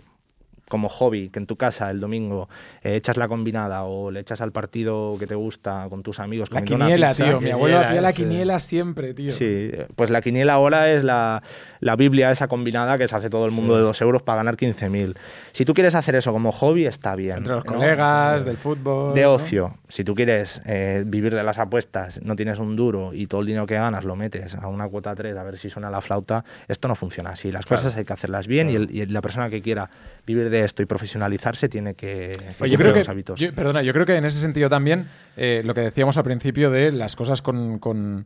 como 0.67 0.89
hobby, 0.89 1.29
que 1.29 1.39
en 1.39 1.47
tu 1.47 1.55
casa 1.55 1.89
el 1.89 1.99
domingo 1.99 2.49
eh, 2.83 2.95
echas 2.95 3.17
la 3.17 3.27
combinada 3.27 3.83
o 3.83 4.11
le 4.11 4.19
echas 4.19 4.41
al 4.41 4.51
partido 4.51 5.15
que 5.19 5.27
te 5.27 5.35
gusta 5.35 5.87
con 5.89 6.03
tus 6.03 6.19
amigos. 6.19 6.51
La 6.51 6.61
quiniela, 6.61 7.13
tío. 7.13 7.39
Mi 7.41 7.51
abuelo 7.51 7.79
hacía 7.79 8.01
la 8.01 8.13
quiniela 8.13 8.59
siempre, 8.59 9.13
tío. 9.13 9.31
Sí, 9.31 9.71
pues 9.95 10.09
la 10.09 10.21
quiniela 10.21 10.53
ahora 10.53 10.91
es 10.91 11.03
la, 11.03 11.41
la 11.79 11.95
Biblia, 11.95 12.31
esa 12.31 12.47
combinada 12.47 12.97
que 12.97 13.07
se 13.07 13.15
hace 13.15 13.29
todo 13.29 13.45
el 13.45 13.51
mundo 13.51 13.75
de 13.75 13.81
dos 13.81 14.01
euros 14.01 14.21
para 14.21 14.37
ganar 14.37 14.57
15.000. 14.57 15.15
Si 15.51 15.65
tú 15.65 15.73
quieres 15.73 15.95
hacer 15.95 16.15
eso 16.15 16.31
como 16.31 16.51
hobby, 16.51 16.85
está 16.85 17.15
bien. 17.15 17.37
Entre 17.37 17.53
los 17.53 17.65
colegas, 17.65 18.45
del 18.45 18.57
fútbol. 18.57 19.13
De 19.13 19.25
ocio. 19.25 19.77
Si 19.87 20.03
tú 20.03 20.15
quieres 20.15 20.61
eh, 20.65 21.03
vivir 21.05 21.33
de 21.33 21.43
las 21.43 21.57
apuestas, 21.59 22.21
no 22.21 22.35
tienes 22.35 22.59
un 22.59 22.75
duro 22.75 23.13
y 23.13 23.27
todo 23.27 23.41
el 23.41 23.47
dinero 23.47 23.65
que 23.65 23.75
ganas 23.75 24.03
lo 24.03 24.15
metes 24.15 24.55
a 24.55 24.67
una 24.67 24.87
cuota 24.87 25.15
3 25.15 25.35
a 25.37 25.43
ver 25.43 25.57
si 25.57 25.69
suena 25.69 25.89
la 25.89 26.01
flauta, 26.01 26.43
esto 26.67 26.87
no 26.87 26.95
funciona 26.95 27.31
así. 27.31 27.51
Las 27.51 27.65
cosas 27.65 27.95
hay 27.95 28.05
que 28.05 28.13
hacerlas 28.13 28.47
bien 28.47 28.69
y, 28.69 28.75
y 28.75 29.05
la 29.05 29.21
persona 29.21 29.49
que 29.49 29.61
quiera 29.61 29.89
vivir 30.27 30.49
de 30.49 30.65
esto 30.65 30.83
y 30.83 30.85
profesionalizarse 30.85 31.69
tiene 31.69 31.95
que, 31.95 32.33
yo 32.59 32.77
creo 32.77 32.93
que, 32.93 32.99
los 32.99 33.09
hábitos. 33.09 33.41
perdona, 33.55 33.81
yo 33.81 33.93
creo 33.93 34.05
que 34.05 34.15
en 34.15 34.25
ese 34.25 34.39
sentido 34.39 34.69
también 34.69 35.07
eh, 35.37 35.61
lo 35.63 35.73
que 35.73 35.81
decíamos 35.81 36.17
al 36.17 36.25
principio 36.25 36.69
de 36.69 36.91
las 36.91 37.15
cosas 37.15 37.41
con, 37.41 37.79
con, 37.79 38.25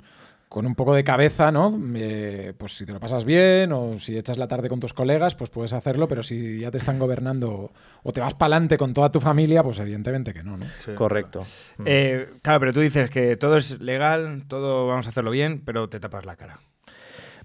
un 0.53 0.75
poco 0.75 0.95
de 0.95 1.03
cabeza, 1.03 1.51
¿no? 1.51 1.79
Eh, 1.95 2.53
pues 2.57 2.75
si 2.75 2.85
te 2.87 2.91
lo 2.91 2.99
pasas 2.99 3.23
bien 3.23 3.71
o 3.71 3.99
si 3.99 4.17
echas 4.17 4.39
la 4.39 4.47
tarde 4.47 4.67
con 4.67 4.79
tus 4.79 4.93
colegas, 4.93 5.35
pues 5.35 5.51
puedes 5.51 5.73
hacerlo, 5.73 6.07
pero 6.07 6.23
si 6.23 6.59
ya 6.59 6.71
te 6.71 6.77
están 6.77 6.97
gobernando 6.97 7.71
o 8.03 8.11
te 8.11 8.19
vas 8.19 8.33
para 8.33 8.55
adelante 8.55 8.77
con 8.77 8.95
toda 8.95 9.11
tu 9.11 9.21
familia, 9.21 9.63
pues 9.63 9.77
evidentemente 9.77 10.33
que 10.33 10.43
no, 10.43 10.57
¿no? 10.57 10.65
Correcto. 10.95 11.45
Eh, 11.85 12.27
claro, 12.41 12.59
pero 12.59 12.73
tú 12.73 12.79
dices 12.79 13.11
que 13.11 13.37
todo 13.37 13.57
es 13.57 13.79
legal, 13.79 14.43
todo 14.47 14.87
vamos 14.87 15.05
a 15.05 15.11
hacerlo 15.11 15.29
bien, 15.29 15.61
pero 15.63 15.87
te 15.87 15.99
tapas 15.99 16.25
la 16.25 16.35
cara. 16.35 16.59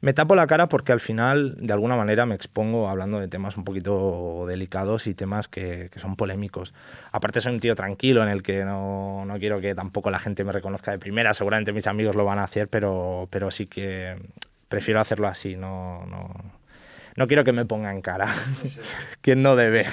Me 0.00 0.12
tapo 0.12 0.34
la 0.34 0.46
cara 0.46 0.68
porque 0.68 0.92
al 0.92 1.00
final, 1.00 1.56
de 1.58 1.72
alguna 1.72 1.96
manera, 1.96 2.26
me 2.26 2.34
expongo 2.34 2.88
hablando 2.88 3.18
de 3.18 3.28
temas 3.28 3.56
un 3.56 3.64
poquito 3.64 4.44
delicados 4.46 5.06
y 5.06 5.14
temas 5.14 5.48
que, 5.48 5.90
son 5.96 6.16
polémicos. 6.16 6.74
Aparte, 7.12 7.40
soy 7.40 7.54
un 7.54 7.60
tío 7.60 7.74
tranquilo 7.74 8.22
en 8.22 8.28
el 8.28 8.42
que 8.42 8.64
no, 8.64 9.24
no, 9.24 9.38
quiero 9.38 9.60
que 9.60 9.74
tampoco 9.74 10.10
la 10.10 10.18
gente 10.18 10.44
me 10.44 10.52
reconozca 10.52 10.90
de 10.90 10.98
primera. 10.98 11.32
Seguramente 11.34 11.72
mis 11.72 11.86
amigos 11.86 12.14
lo 12.14 12.24
van 12.24 12.38
a 12.38 12.44
hacer, 12.44 12.68
pero, 12.68 13.28
pero 13.30 13.50
sí 13.50 13.66
que 13.66 14.16
prefiero 14.68 15.00
hacerlo 15.00 15.28
así. 15.28 15.56
No, 15.56 16.04
no, 16.06 16.30
no 17.16 17.26
quiero 17.26 17.44
que 17.44 17.52
me 17.52 17.64
ponga 17.64 17.90
en 17.90 18.02
cara. 18.02 18.28
Quien 19.22 19.42
no 19.42 19.56
debe. 19.56 19.86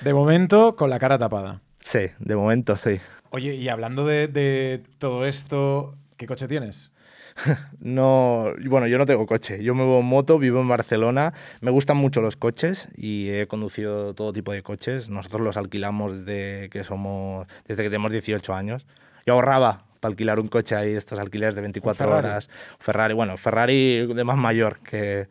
De 0.00 0.14
momento, 0.14 0.76
con 0.76 0.90
la 0.90 0.98
cara 0.98 1.18
tapada. 1.18 1.60
Sí, 1.80 2.06
de 2.18 2.36
momento 2.36 2.76
sí. 2.76 3.00
Oye, 3.30 3.54
y 3.54 3.68
hablando 3.68 4.06
de, 4.06 4.28
de 4.28 4.82
todo 4.98 5.26
esto, 5.26 5.96
¿qué 6.16 6.26
coche 6.26 6.46
tienes? 6.46 6.93
No, 7.80 8.52
bueno, 8.66 8.86
yo 8.86 8.98
no 8.98 9.06
tengo 9.06 9.26
coche. 9.26 9.62
Yo 9.62 9.74
me 9.74 9.82
muevo 9.84 10.00
en 10.00 10.06
moto, 10.06 10.38
vivo 10.38 10.60
en 10.60 10.68
Barcelona. 10.68 11.34
Me 11.60 11.70
gustan 11.70 11.96
mucho 11.96 12.20
los 12.20 12.36
coches 12.36 12.88
y 12.96 13.28
he 13.30 13.46
conducido 13.46 14.14
todo 14.14 14.32
tipo 14.32 14.52
de 14.52 14.62
coches. 14.62 15.10
Nosotros 15.10 15.42
los 15.42 15.56
alquilamos 15.56 16.24
desde 16.24 16.70
que 16.70 16.84
somos, 16.84 17.46
desde 17.66 17.82
que 17.82 17.90
tenemos 17.90 18.10
18 18.12 18.54
años. 18.54 18.86
Yo 19.26 19.34
ahorraba 19.34 19.84
para 20.00 20.12
alquilar 20.12 20.40
un 20.40 20.48
coche 20.48 20.74
ahí, 20.76 20.92
estos 20.94 21.18
alquileres 21.18 21.54
de 21.54 21.60
24 21.62 22.06
Ferrari? 22.06 22.26
horas. 22.26 22.50
Ferrari, 22.78 23.14
bueno, 23.14 23.36
Ferrari 23.36 24.06
de 24.06 24.24
más 24.24 24.36
mayor 24.36 24.80
que, 24.80 25.28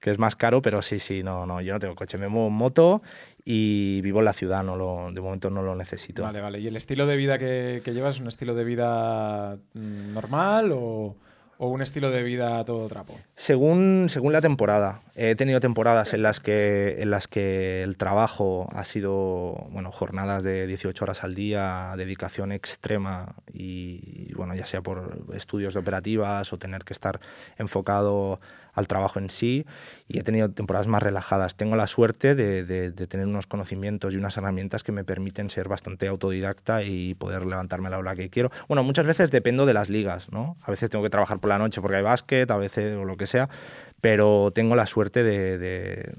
que 0.00 0.10
es 0.10 0.18
más 0.18 0.36
caro, 0.36 0.60
pero 0.62 0.82
sí, 0.82 0.98
sí, 0.98 1.22
no, 1.22 1.46
no, 1.46 1.60
yo 1.60 1.72
no 1.72 1.80
tengo 1.80 1.94
coche. 1.94 2.18
Me 2.18 2.28
muevo 2.28 2.48
en 2.48 2.54
moto 2.54 3.02
y 3.44 4.00
vivo 4.02 4.18
en 4.20 4.24
la 4.26 4.32
ciudad, 4.32 4.62
no 4.62 4.76
lo, 4.76 5.10
de 5.12 5.20
momento 5.20 5.50
no 5.50 5.62
lo 5.62 5.74
necesito. 5.74 6.22
Vale, 6.22 6.40
vale. 6.40 6.60
¿Y 6.60 6.66
el 6.66 6.76
estilo 6.76 7.06
de 7.06 7.16
vida 7.16 7.38
que, 7.38 7.80
que 7.84 7.92
llevas 7.94 8.16
es 8.16 8.20
un 8.20 8.28
estilo 8.28 8.54
de 8.54 8.64
vida 8.64 9.56
mm, 9.74 10.12
normal 10.14 10.72
o, 10.72 11.16
o 11.58 11.68
un 11.68 11.82
estilo 11.82 12.10
de 12.10 12.22
vida 12.22 12.64
todo 12.64 12.88
trapo? 12.88 13.18
Según, 13.34 14.06
según 14.08 14.32
la 14.32 14.40
temporada. 14.40 15.02
He 15.16 15.34
tenido 15.34 15.58
temporadas 15.58 16.14
en 16.14 16.22
las, 16.22 16.38
que, 16.38 16.96
en 17.00 17.10
las 17.10 17.26
que 17.26 17.82
el 17.82 17.96
trabajo 17.96 18.68
ha 18.72 18.84
sido 18.84 19.66
bueno, 19.70 19.90
jornadas 19.90 20.44
de 20.44 20.68
18 20.68 21.04
horas 21.04 21.24
al 21.24 21.34
día, 21.34 21.94
dedicación 21.96 22.52
extrema 22.52 23.34
y, 23.52 24.32
bueno, 24.34 24.54
ya 24.54 24.66
sea 24.66 24.80
por 24.80 25.18
estudios 25.34 25.74
de 25.74 25.80
operativas 25.80 26.52
o 26.52 26.58
tener 26.58 26.84
que 26.84 26.92
estar 26.92 27.20
enfocado 27.58 28.40
al 28.78 28.86
trabajo 28.86 29.18
en 29.18 29.30
sí. 29.30 29.66
Y 30.08 30.18
he 30.18 30.22
tenido 30.22 30.48
temporadas 30.50 30.86
más 30.86 31.02
relajadas. 31.02 31.56
Tengo 31.56 31.76
la 31.76 31.86
suerte 31.86 32.34
de, 32.34 32.64
de- 32.64 32.90
de 32.90 33.06
tener 33.06 33.26
unos 33.26 33.46
conocimientos 33.46 34.14
y 34.14 34.16
unas 34.16 34.36
herramientas 34.36 34.82
que 34.84 34.92
me 34.92 35.04
permiten 35.04 35.50
ser 35.50 35.68
bastante 35.68 36.08
autodidacta 36.08 36.82
y 36.82 37.14
poder 37.14 37.44
levantarme 37.44 37.88
a 37.88 37.90
la 37.90 37.98
hora 37.98 38.16
que 38.16 38.30
quiero. 38.30 38.50
Bueno, 38.68 38.82
muchas 38.82 39.06
veces 39.06 39.30
dependo 39.30 39.66
de 39.66 39.74
las 39.74 39.90
ligas, 39.90 40.30
¿no? 40.32 40.56
A 40.62 40.70
veces 40.70 40.88
tengo 40.90 41.02
que 41.04 41.10
trabajar 41.10 41.38
por 41.38 41.48
la 41.50 41.58
noche 41.58 41.80
porque 41.80 41.96
hay 41.98 42.02
básquet, 42.02 42.50
a 42.50 42.56
veces 42.56 42.96
o 42.96 43.04
lo 43.04 43.16
que 43.16 43.26
sea, 43.26 43.48
pero 44.00 44.50
tengo 44.54 44.76
la 44.76 44.86
suerte 44.86 45.22
de... 45.22 45.58
de- 45.58 46.12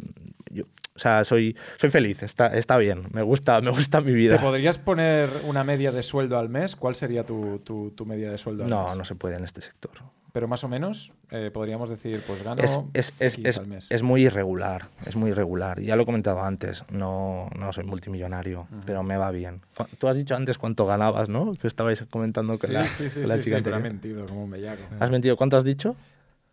yo- 0.52 0.66
o 0.96 1.00
sea, 1.02 1.24
soy, 1.24 1.56
soy 1.78 1.90
feliz, 1.92 2.24
está, 2.24 2.48
está 2.48 2.76
bien, 2.78 3.04
me 3.14 3.22
gusta, 3.22 3.62
me 3.62 3.70
gusta 3.72 4.02
mi 4.02 4.08
¿Te 4.08 4.14
vida. 4.14 4.42
podrías 4.42 4.78
poner 4.78 5.30
una 5.46 5.64
media 5.64 5.94
de 5.94 6.04
sueldo 6.04 6.38
al 6.38 6.50
mes? 6.50 6.76
¿Cuál 6.76 6.94
sería 6.96 7.24
tu, 7.24 7.60
tu- 7.60 7.92
tu 7.92 8.06
media 8.06 8.30
de 8.32 8.38
sueldo 8.38 8.66
al 8.66 8.70
No, 8.70 8.88
mes? 8.90 8.98
no 8.98 9.06
se 9.06 9.16
puede 9.16 9.38
en 9.38 9.46
este 9.46 9.62
sector. 9.62 9.92
Pero 10.32 10.48
más 10.48 10.64
o 10.64 10.68
menos, 10.68 11.12
eh, 11.32 11.50
podríamos 11.52 11.90
decir, 11.90 12.22
pues 12.28 12.44
gano 12.44 12.62
es, 12.62 12.80
es, 12.94 13.14
es, 13.20 13.40
es, 13.44 13.58
al 13.58 13.66
mes. 13.68 13.88
es 13.90 14.04
muy 14.04 14.26
irregular, 14.26 14.86
es 15.06 15.16
muy 15.16 15.32
irregular. 15.32 15.82
Ya 15.82 15.96
lo 15.96 16.04
he 16.04 16.06
comentado 16.06 16.44
antes, 16.44 16.84
no, 16.92 17.50
no 17.58 17.74
soy 17.74 17.84
multimillonario, 17.86 18.68
pero 18.86 19.02
me 19.02 19.18
va 19.18 19.32
bien. 19.32 19.62
Tú 19.98 20.08
has 20.08 20.16
dicho 20.16 20.36
antes 20.36 20.60
cuánto 20.60 20.86
ganabas, 20.86 21.30
¿no? 21.30 21.56
Que 21.56 21.66
estabais 21.68 22.04
comentando 22.12 22.58
con 22.60 22.68
sí, 22.68 22.74
la, 22.74 22.84
sí, 22.86 23.10
sí, 23.10 23.26
la 23.26 23.38
sí, 23.38 23.42
chica 23.46 23.58
sí, 23.58 23.64
pero 23.64 23.78
ha 23.78 23.80
mentido 23.80 24.26
como 24.28 24.44
un 24.44 24.52
bellaco. 24.52 24.82
¿Has 25.00 25.10
mentido? 25.10 25.36
¿Cuánto 25.36 25.58
has 25.58 25.64
dicho? 25.64 25.96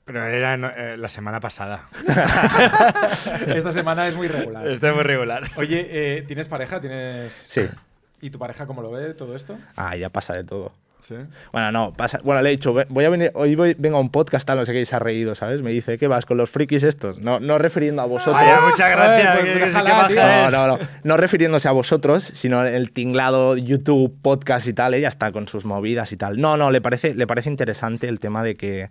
Pero 0.06 0.22
era 0.24 0.56
no- 0.56 0.70
eh, 0.70 0.96
la 0.96 1.08
semana 1.08 1.40
pasada. 1.40 1.88
Esta 3.46 3.72
semana 3.72 4.06
es 4.08 4.16
muy 4.16 4.28
regular. 4.28 4.66
Estoy 4.68 4.92
muy 4.92 5.02
regular. 5.02 5.50
Oye, 5.56 5.86
eh, 6.18 6.22
¿tienes 6.22 6.48
pareja? 6.48 6.80
¿Tienes... 6.80 7.32
Sí. 7.32 7.62
¿Y 8.20 8.30
tu 8.30 8.38
pareja 8.38 8.66
cómo 8.66 8.82
lo 8.82 8.90
ve 8.90 9.14
todo 9.14 9.36
esto? 9.36 9.58
Ah, 9.76 9.96
ya 9.96 10.08
pasa 10.08 10.34
de 10.34 10.44
todo. 10.44 10.72
Sí. 11.06 11.14
Bueno, 11.52 11.70
no, 11.72 11.92
pasa. 11.92 12.20
Bueno, 12.24 12.42
le 12.42 12.48
he 12.48 12.52
dicho, 12.52 12.74
"Ve- 12.74 12.86
voy 12.88 13.04
a 13.04 13.10
venir, 13.10 13.30
hoy 13.34 13.54
voy, 13.54 13.76
vengo 13.78 13.98
a 13.98 14.00
un 14.00 14.10
podcast, 14.10 14.46
tal, 14.46 14.58
no 14.58 14.64
sé 14.64 14.72
qué, 14.72 14.80
y 14.80 14.84
se 14.86 14.96
ha 14.96 14.98
reído, 14.98 15.34
¿sabes? 15.34 15.62
Me 15.62 15.70
dice, 15.70 15.98
¿qué 15.98 16.08
vas 16.08 16.26
con 16.26 16.36
los 16.36 16.50
frikis 16.50 16.82
estos? 16.82 17.18
No, 17.18 17.38
no 17.38 17.58
refiriendo 17.58 18.02
a 18.02 18.06
vosotros. 18.06 18.34
Vaya, 18.34 18.60
muchas 18.68 18.90
gracias. 18.90 19.38
pues 19.38 19.52
que- 19.52 19.58
que- 19.60 20.14
que. 20.14 20.16
No, 20.16 20.50
no, 20.50 20.66
no. 20.66 20.78
No 21.04 21.16
refiriéndose 21.16 21.68
a 21.68 21.72
vosotros, 21.72 22.30
sino 22.34 22.64
el 22.64 22.90
tinglado 22.92 23.56
YouTube, 23.56 24.14
podcast 24.20 24.66
y 24.66 24.72
tal. 24.72 24.94
Ella 24.94 25.08
está 25.08 25.30
con 25.32 25.46
sus 25.48 25.64
movidas 25.64 26.10
y 26.12 26.16
tal. 26.16 26.40
No, 26.40 26.56
no, 26.56 26.70
le 26.70 26.80
parece, 26.80 27.14
le 27.14 27.26
parece 27.26 27.50
interesante 27.50 28.08
el 28.08 28.18
tema 28.20 28.42
de 28.42 28.56
que 28.56 28.88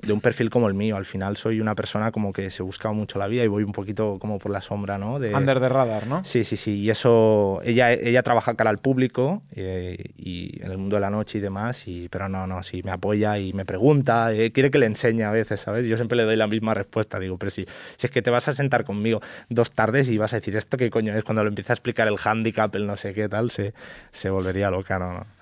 de 0.00 0.12
un 0.12 0.20
perfil 0.20 0.48
como 0.48 0.68
el 0.68 0.74
mío. 0.74 0.96
Al 0.96 1.06
final 1.06 1.36
soy 1.36 1.60
una 1.60 1.74
persona 1.74 2.12
como 2.12 2.32
que 2.32 2.50
se 2.50 2.62
busca 2.62 2.92
mucho 2.92 3.18
la 3.18 3.26
vida 3.26 3.42
y 3.42 3.48
voy 3.48 3.64
un 3.64 3.72
poquito 3.72 4.18
como 4.20 4.38
por 4.38 4.52
la 4.52 4.62
sombra, 4.62 4.96
¿no? 4.96 5.18
De, 5.18 5.34
Under 5.34 5.58
the 5.60 5.68
radar, 5.68 6.06
¿no? 6.06 6.24
Sí, 6.24 6.44
sí, 6.44 6.56
sí. 6.56 6.78
Y 6.80 6.90
eso, 6.90 7.60
ella, 7.64 7.92
ella 7.92 8.22
trabaja 8.22 8.54
cara 8.54 8.70
al 8.70 8.78
público 8.78 9.42
eh, 9.56 10.12
y 10.16 10.62
en 10.62 10.70
el 10.70 10.78
mundo 10.78 10.96
de 10.96 11.00
la 11.00 11.10
noche 11.10 11.38
y 11.38 11.40
demás, 11.40 11.57
y, 11.86 12.08
pero 12.08 12.28
no, 12.28 12.46
no, 12.46 12.62
sí, 12.62 12.82
me 12.82 12.90
apoya 12.90 13.38
y 13.38 13.52
me 13.52 13.64
pregunta, 13.64 14.32
eh, 14.32 14.52
quiere 14.52 14.70
que 14.70 14.78
le 14.78 14.86
enseñe 14.86 15.22
a 15.24 15.30
veces, 15.30 15.60
¿sabes? 15.60 15.86
Yo 15.86 15.96
siempre 15.96 16.16
le 16.16 16.24
doy 16.24 16.36
la 16.36 16.46
misma 16.46 16.74
respuesta, 16.74 17.18
digo, 17.18 17.38
pero 17.38 17.50
si, 17.50 17.66
si 17.96 18.06
es 18.06 18.10
que 18.10 18.22
te 18.22 18.30
vas 18.30 18.48
a 18.48 18.52
sentar 18.52 18.84
conmigo 18.84 19.20
dos 19.48 19.72
tardes 19.72 20.08
y 20.08 20.18
vas 20.18 20.32
a 20.32 20.36
decir, 20.36 20.56
¿esto 20.56 20.76
qué 20.76 20.90
coño 20.90 21.16
es? 21.16 21.24
Cuando 21.24 21.42
le 21.42 21.48
empieza 21.48 21.72
a 21.72 21.74
explicar 21.74 22.08
el 22.08 22.16
handicap, 22.22 22.74
el 22.74 22.86
no 22.86 22.96
sé 22.96 23.14
qué 23.14 23.28
tal, 23.28 23.50
se, 23.50 23.74
se 24.10 24.30
volvería 24.30 24.70
loca, 24.70 24.98
¿no? 24.98 25.12
no. 25.12 25.37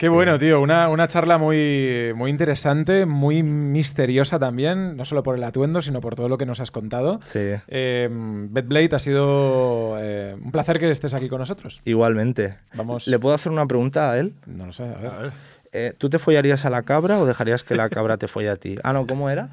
Qué 0.00 0.08
bueno, 0.08 0.38
tío. 0.38 0.62
Una, 0.62 0.88
una 0.88 1.08
charla 1.08 1.36
muy, 1.36 2.14
muy 2.16 2.30
interesante, 2.30 3.04
muy 3.04 3.42
misteriosa 3.42 4.38
también, 4.38 4.96
no 4.96 5.04
solo 5.04 5.22
por 5.22 5.36
el 5.36 5.44
atuendo, 5.44 5.82
sino 5.82 6.00
por 6.00 6.14
todo 6.16 6.30
lo 6.30 6.38
que 6.38 6.46
nos 6.46 6.58
has 6.58 6.70
contado. 6.70 7.20
Sí. 7.26 7.50
Eh, 7.68 8.08
Betblade, 8.10 8.96
ha 8.96 8.98
sido 8.98 9.98
eh, 10.00 10.34
un 10.42 10.52
placer 10.52 10.78
que 10.78 10.90
estés 10.90 11.12
aquí 11.12 11.28
con 11.28 11.40
nosotros. 11.40 11.82
Igualmente. 11.84 12.56
Vamos. 12.72 13.08
¿Le 13.08 13.18
puedo 13.18 13.34
hacer 13.34 13.52
una 13.52 13.66
pregunta 13.66 14.10
a 14.10 14.18
él? 14.18 14.32
No 14.46 14.64
lo 14.64 14.72
sé, 14.72 14.84
a 14.84 14.96
ver. 14.96 15.06
A 15.06 15.18
ver. 15.18 15.32
Eh, 15.72 15.94
¿Tú 15.96 16.10
te 16.10 16.18
follarías 16.18 16.64
a 16.64 16.70
la 16.70 16.82
cabra 16.82 17.18
o 17.20 17.26
dejarías 17.26 17.62
que 17.62 17.76
la 17.76 17.88
cabra 17.88 18.16
te 18.16 18.26
folle 18.26 18.50
a 18.50 18.56
ti? 18.56 18.76
Ah, 18.82 18.92
no, 18.92 19.06
¿cómo 19.06 19.30
era? 19.30 19.50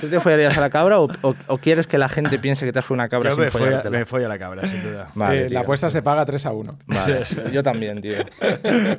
¿Tú 0.00 0.06
te 0.06 0.20
follarías 0.20 0.56
a 0.56 0.60
la 0.60 0.70
cabra 0.70 1.00
o, 1.00 1.08
o- 1.22 1.34
o 1.48 1.58
quieres 1.58 1.88
que 1.88 1.98
la 1.98 2.08
gente 2.08 2.38
piense 2.38 2.64
que 2.64 2.72
te 2.72 2.78
has 2.78 2.84
fue 2.84 2.94
una 2.94 3.08
cabra 3.08 3.30
Yo 3.30 3.34
sin 3.34 3.44
me 3.46 3.50
folla, 3.50 3.64
follártela? 3.66 3.98
me 3.98 4.06
folla 4.06 4.28
la 4.28 4.38
cabra, 4.38 4.68
sin 4.68 4.80
duda. 4.80 5.10
Vale, 5.14 5.46
Eh, 5.46 5.50
la 5.50 5.60
apuesta 5.60 5.88
sí. 5.90 5.94
se 5.94 6.02
paga 6.02 6.24
3 6.24 6.46
a 6.46 6.52
1. 6.52 6.78
Vale, 6.86 7.24
yo 7.52 7.62
también, 7.64 8.00
tío. 8.00 8.14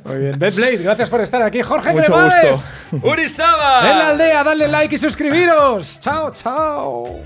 Muy 0.04 0.18
bien. 0.18 0.38
Betblade, 0.38 0.76
gracias 0.78 1.10
por 1.10 1.22
estar 1.22 1.42
aquí. 1.42 1.62
Jorge 1.62 1.92
Mucho 1.94 2.06
Cremades. 2.12 2.84
¡Urizaba! 3.02 3.90
En 3.90 3.98
la 4.00 4.10
aldea, 4.10 4.44
dadle 4.44 4.68
like 4.68 4.96
y 4.96 4.98
suscribiros. 4.98 6.02
Chao, 6.02 6.32
chao. 6.34 7.18